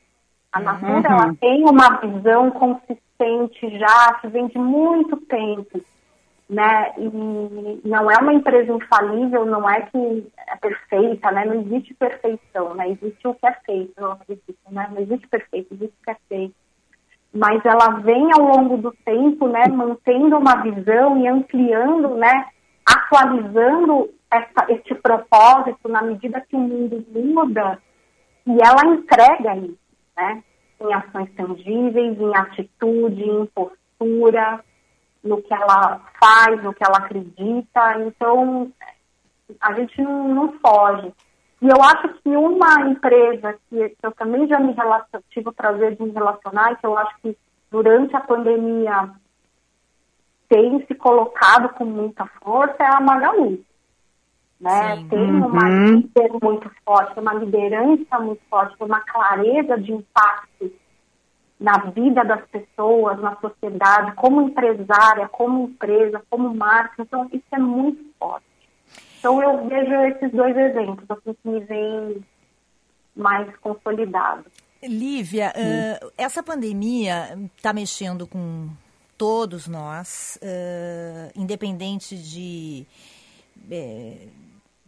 A 0.52 0.60
Natura, 0.60 1.10
uhum. 1.10 1.22
ela 1.22 1.36
tem 1.40 1.64
uma 1.64 1.98
visão 1.98 2.52
consistente 2.52 3.78
já, 3.80 4.14
que 4.22 4.28
vem 4.28 4.48
de 4.48 4.60
muito 4.60 5.18
tempo, 5.18 5.82
né? 6.48 6.94
E 6.98 7.82
não 7.88 8.10
é 8.10 8.18
uma 8.20 8.34
empresa 8.34 8.72
infalível, 8.72 9.46
não 9.46 9.68
é 9.68 9.82
que 9.82 10.28
é 10.48 10.56
perfeita, 10.58 11.32
né? 11.32 11.46
Não 11.46 11.62
existe 11.62 11.94
perfeição, 11.96 12.76
né? 12.76 12.90
Existe 12.90 13.28
o 13.28 13.34
que 13.34 13.48
é 13.48 13.54
feito, 13.66 13.94
eu 13.98 14.12
acredito, 14.12 14.58
né? 14.70 14.90
Não 14.92 15.02
existe 15.02 15.28
perfeito, 15.28 15.74
existe 15.74 15.96
o 16.02 16.04
que 16.06 16.12
é 16.12 16.18
feito. 16.28 16.56
Mas 17.34 17.64
ela 17.66 18.00
vem 18.00 18.32
ao 18.32 18.42
longo 18.42 18.78
do 18.78 18.92
tempo, 19.06 19.48
né? 19.48 19.68
Mantendo 19.68 20.38
uma 20.38 20.56
visão 20.62 21.18
e 21.18 21.28
ampliando, 21.28 22.16
né? 22.16 22.46
Atualizando 22.86 24.10
essa, 24.32 24.72
este 24.72 24.96
propósito 24.96 25.88
na 25.88 26.02
medida 26.02 26.42
que 26.42 26.56
o 26.56 26.60
mundo 26.60 27.06
muda 27.12 27.80
e 28.46 28.58
ela 28.64 28.94
entrega 28.94 29.56
isso, 29.58 29.78
né? 30.16 30.44
Em 30.80 30.94
ações 30.94 31.30
tangíveis, 31.36 32.20
em 32.20 32.36
atitude, 32.36 33.24
em 33.24 33.46
postura, 33.48 34.64
no 35.24 35.42
que 35.42 35.54
ela 35.54 36.02
faz, 36.20 36.64
no 36.64 36.74
que 36.74 36.84
ela 36.84 36.98
acredita. 36.98 38.00
Então, 38.00 38.72
a 39.60 39.74
gente 39.74 40.02
não, 40.02 40.28
não 40.30 40.54
foge. 40.60 41.14
E 41.62 41.68
eu 41.68 41.84
acho 41.84 42.08
que 42.22 42.30
uma 42.30 42.90
empresa 42.90 43.58
que 43.70 43.96
eu 44.02 44.12
também 44.14 44.48
já 44.48 44.60
me 44.60 44.72
relacion, 44.72 45.20
tive 45.30 45.50
o 45.50 45.54
prazer 45.54 45.96
de 45.96 46.04
me 46.04 46.12
relacionar, 46.12 46.72
e 46.72 46.76
que 46.78 46.86
eu 46.86 46.98
acho 46.98 47.14
que 47.22 47.38
durante 47.70 48.16
a 48.16 48.22
pandemia 48.22 49.12
tem 50.48 50.84
se 50.88 50.96
colocado 50.96 51.70
com 51.74 51.86
muita 51.86 52.26
força, 52.42 52.78
é 52.80 52.86
a 52.86 53.02
Magalu. 53.02 53.64
Né? 54.60 55.06
Tem 55.10 55.20
uma 55.20 55.70
Uhum. 55.70 55.86
líder 55.96 56.32
muito 56.44 56.70
forte, 56.86 57.18
uma 57.20 57.34
liderança 57.34 58.20
muito 58.20 58.42
forte, 58.50 58.78
tem 58.78 58.88
uma 58.88 59.00
clareza 59.00 59.80
de 59.80 59.94
impacto 59.94 60.72
na 61.60 61.78
vida 61.92 62.24
das 62.24 62.46
pessoas, 62.48 63.20
na 63.20 63.36
sociedade, 63.38 64.14
como 64.16 64.42
empresária, 64.42 65.28
como 65.30 65.64
empresa, 65.70 66.22
como 66.30 66.54
marca. 66.56 67.02
Então, 67.02 67.26
isso 67.32 67.44
é 67.52 67.58
muito 67.60 68.04
forte. 68.18 68.46
Então, 69.20 69.42
eu 69.42 69.68
vejo 69.68 69.94
esses 70.08 70.32
dois 70.32 70.56
exemplos, 70.56 71.06
assim, 71.10 71.34
que 71.34 71.50
me 71.50 71.60
vêm 71.62 72.24
mais 73.16 73.54
consolidados. 73.58 74.46
Lívia, 74.82 75.52
eh, 75.56 76.00
essa 76.18 76.42
pandemia 76.42 77.38
está 77.58 77.74
mexendo 77.74 78.26
com 78.26 78.70
todos 79.18 79.68
nós, 79.68 80.40
eh, 80.42 81.30
independente 81.36 82.16
de, 82.16 82.86
eh, 83.70 84.28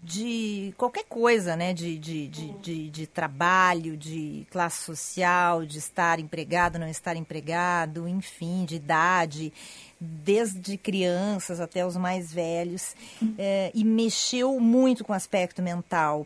de 0.04 0.74
qualquer 0.78 1.06
coisa, 1.06 1.56
né? 1.56 1.74
De, 1.74 1.98
de, 1.98 2.28
de, 2.28 2.52
de, 2.60 2.90
de 2.90 3.08
trabalho, 3.08 3.96
de 3.96 4.48
classe 4.50 4.84
social, 4.84 5.66
de 5.66 5.78
estar 5.78 6.20
empregado, 6.20 6.80
não 6.80 6.88
estar 6.88 7.16
empregado, 7.16 8.08
enfim, 8.08 8.66
de 8.66 8.76
idade, 8.76 9.54
desde 10.00 10.78
crianças 10.78 11.60
até 11.60 11.86
os 11.86 11.96
mais 11.96 12.34
velhos, 12.34 12.96
eh, 13.38 13.72
e 13.76 13.84
mexeu 13.84 14.60
muito 14.60 15.04
com 15.04 15.14
o 15.14 15.16
aspecto 15.16 15.62
mental. 15.62 16.26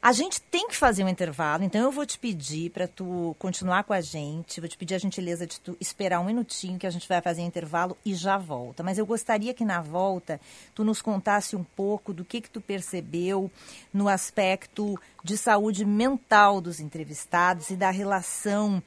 A 0.00 0.12
gente 0.12 0.40
tem 0.40 0.68
que 0.68 0.76
fazer 0.76 1.02
um 1.02 1.08
intervalo, 1.08 1.64
então 1.64 1.80
eu 1.80 1.90
vou 1.90 2.06
te 2.06 2.16
pedir 2.20 2.70
para 2.70 2.86
tu 2.86 3.34
continuar 3.36 3.82
com 3.82 3.92
a 3.92 4.00
gente, 4.00 4.60
vou 4.60 4.68
te 4.68 4.78
pedir 4.78 4.94
a 4.94 4.98
gentileza 4.98 5.44
de 5.44 5.60
tu 5.60 5.76
esperar 5.80 6.20
um 6.20 6.24
minutinho 6.24 6.78
que 6.78 6.86
a 6.86 6.90
gente 6.90 7.08
vai 7.08 7.20
fazer 7.20 7.42
um 7.42 7.46
intervalo 7.46 7.98
e 8.04 8.14
já 8.14 8.38
volta. 8.38 8.84
Mas 8.84 8.96
eu 8.96 9.04
gostaria 9.04 9.52
que 9.52 9.64
na 9.64 9.82
volta 9.82 10.40
tu 10.72 10.84
nos 10.84 11.02
contasse 11.02 11.56
um 11.56 11.64
pouco 11.64 12.12
do 12.12 12.24
que 12.24 12.40
que 12.40 12.48
tu 12.48 12.60
percebeu 12.60 13.50
no 13.92 14.08
aspecto 14.08 14.96
de 15.24 15.36
saúde 15.36 15.84
mental 15.84 16.60
dos 16.60 16.78
entrevistados 16.78 17.70
e 17.70 17.76
da 17.76 17.90
relação 17.90 18.80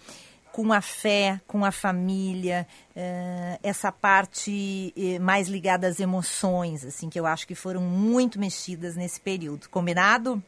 com 0.53 0.71
a 0.71 0.81
fé, 0.81 1.41
com 1.45 1.65
a 1.65 1.71
família, 1.71 2.65
eh, 2.95 3.59
essa 3.61 3.91
parte 3.91 4.93
eh, 4.97 5.19
mais 5.19 5.47
ligada 5.47 5.87
às 5.87 5.99
emoções, 5.99 6.85
assim, 6.85 7.09
que 7.09 7.19
eu 7.19 7.25
acho 7.25 7.47
que 7.47 7.55
foram 7.55 7.81
muito 7.81 8.39
mexidas 8.39 8.95
nesse 8.95 9.19
período. 9.19 9.69
Combinado? 9.69 10.41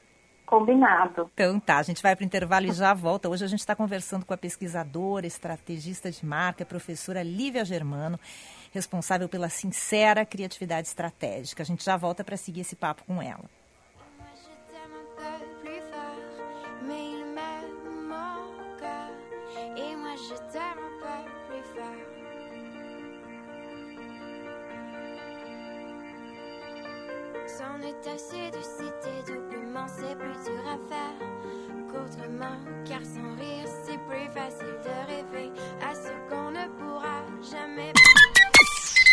Combinado. 0.53 1.31
Então 1.33 1.59
tá, 1.59 1.79
a 1.79 1.81
gente 1.81 2.03
vai 2.03 2.15
para 2.15 2.21
o 2.21 2.25
intervalo 2.27 2.67
e 2.67 2.71
já 2.71 2.93
volta. 2.93 3.27
Hoje 3.27 3.43
a 3.43 3.47
gente 3.47 3.61
está 3.61 3.75
conversando 3.75 4.23
com 4.23 4.35
a 4.35 4.37
pesquisadora, 4.37 5.25
estrategista 5.25 6.11
de 6.11 6.23
marca, 6.23 6.63
professora 6.63 7.23
Lívia 7.23 7.65
Germano, 7.65 8.19
responsável 8.71 9.27
pela 9.27 9.49
sincera 9.49 10.23
criatividade 10.23 10.87
estratégica. 10.87 11.63
A 11.63 11.65
gente 11.65 11.83
já 11.83 11.97
volta 11.97 12.23
para 12.23 12.37
seguir 12.37 12.61
esse 12.61 12.75
papo 12.75 13.03
com 13.03 13.19
ela. 13.19 13.49
plus 20.13 20.61
fort, 20.61 20.82
Séducité 27.53 29.13
doublement, 29.27 29.85
c'est 29.87 30.17
plus 30.17 30.33
dur 30.43 30.63
à 30.65 30.77
faire 30.89 31.13
qu'autrement. 31.87 32.57
Car 32.83 33.03
sans 33.03 33.35
rire, 33.39 33.67
c'est 33.85 33.99
plus 34.07 34.27
facile 34.33 34.79
de 34.83 34.95
rêver 35.07 35.51
à 35.81 35.93
ce 35.93 36.09
qu'on 36.29 36.49
ne 36.49 36.65
pourra 36.79 37.21
jamais. 37.51 37.93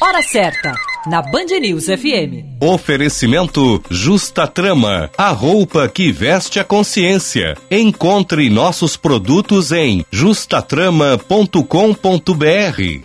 Hora 0.00 0.22
certa, 0.22 0.72
na 1.06 1.20
Band 1.20 1.60
News 1.60 1.90
FM. 1.90 2.56
Oferecimento 2.62 3.82
Justa 3.90 4.46
Trama, 4.46 5.10
a 5.18 5.32
roupa 5.32 5.86
que 5.88 6.10
veste 6.10 6.58
a 6.58 6.64
consciência. 6.64 7.58
Encontre 7.70 8.48
nossos 8.48 8.96
produtos 8.96 9.70
em 9.70 10.02
justatrama.com.br. 10.10 13.02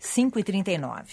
5 0.00 0.38
e 0.38 0.42
39 0.42 1.04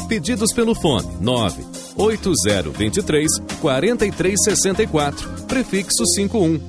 Pedidos 0.11 0.51
pelo 0.51 0.75
fone 0.75 1.07
9 1.21 1.63
8023 1.95 3.31
4364, 3.61 5.45
prefixo 5.47 6.05
51. 6.05 6.59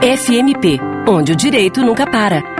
FMP, 0.00 0.78
onde 1.08 1.32
o 1.32 1.36
direito 1.36 1.80
nunca 1.80 2.08
para. 2.08 2.59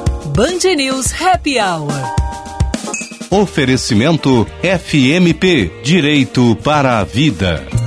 Band 0.33 0.63
News 0.77 1.11
Happy 1.11 1.59
Hour. 1.59 1.91
Oferecimento 3.29 4.47
FMP 4.63 5.83
Direito 5.83 6.55
para 6.63 6.99
a 6.99 7.03
Vida. 7.03 7.80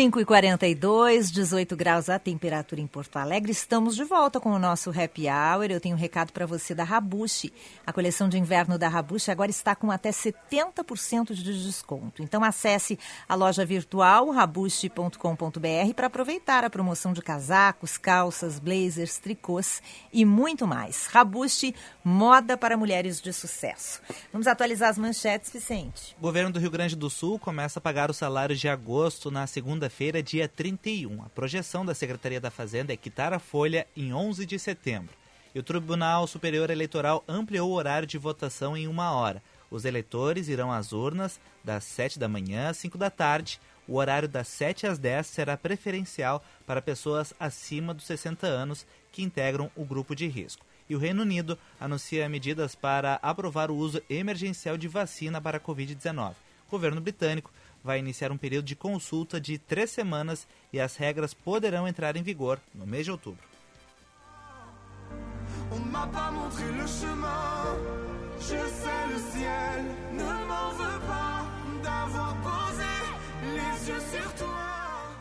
5 0.00 0.18
e 0.18 0.24
42 0.24 1.30
18 1.30 1.76
graus 1.76 2.08
a 2.08 2.18
temperatura 2.18 2.80
em 2.80 2.86
Porto 2.86 3.18
Alegre. 3.18 3.52
Estamos 3.52 3.94
de 3.94 4.02
volta 4.02 4.40
com 4.40 4.50
o 4.50 4.58
nosso 4.58 4.88
Happy 4.88 5.26
Hour. 5.28 5.66
Eu 5.70 5.78
tenho 5.78 5.94
um 5.94 5.98
recado 5.98 6.32
para 6.32 6.46
você 6.46 6.74
da 6.74 6.84
Rabushi. 6.84 7.52
A 7.86 7.92
coleção 7.92 8.26
de 8.26 8.38
inverno 8.38 8.78
da 8.78 8.88
Rabushi 8.88 9.30
agora 9.30 9.50
está 9.50 9.76
com 9.76 9.90
até 9.90 10.08
70% 10.08 11.34
de 11.34 11.66
desconto. 11.66 12.22
Então 12.22 12.42
acesse 12.42 12.98
a 13.28 13.34
loja 13.34 13.62
virtual 13.62 14.30
rabushi.com.br 14.30 15.94
para 15.94 16.06
aproveitar 16.06 16.64
a 16.64 16.70
promoção 16.70 17.12
de 17.12 17.20
casacos, 17.20 17.98
calças, 17.98 18.58
blazers, 18.58 19.18
tricôs 19.18 19.82
e 20.10 20.24
muito 20.24 20.66
mais. 20.66 21.08
Rabushi, 21.08 21.74
moda 22.02 22.56
para 22.56 22.74
mulheres 22.74 23.20
de 23.20 23.34
sucesso. 23.34 24.00
Vamos 24.32 24.46
atualizar 24.46 24.88
as 24.88 24.96
manchetes, 24.96 25.52
Vicente. 25.52 26.16
O 26.18 26.22
governo 26.22 26.50
do 26.50 26.58
Rio 26.58 26.70
Grande 26.70 26.96
do 26.96 27.10
Sul 27.10 27.38
começa 27.38 27.78
a 27.78 27.82
pagar 27.82 28.10
os 28.10 28.16
salários 28.16 28.58
de 28.58 28.66
agosto 28.66 29.30
na 29.30 29.46
segunda 29.46 29.89
segunda-feira, 29.90 30.22
dia 30.22 30.48
31. 30.48 31.24
A 31.24 31.28
projeção 31.28 31.84
da 31.84 31.94
Secretaria 31.94 32.40
da 32.40 32.50
Fazenda 32.50 32.92
é 32.92 32.96
quitar 32.96 33.32
a 33.32 33.40
folha 33.40 33.86
em 33.96 34.14
11 34.14 34.46
de 34.46 34.58
setembro. 34.58 35.12
E 35.52 35.58
o 35.58 35.62
Tribunal 35.62 36.28
Superior 36.28 36.70
Eleitoral 36.70 37.24
ampliou 37.26 37.70
o 37.70 37.74
horário 37.74 38.06
de 38.06 38.16
votação 38.16 38.76
em 38.76 38.86
uma 38.86 39.10
hora. 39.10 39.42
Os 39.68 39.84
eleitores 39.84 40.48
irão 40.48 40.70
às 40.70 40.92
urnas 40.92 41.40
das 41.64 41.82
7 41.84 42.18
da 42.20 42.28
manhã 42.28 42.70
às 42.70 42.76
5 42.76 42.96
da 42.96 43.10
tarde. 43.10 43.60
O 43.88 43.96
horário 43.96 44.28
das 44.28 44.46
7 44.46 44.86
às 44.86 44.96
10 44.96 45.26
será 45.26 45.56
preferencial 45.56 46.42
para 46.64 46.80
pessoas 46.80 47.34
acima 47.38 47.92
dos 47.92 48.06
60 48.06 48.46
anos 48.46 48.86
que 49.10 49.22
integram 49.22 49.70
o 49.74 49.84
grupo 49.84 50.14
de 50.14 50.28
risco. 50.28 50.64
E 50.88 50.94
o 50.94 50.98
Reino 50.98 51.22
Unido 51.22 51.58
anuncia 51.80 52.28
medidas 52.28 52.76
para 52.76 53.18
aprovar 53.22 53.70
o 53.70 53.76
uso 53.76 54.00
emergencial 54.08 54.78
de 54.78 54.86
vacina 54.86 55.40
para 55.40 55.56
a 55.58 55.60
Covid-19. 55.60 56.34
O 56.68 56.70
governo 56.70 57.00
britânico 57.00 57.50
vai 57.82 57.98
iniciar 57.98 58.30
um 58.30 58.36
período 58.36 58.66
de 58.66 58.76
consulta 58.76 59.40
de 59.40 59.58
três 59.58 59.90
semanas 59.90 60.46
e 60.72 60.80
as 60.80 60.96
regras 60.96 61.34
poderão 61.34 61.88
entrar 61.88 62.16
em 62.16 62.22
vigor 62.22 62.60
no 62.74 62.86
mês 62.86 63.04
de 63.04 63.10
outubro. 63.10 63.48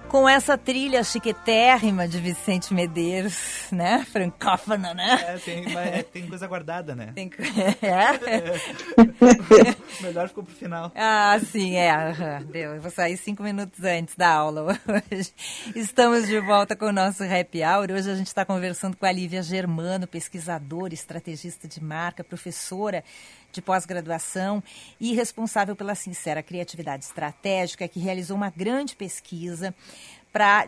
Com 0.10 0.28
essa 0.28 0.58
trilha 0.58 1.04
chiquetérrima 1.04 2.08
de 2.08 2.20
Vicente 2.20 2.74
Medeiros, 2.74 3.68
né? 3.72 4.04
Francófona, 4.12 4.92
né? 4.94 5.20
É, 5.28 5.38
tem, 5.38 5.78
é, 5.78 6.02
tem 6.02 6.28
coisa 6.28 6.48
guardada, 6.48 6.96
né? 6.96 7.12
Tem 7.14 7.30
co- 7.30 7.36
É? 7.86 8.20
Melhor 10.02 10.28
ficou 10.28 10.44
pro 10.44 10.54
final. 10.56 10.92
Ah, 10.96 11.40
sim, 11.52 11.76
é. 11.78 12.12
Deu. 12.52 12.74
Eu 12.76 12.82
vou 12.82 12.90
sair 12.90 13.18
cinco 13.18 13.44
minutos 13.44 13.84
antes 13.84 14.16
da 14.16 14.30
aula 14.34 14.64
hoje. 15.12 15.32
Estamos 15.76 16.28
de 16.28 16.40
volta 16.40 16.76
com 16.76 16.86
o 16.86 16.92
nosso 16.92 17.24
Happy 17.24 17.64
Hour. 17.64 17.92
Hoje 17.92 18.10
a 18.10 18.16
gente 18.16 18.28
está 18.28 18.44
conversando 18.44 18.98
com 18.98 19.06
a 19.06 19.12
Lívia 19.12 19.44
Germano, 19.44 20.08
pesquisadora, 20.08 20.94
estrategista 20.94 21.68
de 21.68 21.84
marca, 21.84 22.24
professora 22.24 23.04
de 23.52 23.62
pós-graduação 23.62 24.64
e 25.00 25.14
responsável 25.14 25.76
pela 25.76 25.96
Sincera 25.96 26.44
Criatividade 26.44 27.06
Estratégica, 27.06 27.88
que 27.88 28.00
realizou 28.00 28.36
uma 28.36 28.50
grande 28.50 28.96
pesquisa 28.96 29.74
para 30.32 30.68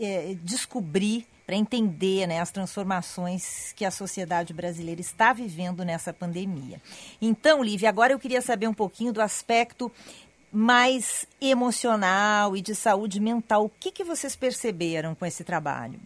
eh, 0.00 0.36
descobrir, 0.42 1.26
para 1.46 1.56
entender 1.56 2.26
né, 2.26 2.40
as 2.40 2.50
transformações 2.50 3.72
que 3.72 3.84
a 3.84 3.90
sociedade 3.90 4.52
brasileira 4.52 5.00
está 5.00 5.32
vivendo 5.32 5.84
nessa 5.84 6.12
pandemia. 6.12 6.80
Então, 7.20 7.62
Lívia, 7.62 7.88
agora 7.88 8.12
eu 8.12 8.18
queria 8.18 8.40
saber 8.40 8.68
um 8.68 8.74
pouquinho 8.74 9.12
do 9.12 9.20
aspecto 9.20 9.90
mais 10.52 11.26
emocional 11.40 12.54
e 12.56 12.60
de 12.60 12.74
saúde 12.74 13.18
mental. 13.18 13.64
O 13.64 13.70
que, 13.70 13.90
que 13.90 14.04
vocês 14.04 14.36
perceberam 14.36 15.14
com 15.14 15.24
esse 15.24 15.42
trabalho? 15.42 15.98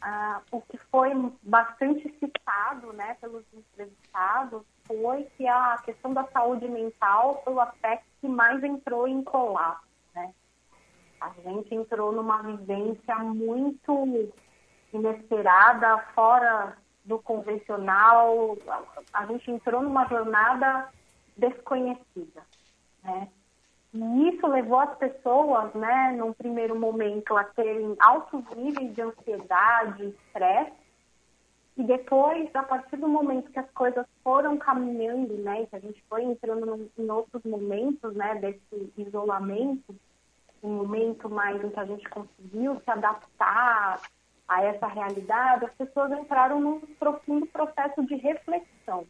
Ah, 0.00 0.40
o 0.50 0.60
que 0.60 0.76
foi 0.90 1.10
bastante 1.42 2.02
citado 2.18 2.92
né, 2.92 3.16
pelos 3.20 3.44
entrevistados 3.54 4.01
foi 4.86 5.24
que 5.36 5.46
a 5.46 5.78
questão 5.84 6.12
da 6.12 6.24
saúde 6.24 6.68
mental 6.68 7.40
foi 7.44 7.52
o 7.54 7.60
aspecto 7.60 8.06
que 8.20 8.28
mais 8.28 8.62
entrou 8.62 9.06
em 9.08 9.22
colapso. 9.22 9.86
Né? 10.14 10.32
A 11.20 11.30
gente 11.44 11.74
entrou 11.74 12.12
numa 12.12 12.42
vivência 12.42 13.16
muito 13.18 14.32
inesperada, 14.92 15.98
fora 16.14 16.76
do 17.04 17.18
convencional. 17.18 18.56
A 19.12 19.26
gente 19.26 19.50
entrou 19.50 19.82
numa 19.82 20.06
jornada 20.06 20.88
desconhecida. 21.36 22.42
Né? 23.02 23.28
E 23.94 24.28
isso 24.28 24.46
levou 24.46 24.80
as 24.80 24.96
pessoas, 24.96 25.72
né, 25.74 26.14
num 26.16 26.32
primeiro 26.32 26.78
momento, 26.78 27.36
a 27.36 27.44
terem 27.44 27.94
altos 28.00 28.42
níveis 28.56 28.94
de 28.94 29.02
ansiedade, 29.02 30.14
estresse, 30.26 30.72
e 31.82 31.84
depois, 31.84 32.48
a 32.54 32.62
partir 32.62 32.96
do 32.96 33.08
momento 33.08 33.50
que 33.50 33.58
as 33.58 33.68
coisas 33.72 34.06
foram 34.22 34.56
caminhando, 34.56 35.34
né, 35.34 35.66
que 35.66 35.74
a 35.74 35.80
gente 35.80 36.00
foi 36.08 36.22
entrando 36.22 36.64
num- 36.64 36.88
em 36.96 37.10
outros 37.10 37.42
momentos, 37.42 38.14
né, 38.14 38.36
desse 38.36 38.92
isolamento, 38.96 39.92
um 40.62 40.76
momento 40.76 41.28
mais 41.28 41.62
em 41.62 41.70
que 41.70 41.80
a 41.80 41.84
gente 41.84 42.08
conseguiu 42.08 42.80
se 42.84 42.88
adaptar 42.88 44.00
a 44.46 44.62
essa 44.62 44.86
realidade, 44.86 45.64
as 45.64 45.74
pessoas 45.74 46.12
entraram 46.12 46.60
num 46.60 46.80
profundo 47.00 47.46
processo 47.46 48.06
de 48.06 48.14
reflexão 48.14 49.04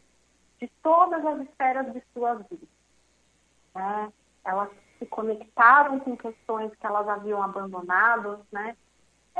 de 0.59 0.67
todas 0.81 1.23
as 1.23 1.41
esferas 1.41 1.93
de 1.93 2.01
suas 2.11 2.39
vidas 2.49 2.69
né? 3.75 4.11
Elas 4.43 4.69
se 4.97 5.05
conectaram 5.05 5.99
com 5.99 6.17
questões 6.17 6.73
que 6.75 6.85
elas 6.85 7.07
haviam 7.07 7.41
abandonado, 7.41 8.39
né? 8.51 8.75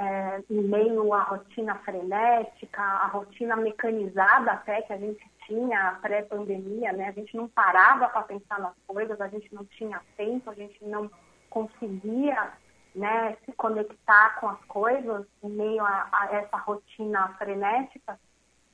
É, 0.03 0.43
em 0.49 0.61
meio 0.61 1.13
à 1.13 1.21
rotina 1.23 1.75
frenética, 1.75 2.81
à 2.81 3.07
rotina 3.07 3.55
mecanizada 3.55 4.51
até 4.51 4.81
que 4.81 4.91
a 4.91 4.97
gente 4.97 5.23
tinha 5.45 5.97
pré-pandemia, 6.01 6.91
né? 6.91 7.07
A 7.07 7.11
gente 7.11 7.35
não 7.37 7.47
parava 7.47 8.09
para 8.09 8.23
pensar 8.23 8.59
nas 8.59 8.73
coisas, 8.85 9.19
a 9.21 9.27
gente 9.27 9.53
não 9.53 9.63
tinha 9.65 10.01
tempo, 10.17 10.49
a 10.49 10.53
gente 10.53 10.83
não 10.83 11.09
conseguia, 11.49 12.51
né, 12.95 13.37
se 13.45 13.51
conectar 13.53 14.39
com 14.39 14.49
as 14.49 14.59
coisas 14.65 15.25
em 15.43 15.49
meio 15.49 15.85
a, 15.85 16.09
a 16.11 16.29
essa 16.31 16.57
rotina 16.57 17.29
frenética. 17.37 18.19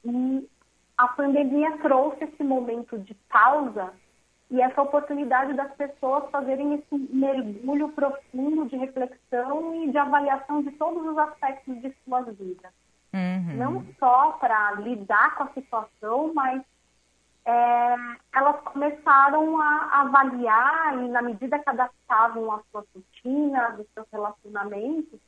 E 0.03 0.49
a 0.97 1.07
pandemia 1.09 1.77
trouxe 1.77 2.23
esse 2.23 2.43
momento 2.43 2.97
de 2.97 3.13
pausa 3.29 3.93
e 4.51 4.61
essa 4.61 4.81
oportunidade 4.81 5.53
das 5.53 5.71
pessoas 5.75 6.29
fazerem 6.31 6.75
esse 6.75 6.97
mergulho 7.13 7.89
profundo 7.89 8.65
de 8.67 8.77
reflexão 8.77 9.75
e 9.83 9.91
de 9.91 9.97
avaliação 9.97 10.63
de 10.63 10.71
todos 10.71 11.05
os 11.05 11.17
aspectos 11.17 11.79
de 11.81 11.93
suas 12.03 12.25
vidas. 12.35 12.71
Não 13.55 13.85
só 13.99 14.33
para 14.33 14.73
lidar 14.73 15.35
com 15.35 15.43
a 15.43 15.53
situação, 15.53 16.33
mas 16.33 16.63
é, 17.45 17.95
elas 18.33 18.59
começaram 18.61 19.61
a 19.61 20.01
avaliar 20.01 20.97
e, 20.97 21.07
na 21.09 21.21
medida 21.21 21.59
que 21.59 21.69
adaptavam 21.69 22.51
as 22.51 22.61
suas 22.71 22.85
rotinas, 22.95 23.79
os 23.79 23.87
seus 23.93 24.07
relacionamentos, 24.11 25.19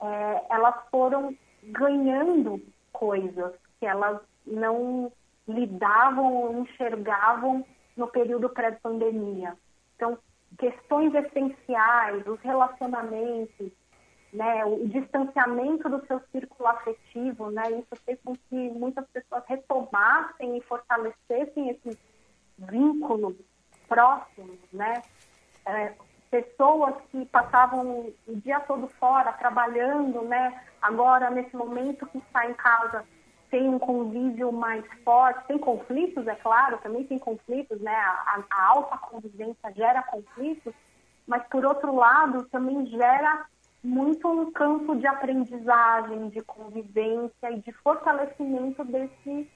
é, 0.00 0.44
elas 0.50 0.74
foram 0.90 1.36
ganhando 1.62 2.62
coisas 2.92 3.52
que 3.78 3.86
elas 3.86 4.20
não 4.46 5.12
lidavam 5.46 6.32
ou 6.32 6.58
enxergavam 6.62 7.64
no 7.98 8.08
período 8.08 8.48
pré-pandemia. 8.48 9.54
Então, 9.96 10.16
questões 10.58 11.12
essenciais, 11.14 12.26
os 12.26 12.40
relacionamentos, 12.40 13.70
né, 14.32 14.64
o 14.64 14.88
distanciamento 14.88 15.88
do 15.88 16.06
seu 16.06 16.20
círculo 16.32 16.68
afetivo, 16.68 17.50
né, 17.50 17.64
isso 17.72 18.02
fez 18.04 18.18
com 18.24 18.34
que 18.34 18.70
muitas 18.70 19.06
pessoas 19.08 19.42
retomassem 19.46 20.56
e 20.56 20.62
fortalecessem 20.62 21.70
esse 21.70 21.98
vínculo 22.58 23.36
próximo, 23.88 24.56
né, 24.72 25.02
É, 25.66 25.92
pessoas 26.30 26.94
que 27.10 27.26
passavam 27.26 28.10
o 28.26 28.34
dia 28.36 28.58
todo 28.60 28.88
fora 28.88 29.30
trabalhando, 29.34 30.22
né, 30.22 30.58
agora 30.80 31.28
nesse 31.28 31.54
momento 31.54 32.06
que 32.06 32.16
está 32.16 32.46
em 32.48 32.54
casa 32.54 33.04
tem 33.50 33.68
um 33.68 33.78
convívio 33.78 34.52
mais 34.52 34.84
forte, 35.04 35.46
tem 35.46 35.58
conflitos, 35.58 36.26
é 36.26 36.34
claro, 36.34 36.78
também 36.78 37.04
tem 37.04 37.18
conflitos, 37.18 37.80
né, 37.80 37.94
a, 37.94 38.44
a 38.50 38.66
alta 38.66 38.98
convivência 38.98 39.72
gera 39.74 40.02
conflitos, 40.02 40.74
mas 41.26 41.46
por 41.48 41.64
outro 41.64 41.94
lado 41.94 42.44
também 42.44 42.86
gera 42.86 43.46
muito 43.82 44.28
um 44.28 44.50
campo 44.50 44.96
de 44.96 45.06
aprendizagem, 45.06 46.28
de 46.30 46.40
convivência 46.42 47.50
e 47.50 47.60
de 47.60 47.72
fortalecimento 47.72 48.84
desse, 48.84 49.48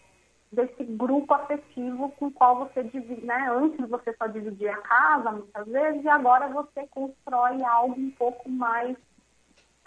desse 0.51 0.85
grupo 0.85 1.35
afetivo 1.35 2.11
com 2.11 2.27
o 2.27 2.31
qual 2.31 2.59
você 2.59 2.85
divide, 2.85 3.27
né? 3.27 3.51
Antes 3.51 3.89
você 3.89 4.15
só 4.15 4.27
dividia 4.27 4.73
a 4.73 4.83
casa, 4.83 5.33
muitas 5.33 5.67
vezes, 5.67 6.05
e 6.05 6.09
agora 6.09 6.49
você 6.49 6.87
constrói 6.89 7.63
algo 7.65 8.01
um 8.01 8.11
pouco 8.13 8.49
mais 8.49 8.97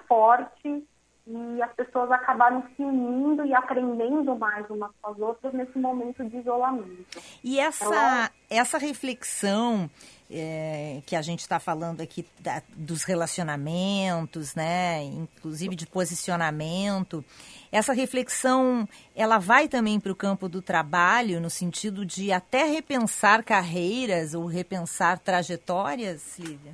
forte 0.08 0.86
e 1.28 1.62
as 1.62 1.74
pessoas 1.74 2.12
acabaram 2.12 2.64
se 2.76 2.84
unindo 2.84 3.44
e 3.46 3.54
aprendendo 3.54 4.36
mais 4.38 4.70
umas 4.70 4.92
com 5.02 5.12
as 5.12 5.20
outras 5.20 5.54
nesse 5.54 5.78
momento 5.80 6.24
de 6.26 6.38
isolamento. 6.38 7.06
E 7.44 7.60
essa, 7.60 7.86
Então, 7.86 8.30
essa 8.50 8.78
reflexão 8.78 9.90
é, 10.30 11.02
que 11.06 11.16
a 11.16 11.22
gente 11.22 11.42
está 11.42 11.60
falando 11.60 12.02
aqui 12.02 12.26
da- 12.40 12.62
dos 12.76 13.04
relacionamentos, 13.04 14.56
né, 14.56 15.04
inclusive 15.04 15.76
de 15.76 15.86
posicionamento, 15.88 17.24
essa 17.72 17.94
reflexão 17.94 18.88
ela 19.16 19.38
vai 19.38 19.68
também 19.68 20.00
para 20.00 20.12
o 20.12 20.16
campo 20.16 20.50
do 20.50 20.62
trabalho 20.62 21.40
no 21.40 21.50
sentido 21.50 22.06
de 22.06 22.32
até 22.32 22.64
repensar 22.66 23.44
carreiras 23.44 24.34
ou 24.34 24.46
repensar 24.46 25.20
trajetórias, 25.20 26.38
Lívia? 26.40 26.74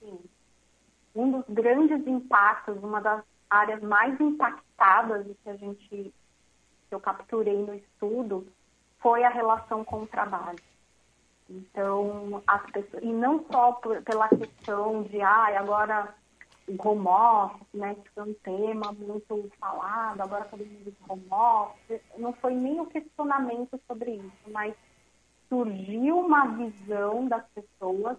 Sim. 0.00 0.18
Um 1.14 1.30
dos 1.30 1.44
grandes 1.48 2.04
impactos, 2.06 2.76
uma 2.82 3.00
das 3.00 3.22
áreas 3.52 3.82
mais 3.82 4.18
impactadas 4.20 5.26
que 5.42 5.48
a 5.48 5.56
gente 5.56 5.88
que 5.88 6.94
eu 6.94 7.00
capturei 7.00 7.56
no 7.56 7.74
estudo 7.74 8.46
foi 8.98 9.24
a 9.24 9.30
relação 9.30 9.84
com 9.84 10.02
o 10.02 10.06
trabalho. 10.06 10.60
Então, 11.48 12.42
as 12.46 12.70
pessoas, 12.70 13.02
e 13.02 13.12
não 13.12 13.44
só 13.46 13.72
por- 13.72 14.02
pela 14.02 14.28
questão 14.28 15.02
de, 15.04 15.20
ah, 15.20 15.58
agora 15.58 16.14
o 16.68 16.88
home 16.88 17.06
office, 17.08 17.66
né, 17.74 17.94
que 17.94 18.08
foi 18.10 18.30
um 18.30 18.34
tema 18.34 18.92
muito 18.92 19.50
falado, 19.58 20.20
agora 20.20 20.44
todo 20.44 20.64
mundo 20.64 20.90
de 20.90 20.96
home 21.08 21.26
office, 21.30 22.00
não 22.16 22.32
foi 22.34 22.54
nem 22.54 22.80
o 22.80 22.86
questionamento 22.86 23.80
sobre 23.86 24.12
isso, 24.12 24.50
mas 24.50 24.74
surgiu 25.48 26.18
uma 26.20 26.46
visão 26.46 27.26
das 27.26 27.44
pessoas 27.50 28.16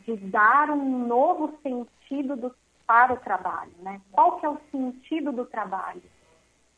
de 0.00 0.16
dar 0.16 0.70
um 0.70 1.06
novo 1.06 1.58
sentido 1.62 2.36
do- 2.36 2.54
para 2.86 3.12
o 3.12 3.16
trabalho, 3.18 3.72
né? 3.78 4.00
Qual 4.10 4.38
que 4.38 4.46
é 4.46 4.48
o 4.48 4.60
sentido 4.70 5.32
do 5.32 5.44
trabalho? 5.44 6.02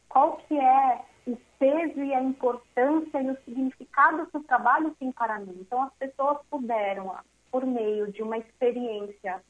Qual 0.08 0.36
que 0.36 0.58
é 0.58 1.02
o 1.26 1.36
peso 1.58 2.00
e 2.00 2.14
a 2.14 2.22
importância 2.22 3.20
e 3.22 3.30
o 3.30 3.38
significado 3.44 4.26
que 4.26 4.36
o 4.36 4.42
trabalho 4.44 4.94
tem 4.98 5.10
para 5.12 5.38
mim? 5.38 5.56
Então, 5.60 5.82
as 5.82 5.92
pessoas 5.94 6.38
puderam, 6.50 7.14
por 7.50 7.64
meio 7.66 8.10
de 8.12 8.22
uma 8.22 8.38
experiência 8.38 9.42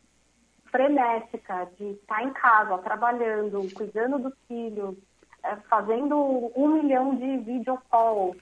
frenética 0.70 1.68
de 1.78 1.90
estar 1.92 2.22
em 2.22 2.32
casa, 2.32 2.78
trabalhando, 2.78 3.72
cuidando 3.74 4.18
dos 4.18 4.34
filhos, 4.48 4.96
eh, 5.42 5.56
fazendo 5.68 6.50
um 6.56 6.68
milhão 6.68 7.14
de 7.14 7.38
video 7.38 7.78
calls, 7.90 8.36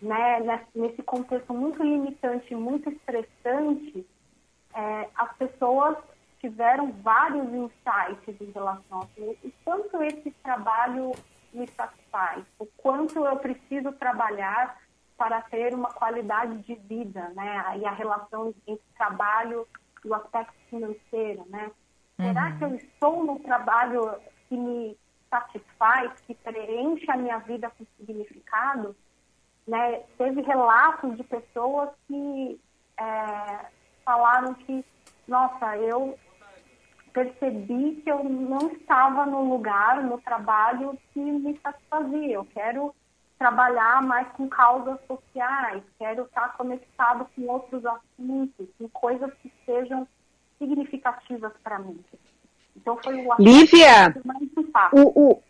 né, 0.00 0.40
nesse- 0.74 1.02
contexto 1.02 1.52
muito 1.52 1.82
limitante, 1.82 2.54
muito 2.54 2.88
estressante, 2.90 4.06
eh, 4.74 5.08
as 5.16 5.36
pessoas 5.36 5.96
tiveram 6.44 6.92
vários 6.92 7.46
insights 7.54 8.38
em 8.38 8.50
relação 8.50 9.00
a 9.00 9.06
o 9.18 9.52
quanto 9.64 10.02
esse 10.02 10.30
trabalho 10.42 11.12
me 11.54 11.66
satisfaz, 11.68 12.44
o 12.58 12.66
quanto 12.76 13.24
eu 13.24 13.36
preciso 13.36 13.92
trabalhar 13.92 14.78
para 15.16 15.40
ter 15.40 15.72
uma 15.72 15.88
qualidade 15.90 16.58
de 16.58 16.74
vida, 16.74 17.30
né? 17.34 17.78
E 17.78 17.86
a 17.86 17.92
relação 17.92 18.54
entre 18.66 18.84
trabalho 18.94 19.66
e 20.04 20.08
o 20.08 20.14
aspecto 20.14 20.54
financeiro, 20.68 21.46
né? 21.48 21.70
Será 22.20 22.50
Uhum. 22.50 22.58
que 22.58 22.64
eu 22.64 22.74
estou 22.74 23.24
no 23.24 23.40
trabalho 23.40 24.20
que 24.46 24.56
me 24.56 24.98
satisfaz, 25.30 26.12
que 26.26 26.34
preenche 26.34 27.10
a 27.10 27.16
minha 27.16 27.38
vida 27.38 27.70
com 27.70 27.86
significado? 27.96 28.94
Né? 29.66 30.02
Teve 30.18 30.42
relatos 30.42 31.16
de 31.16 31.24
pessoas 31.24 31.88
que 32.06 32.60
é, 32.98 33.66
falaram 34.04 34.52
que, 34.54 34.84
nossa, 35.26 35.76
eu 35.78 36.18
percebi 37.14 38.02
que 38.02 38.10
eu 38.10 38.22
não 38.24 38.72
estava 38.72 39.24
no 39.24 39.48
lugar, 39.48 40.02
no 40.02 40.20
trabalho 40.20 40.98
que 41.14 41.20
me 41.20 41.58
satisfazia. 41.62 42.34
Eu 42.34 42.44
quero 42.52 42.94
trabalhar 43.38 44.02
mais 44.02 44.26
com 44.36 44.48
causas 44.48 44.98
sociais, 45.06 45.82
quero 45.98 46.24
estar 46.24 46.56
conectado 46.56 47.26
com 47.34 47.42
outros 47.46 47.82
assuntos, 47.86 48.66
com 48.78 48.88
coisas 48.88 49.30
que 49.40 49.50
sejam 49.64 50.06
significativas 50.58 51.52
para 51.62 51.78
mim. 51.78 51.98
Então 52.76 52.98
foi 53.02 53.24
o 53.24 53.34
Lívia. 53.38 54.12
O, 54.92 55.30
o- 55.30 55.42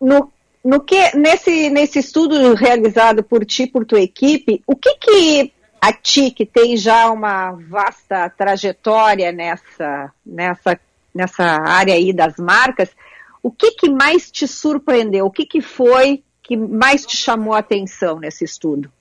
no, 0.00 0.32
no 0.64 0.80
que, 0.80 1.16
nesse, 1.16 1.68
nesse 1.70 1.98
estudo 1.98 2.54
realizado 2.54 3.24
por 3.24 3.44
ti, 3.44 3.66
por 3.66 3.84
tua 3.84 4.00
equipe, 4.00 4.62
o 4.66 4.76
que 4.76 4.94
que 4.96 5.52
a 5.80 5.92
ti, 5.92 6.30
que 6.30 6.46
tem 6.46 6.76
já 6.76 7.10
uma 7.10 7.52
vasta 7.52 8.30
trajetória 8.30 9.32
nessa, 9.32 10.12
nessa, 10.24 10.78
nessa 11.14 11.44
área 11.44 11.94
aí 11.94 12.12
das 12.12 12.36
marcas, 12.36 12.94
o 13.42 13.50
que 13.50 13.72
que 13.72 13.90
mais 13.90 14.30
te 14.30 14.46
surpreendeu? 14.46 15.26
O 15.26 15.30
que 15.30 15.44
que 15.44 15.60
foi 15.60 16.22
que 16.42 16.56
mais 16.56 17.06
te 17.06 17.16
chamou 17.16 17.54
a 17.54 17.58
atenção 17.58 18.18
nesse 18.18 18.44
estudo? 18.44 18.92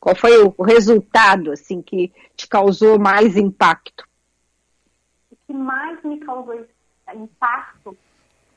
Qual 0.00 0.14
foi 0.14 0.42
o 0.42 0.62
resultado, 0.62 1.50
assim, 1.50 1.82
que 1.82 2.12
te 2.36 2.46
causou 2.46 2.98
mais 2.98 3.36
impacto? 3.36 4.08
o 5.30 5.36
que 5.46 5.52
mais 5.52 6.02
me 6.02 6.20
causou 6.20 6.66
impacto 7.14 7.96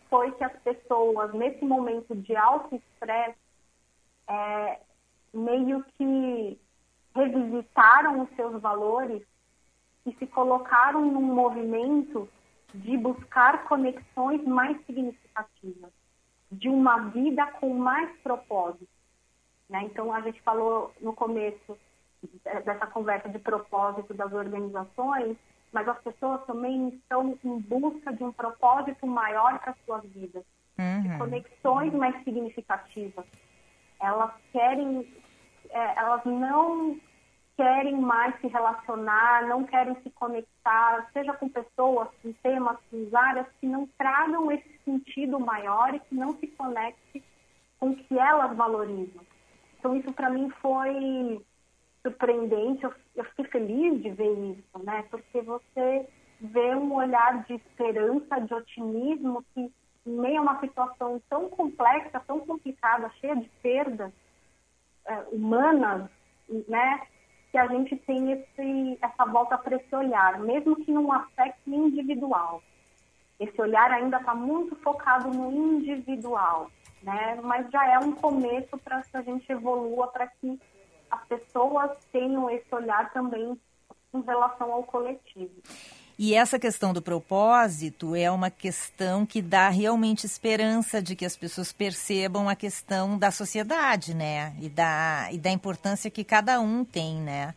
foi 0.10 0.32
que 0.32 0.44
as 0.44 0.58
pessoas, 0.60 1.34
nesse 1.34 1.64
momento 1.64 2.16
de 2.16 2.36
alto 2.36 2.76
estresse, 2.76 3.38
é, 4.28 4.80
meio 5.34 5.86
que 5.98 6.60
revisitaram 7.16 8.22
os 8.22 8.30
seus 8.36 8.62
valores 8.62 9.22
e 10.06 10.14
se 10.16 10.28
colocaram 10.28 11.06
num 11.06 11.22
movimento 11.22 12.28
de 12.74 12.98
buscar 12.98 13.64
conexões 13.66 14.44
mais 14.46 14.78
significativas, 14.86 15.92
de 16.52 16.70
uma 16.70 17.10
vida 17.10 17.46
com 17.60 17.74
mais 17.74 18.10
propósito. 18.22 18.88
né? 19.70 19.84
Então, 19.84 20.14
a 20.14 20.22
gente 20.22 20.42
falou 20.42 20.94
no 21.02 21.14
começo 21.14 21.78
dessa 22.66 22.86
conversa 22.88 23.30
de 23.30 23.40
propósito 23.40 24.14
das 24.14 24.32
organizações, 24.32 25.38
mas 25.72 25.88
as 25.88 25.98
pessoas 26.02 26.46
também 26.46 26.90
estão 26.90 27.38
em 27.44 27.60
busca 27.60 28.14
de 28.14 28.24
um 28.24 28.32
propósito 28.32 29.08
maior 29.08 29.60
para 29.60 29.76
suas 29.86 30.04
vidas, 30.04 30.44
de 31.02 31.18
conexões 31.18 31.94
mais 31.94 32.24
significativas. 32.24 33.26
Elas 34.00 34.32
querem, 34.52 35.08
eh, 35.70 35.94
elas 35.96 36.24
não 36.26 37.00
querem 37.62 38.02
mais 38.02 38.34
se 38.42 38.48
relacionar, 38.48 39.48
não 39.48 39.64
querem 39.64 39.96
se 40.02 40.10
conectar, 40.10 41.08
seja 41.14 41.32
com 41.34 41.48
pessoas, 41.48 42.08
com 42.24 42.34
temas, 42.42 42.76
com 42.90 43.08
áreas 43.16 43.46
que 43.60 43.68
não 43.68 43.86
tragam 44.00 44.52
esse 44.52 44.80
sentido 44.84 45.40
maior 45.40 45.94
e 45.94 46.00
que 46.00 46.16
não 46.16 46.36
se 46.38 46.48
conecte 46.48 47.24
com 47.80 47.92
o 47.92 47.96
que 47.96 48.18
elas 48.18 48.58
valorizam. 48.58 49.22
Então 49.78 49.96
isso 49.96 50.12
para 50.12 50.32
mim 50.32 50.50
foi 50.60 51.40
surpreendente, 52.02 52.84
eu, 52.84 52.92
eu 53.16 53.26
fiquei 53.26 53.46
feliz 53.46 54.02
de 54.02 54.10
ver 54.10 54.58
isso, 54.58 54.84
né? 54.84 55.06
Porque 55.12 55.42
você 55.42 56.10
vê 56.40 56.76
um 56.76 56.96
olhar 56.96 57.44
de 57.44 57.54
esperança, 57.54 58.40
de 58.40 58.56
otimismo 58.56 59.46
que 59.54 59.72
em 60.08 60.20
meio 60.20 60.40
a 60.40 60.42
uma 60.42 60.60
situação 60.60 61.22
tão 61.30 61.48
complexa, 61.48 62.24
tão 62.26 62.40
complicada, 62.40 63.12
cheia 63.22 63.36
de 63.36 63.48
perdas 63.62 64.12
eh, 65.06 65.26
humanas, 65.32 66.10
né? 66.68 67.02
Que 67.52 67.58
a 67.58 67.68
gente 67.68 67.96
tem 67.98 68.32
esse, 68.32 68.98
essa 69.02 69.26
volta 69.26 69.58
para 69.58 69.76
esse 69.76 69.94
olhar, 69.96 70.40
mesmo 70.40 70.76
que 70.78 70.92
num 70.92 71.12
aspecto 71.12 71.70
individual. 71.70 72.64
Esse 73.40 73.60
olhar 73.62 73.92
ainda 73.92 74.18
está 74.18 74.34
muito 74.34 74.76
focado 74.78 75.30
no 75.30 75.52
individual, 75.52 76.72
né? 77.02 77.40
Mas 77.44 77.70
já 77.72 77.86
é 77.88 78.00
um 78.00 78.14
começo 78.14 78.78
para 78.78 79.02
que 79.02 79.18
a 79.18 79.22
gente 79.22 79.52
evolua, 79.52 80.08
para 80.08 80.28
que 80.28 80.60
as 81.10 81.26
pessoas 81.26 81.92
tenham 82.12 82.50
esse 82.50 82.74
olhar 82.74 83.12
também 83.12 83.60
em 84.14 84.22
relação 84.22 84.72
ao 84.72 84.84
coletivo. 84.84 85.62
E 86.24 86.36
essa 86.36 86.60
questão 86.60 86.94
do 86.94 87.02
propósito 87.02 88.16
é 88.16 88.30
uma 88.30 88.52
questão 88.52 89.26
que 89.26 89.42
dá 89.42 89.70
realmente 89.70 90.24
esperança 90.24 91.02
de 91.02 91.16
que 91.16 91.26
as 91.26 91.36
pessoas 91.36 91.74
percebam 91.74 92.48
a 92.48 92.56
questão 92.56 93.18
da 93.18 93.32
sociedade, 93.32 94.14
né? 94.14 94.54
E 94.60 94.70
da, 94.70 95.30
e 95.32 95.40
da 95.40 95.50
importância 95.50 96.12
que 96.12 96.24
cada 96.24 96.62
um 96.62 96.86
tem, 96.86 97.16
né? 97.16 97.56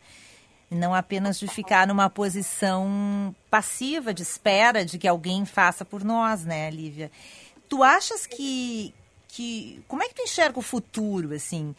Não 0.67 0.95
apenas 0.95 1.39
de 1.39 1.47
ficar 1.47 1.85
numa 1.85 2.09
posição 2.09 3.35
passiva, 3.51 4.11
de 4.11 4.23
espera 4.23 4.83
de 4.83 4.97
que 4.97 5.07
alguém 5.07 5.45
faça 5.45 5.85
por 5.85 6.03
nós, 6.03 6.43
né, 6.43 6.67
Lívia? 6.71 7.11
Tu 7.69 7.83
achas 7.83 8.25
que, 8.25 8.95
que 9.27 9.79
como 9.87 10.01
é 10.01 10.07
que 10.07 10.15
tu 10.15 10.23
enxerga 10.23 10.57
o 10.57 10.63
futuro, 10.63 11.35
assim, 11.35 11.75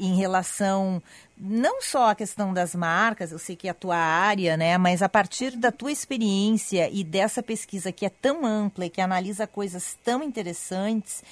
em 0.00 0.16
relação 0.16 1.02
não 1.36 1.80
só 1.80 2.10
à 2.10 2.14
questão 2.14 2.52
das 2.52 2.74
marcas, 2.74 3.32
eu 3.32 3.38
sei 3.38 3.56
que 3.56 3.68
é 3.68 3.70
a 3.70 3.74
tua 3.74 3.96
área, 3.96 4.56
né, 4.56 4.76
mas 4.76 5.02
a 5.02 5.08
partir 5.08 5.56
da 5.56 5.72
tua 5.72 5.90
experiência 5.90 6.88
e 6.90 7.02
dessa 7.02 7.42
pesquisa 7.42 7.92
que 7.92 8.04
é 8.04 8.10
tão 8.10 8.44
ampla 8.44 8.86
e 8.86 8.90
que 8.90 9.00
analisa 9.00 9.46
coisas 9.46 9.94
tão 10.04 10.22
interessantes, 10.22 11.24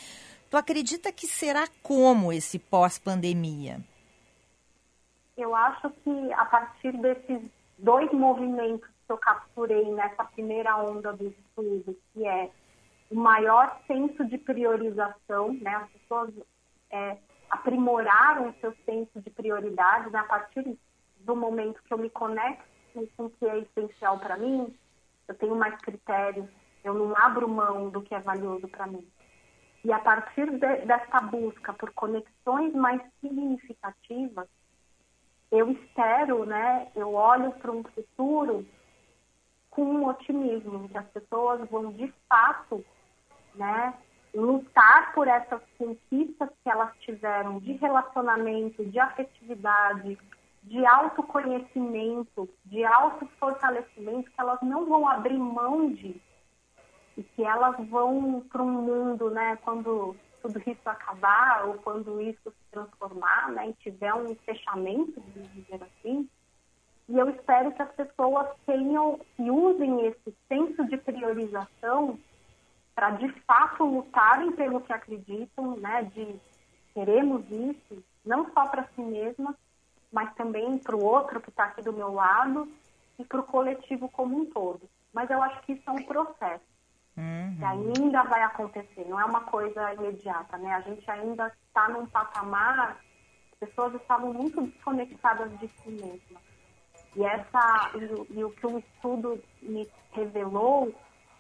tu 0.51 0.57
acredita 0.57 1.13
que 1.13 1.27
será 1.27 1.67
como 1.83 2.33
esse 2.33 2.59
pós-pandemia? 2.59 3.81
Eu 5.37 5.55
acho 5.55 5.91
que 6.03 6.33
a 6.33 6.45
partir 6.47 6.93
desses 6.97 7.43
dois 7.79 8.11
movimentos 8.13 8.89
que 9.07 9.13
eu 9.13 9.19
capturei 9.19 9.85
nessa 9.93 10.25
primeira 10.25 10.77
onda 10.77 11.13
do 11.13 11.29
estudo, 11.29 11.97
que 12.13 12.27
é 12.27 12.51
o 13.11 13.15
maior 13.15 13.79
senso 13.87 14.25
de 14.25 14.37
priorização, 14.37 15.53
né? 15.55 15.75
As 15.77 15.91
pessoas 15.91 16.31
é, 16.91 17.17
aprimoraram 17.51 18.51
o 18.51 18.55
seu 18.61 18.75
senso 18.85 19.21
de 19.21 19.31
prioridade 19.31 20.11
né? 20.11 20.19
a 20.19 20.25
partir 20.25 20.79
do 21.21 21.37
momento 21.37 21.83
que 21.83 21.93
eu 21.93 21.99
me 21.99 22.11
conecto 22.11 22.67
com 23.17 23.27
o 23.27 23.31
que 23.31 23.47
é 23.47 23.59
essencial 23.59 24.19
para 24.19 24.37
mim, 24.37 24.75
eu 25.27 25.35
tenho 25.35 25.55
mais 25.55 25.77
critérios, 25.77 26.49
eu 26.83 26.95
não 26.95 27.15
abro 27.17 27.49
mão 27.49 27.91
do 27.91 28.03
que 28.03 28.15
é 28.15 28.21
valioso 28.21 28.67
para 28.69 28.87
mim. 28.87 29.07
E 29.85 29.93
a 29.93 29.99
partir 29.99 30.51
de, 30.51 30.77
dessa 30.87 31.21
busca 31.21 31.73
por 31.73 31.93
conexões 31.93 32.75
mais 32.75 33.01
significativas, 33.21 34.49
eu 35.51 35.71
espero, 35.71 36.45
né, 36.45 36.91
eu 36.95 37.15
olho 37.15 37.53
para 37.53 37.71
um 37.71 37.83
futuro 37.83 38.67
com 39.71 39.85
um 39.85 40.07
otimismo, 40.09 40.89
que 40.89 40.99
as 40.99 41.07
pessoas 41.09 41.69
vão 41.71 41.93
de 41.93 42.13
fato, 42.29 42.85
né, 43.55 43.95
lutar 44.35 45.13
por 45.15 45.27
essas 45.27 45.61
conquistas 45.79 46.49
que 46.63 46.71
elas 46.71 46.95
tiveram 47.01 47.59
de 47.59 47.73
relacionamento, 47.73 48.85
de 48.85 48.99
afetividade, 48.99 50.19
de 50.63 50.87
autoconhecimento, 50.87 52.49
de 52.65 52.85
autofortalecimento, 52.85 54.31
que 54.31 54.41
elas 54.41 54.61
não 54.63 54.87
vão 54.87 55.09
abrir 55.09 55.39
mão 55.39 55.91
de 55.91 56.21
e 57.17 57.23
que 57.23 57.43
elas 57.43 57.77
vão 57.89 58.41
para 58.49 58.63
um 58.63 58.71
mundo, 58.71 59.29
né, 59.31 59.59
quando 59.65 60.15
tudo 60.41 60.63
isso 60.65 60.89
acabar 60.89 61.67
ou 61.67 61.75
quando 61.75 62.21
isso 62.21 62.45
se 62.45 62.71
transformar, 62.71 63.51
né, 63.51 63.71
e 63.71 63.73
tiver 63.75 64.15
um 64.15 64.37
fechamento, 64.37 65.21
de 65.21 65.43
dizer 65.49 65.83
assim, 65.83 66.29
e 67.09 67.19
eu 67.19 67.29
espero 67.31 67.73
que 67.73 67.83
as 67.83 67.91
pessoas 67.93 68.49
tenham 68.67 69.19
e 69.39 69.51
usem 69.51 70.07
esse 70.07 70.37
senso 70.47 70.85
de 70.85 70.97
priorização 70.99 72.19
para 72.99 73.11
de 73.11 73.31
fato 73.43 73.85
lutarem 73.85 74.51
pelo 74.51 74.81
que 74.81 74.93
acreditam, 74.93 75.77
né, 75.77 76.03
de 76.13 76.35
queremos 76.93 77.45
isso, 77.49 78.03
não 78.27 78.53
só 78.53 78.67
para 78.67 78.89
si 78.89 79.01
mesmas, 79.01 79.55
mas 80.11 80.35
também 80.35 80.77
para 80.79 80.97
o 80.97 81.05
outro 81.05 81.41
que 81.41 81.49
está 81.49 81.67
aqui 81.67 81.81
do 81.81 81.93
meu 81.93 82.13
lado 82.13 82.69
e 83.17 83.25
para 83.25 83.39
o 83.39 83.45
coletivo 83.45 84.09
como 84.09 84.37
um 84.37 84.47
todo. 84.47 84.81
Mas 85.13 85.31
eu 85.31 85.41
acho 85.41 85.61
que 85.63 85.75
isso 85.75 85.83
é 85.87 85.93
um 85.93 86.03
processo. 86.03 86.65
Uhum. 87.17 87.57
Que 87.57 87.65
ainda 87.65 88.25
vai 88.25 88.43
acontecer, 88.43 89.07
não 89.09 89.21
é 89.21 89.25
uma 89.25 89.43
coisa 89.43 89.95
imediata, 89.95 90.59
né? 90.59 90.75
A 90.75 90.81
gente 90.81 91.09
ainda 91.09 91.53
está 91.69 91.89
num 91.89 92.07
patamar, 92.07 92.99
as 93.53 93.59
pessoas 93.61 93.95
estavam 93.95 94.33
muito 94.33 94.61
desconectadas 94.63 95.57
de 95.61 95.69
si 95.69 95.91
mesmas. 95.91 96.43
E, 97.15 97.23
essa, 97.23 97.93
e, 97.95 98.39
e 98.41 98.43
o 98.43 98.51
que 98.51 98.67
o 98.67 98.81
estudo 98.81 99.41
me 99.63 99.89
revelou 100.11 100.93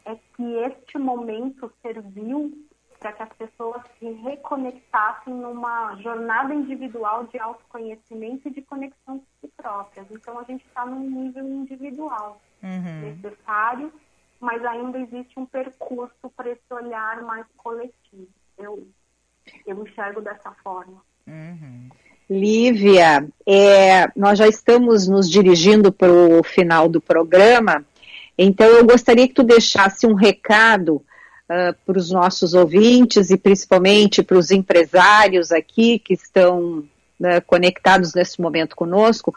é 0.08 0.16
que 0.34 0.42
este 0.64 0.98
momento 0.98 1.70
serviu 1.82 2.52
para 2.98 3.12
que 3.12 3.22
as 3.22 3.32
pessoas 3.34 3.82
se 3.98 4.10
reconectassem 4.10 5.32
numa 5.32 5.94
jornada 5.96 6.52
individual 6.52 7.24
de 7.24 7.38
autoconhecimento 7.38 8.48
e 8.48 8.50
de 8.50 8.62
conexão 8.62 9.18
com 9.18 9.24
si 9.40 9.52
próprias. 9.56 10.06
Então, 10.10 10.38
a 10.38 10.42
gente 10.44 10.64
está 10.66 10.84
num 10.84 11.08
nível 11.08 11.46
individual 11.46 12.40
Uhum. 12.60 13.14
necessário, 13.22 13.92
mas 14.40 14.64
ainda 14.64 14.98
existe 14.98 15.38
um 15.38 15.46
percurso 15.46 16.28
para 16.36 16.50
esse 16.50 16.72
olhar 16.72 17.22
mais 17.22 17.46
coletivo. 17.56 18.26
Eu, 18.58 18.84
eu 19.64 19.86
enxergo 19.86 20.20
dessa 20.20 20.50
forma. 20.64 21.00
Uhum. 21.26 21.88
Lívia, 22.28 23.26
é, 23.46 24.08
nós 24.16 24.38
já 24.38 24.48
estamos 24.48 25.06
nos 25.06 25.30
dirigindo 25.30 25.92
para 25.92 26.12
o 26.12 26.42
final 26.42 26.88
do 26.88 27.00
programa, 27.00 27.84
então 28.38 28.66
eu 28.66 28.86
gostaria 28.86 29.26
que 29.26 29.34
tu 29.34 29.42
deixasse 29.42 30.06
um 30.06 30.14
recado 30.14 31.02
para 31.86 31.96
os 31.96 32.10
nossos 32.10 32.52
ouvintes 32.52 33.30
e 33.30 33.38
principalmente 33.38 34.22
para 34.22 34.36
os 34.36 34.50
empresários 34.50 35.50
aqui 35.50 35.98
que 35.98 36.12
estão 36.12 36.84
né, 37.18 37.40
conectados 37.40 38.14
nesse 38.14 38.40
momento 38.40 38.76
conosco. 38.76 39.34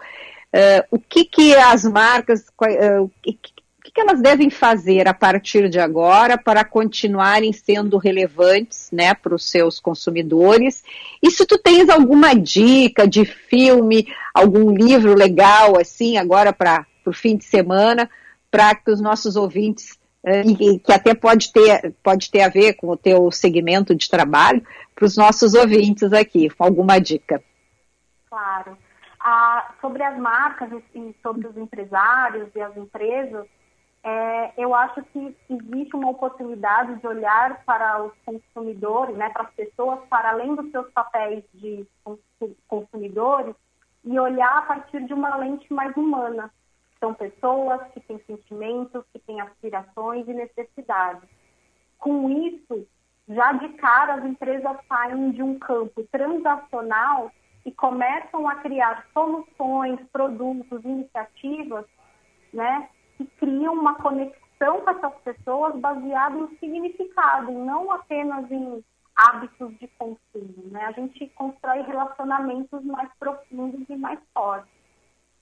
Uh, 0.53 0.83
o 0.91 0.99
que, 0.99 1.25
que 1.25 1.55
as 1.55 1.83
marcas, 1.85 2.41
uh, 2.41 3.03
o 3.03 3.11
que, 3.21 3.33
que, 3.33 3.53
que 3.93 4.01
elas 4.01 4.21
devem 4.21 4.49
fazer 4.49 5.07
a 5.07 5.13
partir 5.13 5.69
de 5.69 5.79
agora 5.79 6.37
para 6.37 6.63
continuarem 6.63 7.51
sendo 7.51 7.97
relevantes 7.97 8.89
né, 8.91 9.13
para 9.13 9.33
os 9.33 9.49
seus 9.49 9.79
consumidores? 9.79 10.83
E 11.23 11.31
se 11.31 11.45
tu 11.45 11.57
tens 11.57 11.89
alguma 11.89 12.33
dica 12.33 13.07
de 13.07 13.25
filme, 13.25 14.07
algum 14.33 14.71
livro 14.71 15.15
legal 15.15 15.79
assim 15.79 16.17
agora 16.17 16.53
para 16.53 16.85
o 17.05 17.13
fim 17.13 17.37
de 17.37 17.45
semana, 17.45 18.09
para 18.51 18.75
que 18.75 18.91
os 18.91 19.01
nossos 19.01 19.35
ouvintes 19.35 19.97
uh, 20.25 20.47
e, 20.61 20.77
que 20.79 20.91
até 20.91 21.15
pode 21.15 21.51
ter, 21.51 21.95
pode 22.03 22.29
ter 22.29 22.41
a 22.41 22.49
ver 22.49 22.73
com 22.73 22.89
o 22.89 22.97
teu 22.97 23.31
segmento 23.31 23.95
de 23.95 24.09
trabalho, 24.09 24.61
para 24.93 25.05
os 25.05 25.17
nossos 25.17 25.55
ouvintes 25.55 26.13
aqui, 26.13 26.51
alguma 26.59 26.99
dica. 26.99 27.41
Claro. 28.29 28.77
Ah, 29.19 29.73
sobre 29.79 30.03
as 30.03 30.17
marcas 30.17 30.69
e 30.93 31.15
sobre 31.23 31.47
os 31.47 31.55
empresários 31.57 32.49
e 32.55 32.61
as 32.61 32.75
empresas, 32.75 33.47
é, 34.03 34.51
eu 34.57 34.73
acho 34.73 35.03
que 35.05 35.35
existe 35.47 35.95
uma 35.95 36.09
oportunidade 36.09 36.95
de 36.99 37.07
olhar 37.07 37.63
para 37.65 38.03
os 38.03 38.13
consumidores, 38.25 39.15
né, 39.15 39.29
para 39.29 39.43
as 39.43 39.53
pessoas, 39.53 39.99
para 40.09 40.31
além 40.31 40.55
dos 40.55 40.71
seus 40.71 40.89
papéis 40.91 41.43
de 41.53 41.85
consumidores, 42.67 43.55
e 44.03 44.19
olhar 44.19 44.57
a 44.57 44.61
partir 44.63 45.05
de 45.05 45.13
uma 45.13 45.35
lente 45.35 45.71
mais 45.71 45.95
humana. 45.95 46.51
São 47.01 47.13
pessoas 47.15 47.81
que 47.91 47.99
têm 47.99 48.19
sentimentos, 48.27 49.03
que 49.11 49.19
têm 49.19 49.41
aspirações 49.41 50.27
e 50.27 50.33
necessidades. 50.33 51.27
Com 51.97 52.29
isso, 52.29 52.87
já 53.27 53.53
de 53.53 53.69
cara, 53.69 54.13
as 54.15 54.25
empresas 54.25 54.77
saem 54.87 55.31
de 55.31 55.41
um 55.41 55.57
campo 55.57 56.03
transacional 56.11 57.31
e 57.65 57.71
começam 57.71 58.47
a 58.47 58.55
criar 58.55 59.05
soluções, 59.13 59.99
produtos, 60.13 60.83
iniciativas, 60.85 61.85
né, 62.53 62.87
que 63.17 63.25
criam 63.37 63.73
uma 63.73 63.95
conexão 63.95 64.81
com 64.81 64.89
essas 64.91 65.15
pessoas 65.21 65.75
baseada 65.79 66.37
em 66.37 66.55
significado, 66.57 67.51
não 67.51 67.91
apenas 67.91 68.49
em 68.51 68.83
hábitos 69.15 69.77
de 69.79 69.87
consumo, 69.99 70.69
né? 70.71 70.85
A 70.85 70.91
gente 70.91 71.27
constrói 71.29 71.81
relacionamentos 71.81 72.83
mais 72.83 73.09
profundos 73.19 73.87
e 73.89 73.95
mais 73.95 74.19
fortes. 74.33 74.80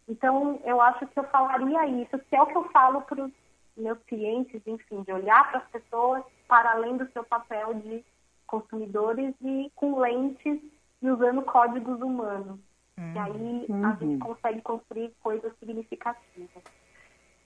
Então, 0.10 0.60
eu 0.66 0.82
acho 0.82 1.06
que 1.06 1.20
eu 1.20 1.24
falaria 1.26 1.86
isso, 1.86 2.18
que 2.18 2.36
é 2.36 2.42
o 2.42 2.48
que 2.48 2.58
eu 2.58 2.64
falo 2.70 3.02
para 3.02 3.24
os 3.24 3.32
meus 3.78 4.00
clientes, 4.08 4.60
enfim, 4.66 5.04
de 5.04 5.14
olhar 5.14 5.50
para 5.50 5.60
as 5.60 5.68
pessoas 5.70 6.24
para 6.48 6.72
além 6.72 6.98
do 6.98 7.10
seu 7.12 7.24
papel 7.24 7.76
de 7.76 8.04
consumidores 8.48 9.36
e 9.40 9.72
com 9.76 10.00
lentes 10.00 10.60
e 11.02 11.10
usando 11.10 11.44
códigos 11.44 12.02
humanos. 12.02 12.60
Uhum. 12.98 13.14
E 13.14 13.20
aí 13.20 13.68
a 13.86 13.96
gente 14.04 14.18
consegue 14.20 14.62
construir 14.64 15.14
coisas 15.22 15.54
significativas. 15.60 16.64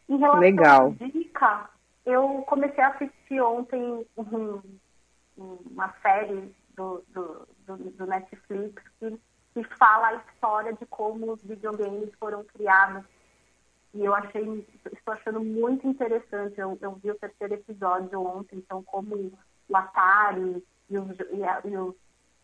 Em 0.08 0.18
relação 0.18 0.40
Legal. 0.40 0.96
à 1.00 1.06
dica, 1.06 1.70
eu 2.06 2.44
comecei 2.48 2.84
a 2.84 2.90
assistir 2.90 3.42
ontem 3.42 4.06
um, 4.18 4.62
uma 5.38 5.94
série 6.02 6.50
do, 6.76 7.04
do, 7.10 7.48
do, 7.68 7.78
do 7.92 8.06
Netflix 8.06 8.82
que, 9.00 9.20
que 9.54 9.64
fala 9.78 10.08
a 10.08 10.16
história 10.16 10.74
de 10.74 10.86
como 10.88 11.32
os 11.34 11.42
videogames 11.44 12.10
foram 12.20 12.44
criados. 12.44 13.04
E 13.94 14.04
eu 14.04 14.14
achei, 14.16 14.68
estou 14.92 15.14
achando 15.14 15.40
muito 15.44 15.88
interessante. 15.88 16.60
Eu, 16.60 16.78
eu 16.82 16.94
vi 16.96 17.12
o 17.12 17.16
terceiro 17.20 17.54
episódio 17.54 18.20
ontem, 18.22 18.58
então 18.58 18.82
como 18.84 19.32
o 19.70 19.78
Atari 19.78 20.64
e 20.90 20.98
os, 20.98 21.10
e 21.32 21.44
a- 21.44 21.62
e 21.66 21.78
os 21.78 21.96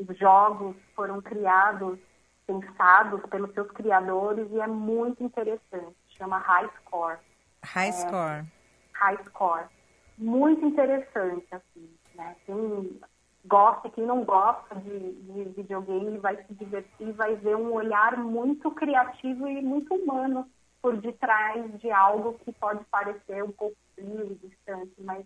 os 0.07 0.18
jogos 0.18 0.78
foram 0.95 1.22
criados, 1.22 1.99
pensados 2.47 3.22
pelos 3.30 3.53
seus 3.53 3.70
criadores 3.72 4.47
e 4.49 4.62
é 4.62 4.66
muito 4.66 5.22
interessante. 5.22 5.93
Chama 6.07 6.38
High 6.38 6.70
Score. 6.78 7.18
High 7.66 7.89
É. 7.89 7.91
score. 7.91 8.45
High 8.93 9.24
Score. 9.26 9.66
Muito 10.18 10.66
interessante, 10.66 11.45
assim, 11.51 11.93
né? 12.16 12.34
Quem 12.45 13.01
gosta, 13.49 13.89
quem 13.89 14.05
não 14.05 14.23
gosta 14.23 14.75
de, 14.75 15.11
de 15.13 15.43
videogame 15.55 16.19
vai 16.19 16.37
se 16.43 16.53
divertir, 16.53 17.11
vai 17.13 17.35
ver 17.35 17.57
um 17.57 17.73
olhar 17.73 18.15
muito 18.17 18.69
criativo 18.71 19.47
e 19.47 19.61
muito 19.61 19.93
humano 19.95 20.47
por 20.81 20.95
detrás 20.95 21.77
de 21.79 21.91
algo 21.91 22.39
que 22.45 22.53
pode 22.53 22.85
parecer 22.85 23.43
um 23.43 23.51
pouco 23.51 23.75
frio 23.95 24.31
e 24.31 24.47
distante, 24.47 24.93
mas 24.99 25.25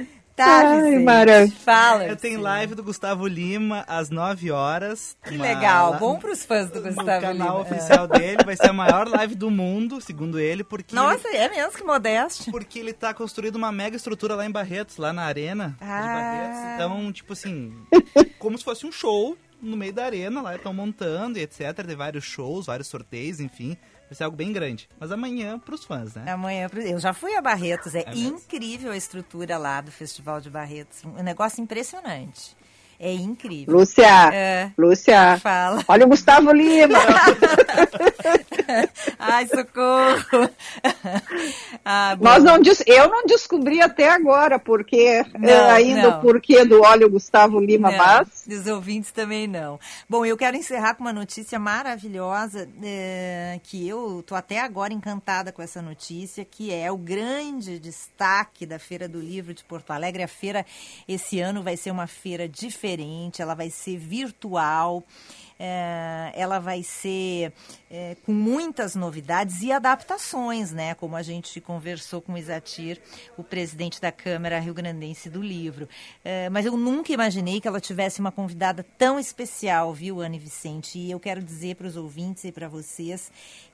tá, 0.45 0.61
Ai, 0.70 0.82
Vicente. 0.82 1.05
maravilha. 1.05 1.57
Fala. 1.61 2.07
Eu 2.07 2.16
tenho 2.16 2.41
live 2.41 2.74
do 2.74 2.82
Gustavo 2.82 3.26
Lima 3.26 3.84
às 3.89 4.09
9 4.11 4.51
horas. 4.51 5.16
Que 5.24 5.34
Uma 5.34 5.45
legal. 5.45 5.99
Bom 5.99 6.18
pros 6.18 6.45
fãs 6.45 6.70
do 6.70 6.80
Gustavo 6.80 7.20
canal 7.20 7.34
Lima. 7.34 7.61
oficial 7.61 8.07
dele, 8.07 8.43
vai 8.45 8.57
ser 8.57 8.70
a 8.70 8.72
maior 8.72 9.09
live 9.09 9.34
do 9.34 9.51
mundo, 9.51 10.01
segundo 10.01 10.39
ele, 10.39 10.62
porque 10.64 10.95
Nossa, 10.95 11.28
é 11.28 11.49
mesmo 11.49 11.72
que 11.72 11.84
modesto. 11.84 12.51
porque 12.51 12.78
ele 12.78 12.93
tá 12.93 13.12
construindo 13.12 13.57
uma 13.57 13.72
mega 13.72 13.97
estrutura 13.97 14.34
lá 14.34 14.47
em 14.47 14.51
Barretos, 14.51 14.97
lá 14.97 15.12
na 15.12 15.22
arena 15.24 15.76
de 15.80 15.84
Ah. 15.84 16.01
Barretos. 16.01 16.74
Então, 16.74 17.12
tipo 17.12 17.32
assim, 17.32 17.72
como 18.39 18.57
se 18.57 18.64
fosse 18.64 18.86
um 18.86 18.93
show 18.93 19.36
no 19.61 19.76
meio 19.76 19.93
da 19.93 20.05
arena, 20.05 20.41
lá 20.41 20.55
estão 20.55 20.72
montando 20.72 21.39
e 21.39 21.43
etc. 21.43 21.84
Tem 21.86 21.97
vários 21.97 22.24
shows, 22.24 22.66
vários 22.66 22.86
sorteios, 22.89 23.41
enfim. 23.41 23.76
Vai 24.09 24.16
ser 24.16 24.24
algo 24.24 24.36
bem 24.36 24.52
grande. 24.52 24.88
Mas 24.98 25.12
amanhã 25.12 25.59
pros 25.59 25.84
fãs, 25.84 26.14
né? 26.14 26.30
Amanhã, 26.30 26.68
eu 26.74 26.98
já 26.98 27.12
fui 27.12 27.34
a 27.34 27.42
Barretos, 27.42 27.94
é, 27.94 28.04
É 28.06 28.14
incrível 28.14 28.92
a 28.92 28.96
estrutura 28.96 29.59
lá 29.59 29.80
do 29.80 29.90
Festival 29.90 30.40
de 30.40 30.48
Barretos, 30.48 31.04
um 31.04 31.22
negócio 31.22 31.62
impressionante. 31.62 32.56
É 33.01 33.12
incrível. 33.12 33.76
Lúcia, 33.76 34.30
É. 34.32 34.72
Lúcia, 34.76 35.38
Fala. 35.40 35.84
olha 35.86 36.05
o 36.05 36.09
Gustavo 36.09 36.51
Lima. 36.53 36.99
Ai, 39.18 39.46
socorro. 39.46 40.51
Ah. 41.84 42.16
Nós 42.20 42.42
não 42.42 42.59
eu 42.86 43.09
não 43.09 43.24
descobri 43.24 43.80
até 43.80 44.11
agora 44.11 44.59
porque 44.59 45.24
Não, 45.38 45.49
eh, 45.49 45.70
ainda 45.70 46.11
não. 46.11 46.18
o 46.18 46.20
porquê 46.20 46.64
do 46.64 46.82
óleo 46.82 47.09
Gustavo 47.09 47.61
Lima 47.61 47.90
Não, 47.90 47.99
Vaz. 47.99 48.44
Os 48.49 48.66
ouvintes 48.66 49.12
também 49.12 49.46
não. 49.46 49.78
Bom, 50.09 50.24
eu 50.24 50.36
quero 50.36 50.57
encerrar 50.57 50.94
com 50.94 51.05
uma 51.05 51.12
notícia 51.12 51.59
maravilhosa, 51.59 52.68
eh, 52.82 53.61
que 53.62 53.86
eu 53.86 54.22
tô 54.26 54.34
até 54.34 54.61
agora 54.61 54.92
encantada 54.92 55.53
com 55.53 55.62
essa 55.62 55.80
notícia, 55.80 56.44
que 56.44 56.72
é 56.72 56.90
o 56.90 56.96
grande 56.96 57.78
destaque 57.78 58.66
da 58.66 58.78
Feira 58.78 59.09
do 59.09 59.20
Livro 59.20 59.55
de 59.55 59.64
Porto 59.64 59.92
Alegre. 59.92 60.22
A 60.22 60.28
feira 60.28 60.66
esse 61.07 61.40
ano 61.40 61.62
vai 61.62 61.76
ser 61.76 61.90
uma 61.90 62.07
feira 62.07 62.49
diferente, 62.49 62.88
ela 63.41 63.55
vai 63.55 63.70
ser 63.70 63.99
virtual. 63.99 65.05
eh, 65.59 66.32
ela 66.34 66.59
vai 66.61 66.82
ser 66.82 67.53
eh, 67.91 68.16
com 68.24 68.32
muitas 68.32 68.95
novidades 68.95 69.61
e 69.61 69.72
adaptações, 69.72 70.72
né? 70.72 70.95
Como 70.95 71.16
a 71.16 71.22
gente 71.22 71.61
conversou 71.61 72.22
com 72.22 72.34
o 72.34 72.39
Isatir, 72.39 73.01
o 73.36 73.43
presidente 73.43 74.01
da 74.01 74.12
Câmara 74.12 74.61
Rio 74.61 74.72
Grandense 74.72 75.28
do 75.28 75.43
Livro. 75.43 75.89
Eh, 76.24 76.49
mas 76.51 76.64
eu 76.64 76.76
nunca 76.76 77.12
imaginei 77.12 77.61
que 77.61 77.66
ela 77.66 77.80
tivesse 77.80 78.20
uma 78.20 78.30
convidada 78.30 78.86
tão 78.97 79.18
especial, 79.18 79.93
viu, 79.93 80.20
Ana 80.20 80.36
e 80.36 80.39
Vicente? 80.39 80.99
E 80.99 81.11
eu 81.11 81.18
quero 81.18 81.43
dizer 81.43 81.74
para 81.74 81.89
os 81.89 81.97
ouvintes 81.97 82.45
e 82.45 82.53
para 82.53 82.68
vocês 82.68 83.30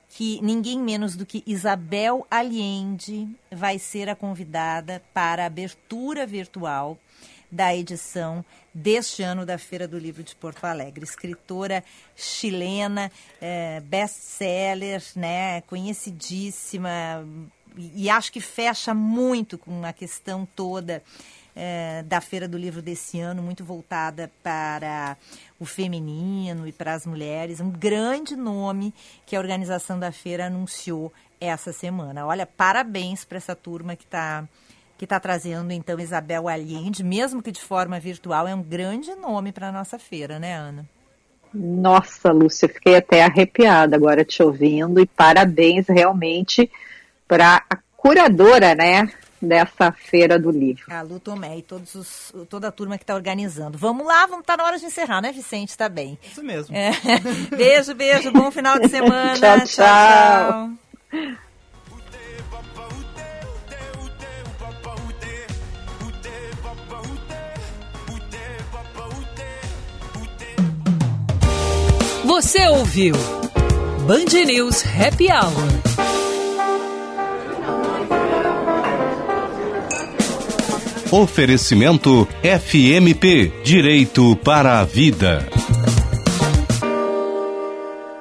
que 0.09 0.41
ninguém 0.43 0.79
menos 0.79 1.17
do 1.17 1.27
que 1.27 1.43
Isabel 1.47 2.27
Allende 2.31 3.29
vai 3.51 3.79
ser 3.79 4.09
a 4.09 4.15
convidada 4.15 5.03
para 5.13 5.43
a 5.43 5.47
abertura 5.47 6.25
virtual 6.25 6.97
da 7.55 7.75
edição 7.75 8.45
deste 8.75 9.23
ano 9.23 9.47
da 9.47 9.57
Feira 9.57 9.87
do 9.87 9.97
Livro 9.97 10.25
de 10.25 10.35
Porto 10.35 10.65
Alegre. 10.65 11.05
Escritora 11.05 11.85
chilena, 12.17 13.13
eh, 13.41 13.81
best-seller, 13.85 15.01
né, 15.15 15.61
conhecidíssima, 15.63 17.25
e, 17.77 18.11
acho 18.11 18.33
que 18.33 18.41
fecha 18.41 18.93
muito 18.93 19.57
com 19.59 19.85
a 19.85 19.93
questão 19.93 20.47
toda 20.55 21.03
eh, 21.57 22.05
da 22.07 22.21
Feira 22.21 22.49
do 22.49 22.59
Livro 22.59 22.83
desse 22.83 23.21
ano, 23.21 23.43
muito 23.43 23.65
voltada 23.65 24.31
para 24.43 25.17
o 25.59 25.65
feminino 25.65 26.67
e 26.67 26.73
para 26.73 26.95
as 26.95 27.07
mulheres. 27.07 27.61
Um 27.61 27.71
grande 27.71 28.35
nome 28.35 28.93
que 29.27 29.37
a 29.37 29.41
organização 29.41 29.99
da 29.99 30.11
feira 30.11 30.47
anunciou 30.47 31.13
essa 31.41 31.73
semana. 31.73 32.27
Olha, 32.27 32.47
parabéns 32.47 33.25
para 33.25 33.39
essa 33.39 33.55
turma 33.55 33.95
que 33.95 34.05
está 34.05 34.45
que 34.97 35.05
está 35.05 35.19
trazendo 35.19 35.73
então 35.73 35.99
Isabel 35.99 36.49
Allende, 36.49 37.03
mesmo 37.03 37.43
que 37.43 37.51
de 37.51 37.61
forma 37.61 37.99
virtual, 37.99 38.47
é 38.47 38.55
um 38.55 38.63
grande 38.63 39.15
nome 39.15 39.53
para 39.53 39.69
a 39.69 39.73
nossa 39.73 39.99
feira, 39.99 40.39
né, 40.39 40.55
Ana? 40.55 40.87
Nossa, 41.53 42.33
Lúcia, 42.33 42.69
fiquei 42.69 42.97
até 42.97 43.23
arrepiada 43.23 43.95
agora 43.95 44.25
te 44.25 44.43
ouvindo 44.43 45.01
e 45.01 45.07
parabéns 45.07 45.87
realmente 45.87 46.71
para 47.29 47.63
a 47.71 47.79
curadora, 47.97 48.75
né, 48.75 49.09
dessa 49.41 49.93
feira 49.93 50.39
do 50.39 50.51
livro. 50.51 50.85
A 50.89 51.03
Lu 51.03 51.21
Tomé 51.21 51.59
e 51.59 51.63
todos 51.63 51.95
os, 51.95 52.35
toda 52.49 52.69
a 52.69 52.73
turma 52.73 52.99
que 52.99 53.05
está 53.05 53.15
organizando. 53.15 53.79
Vamos 53.79 54.05
lá, 54.07 54.27
vamos 54.27 54.41
estar 54.41 54.57
na 54.57 54.65
hora 54.65 54.79
de 54.79 54.87
encerrar, 54.87 55.21
né, 55.21 55.31
Vicente? 55.33 55.77
Tá 55.77 55.89
bem. 55.89 56.19
Isso 56.23 56.43
mesmo. 56.43 56.75
É. 56.75 56.91
Beijo, 57.55 57.95
beijo, 57.95 58.33
bom 58.33 58.51
final 58.51 58.79
de 58.79 58.89
semana. 58.91 59.37
Tchau, 59.65 59.67
tchau. 59.67 60.71
Você 72.25 72.67
ouviu 72.69 73.15
Band 74.07 74.47
News 74.47 74.83
Happy 74.83 75.27
Hour. 75.27 75.69
Oferecimento 81.13 82.27
FMP 82.43 83.53
Direito 83.63 84.35
para 84.37 84.81
a 84.81 84.85
Vida. 84.85 85.47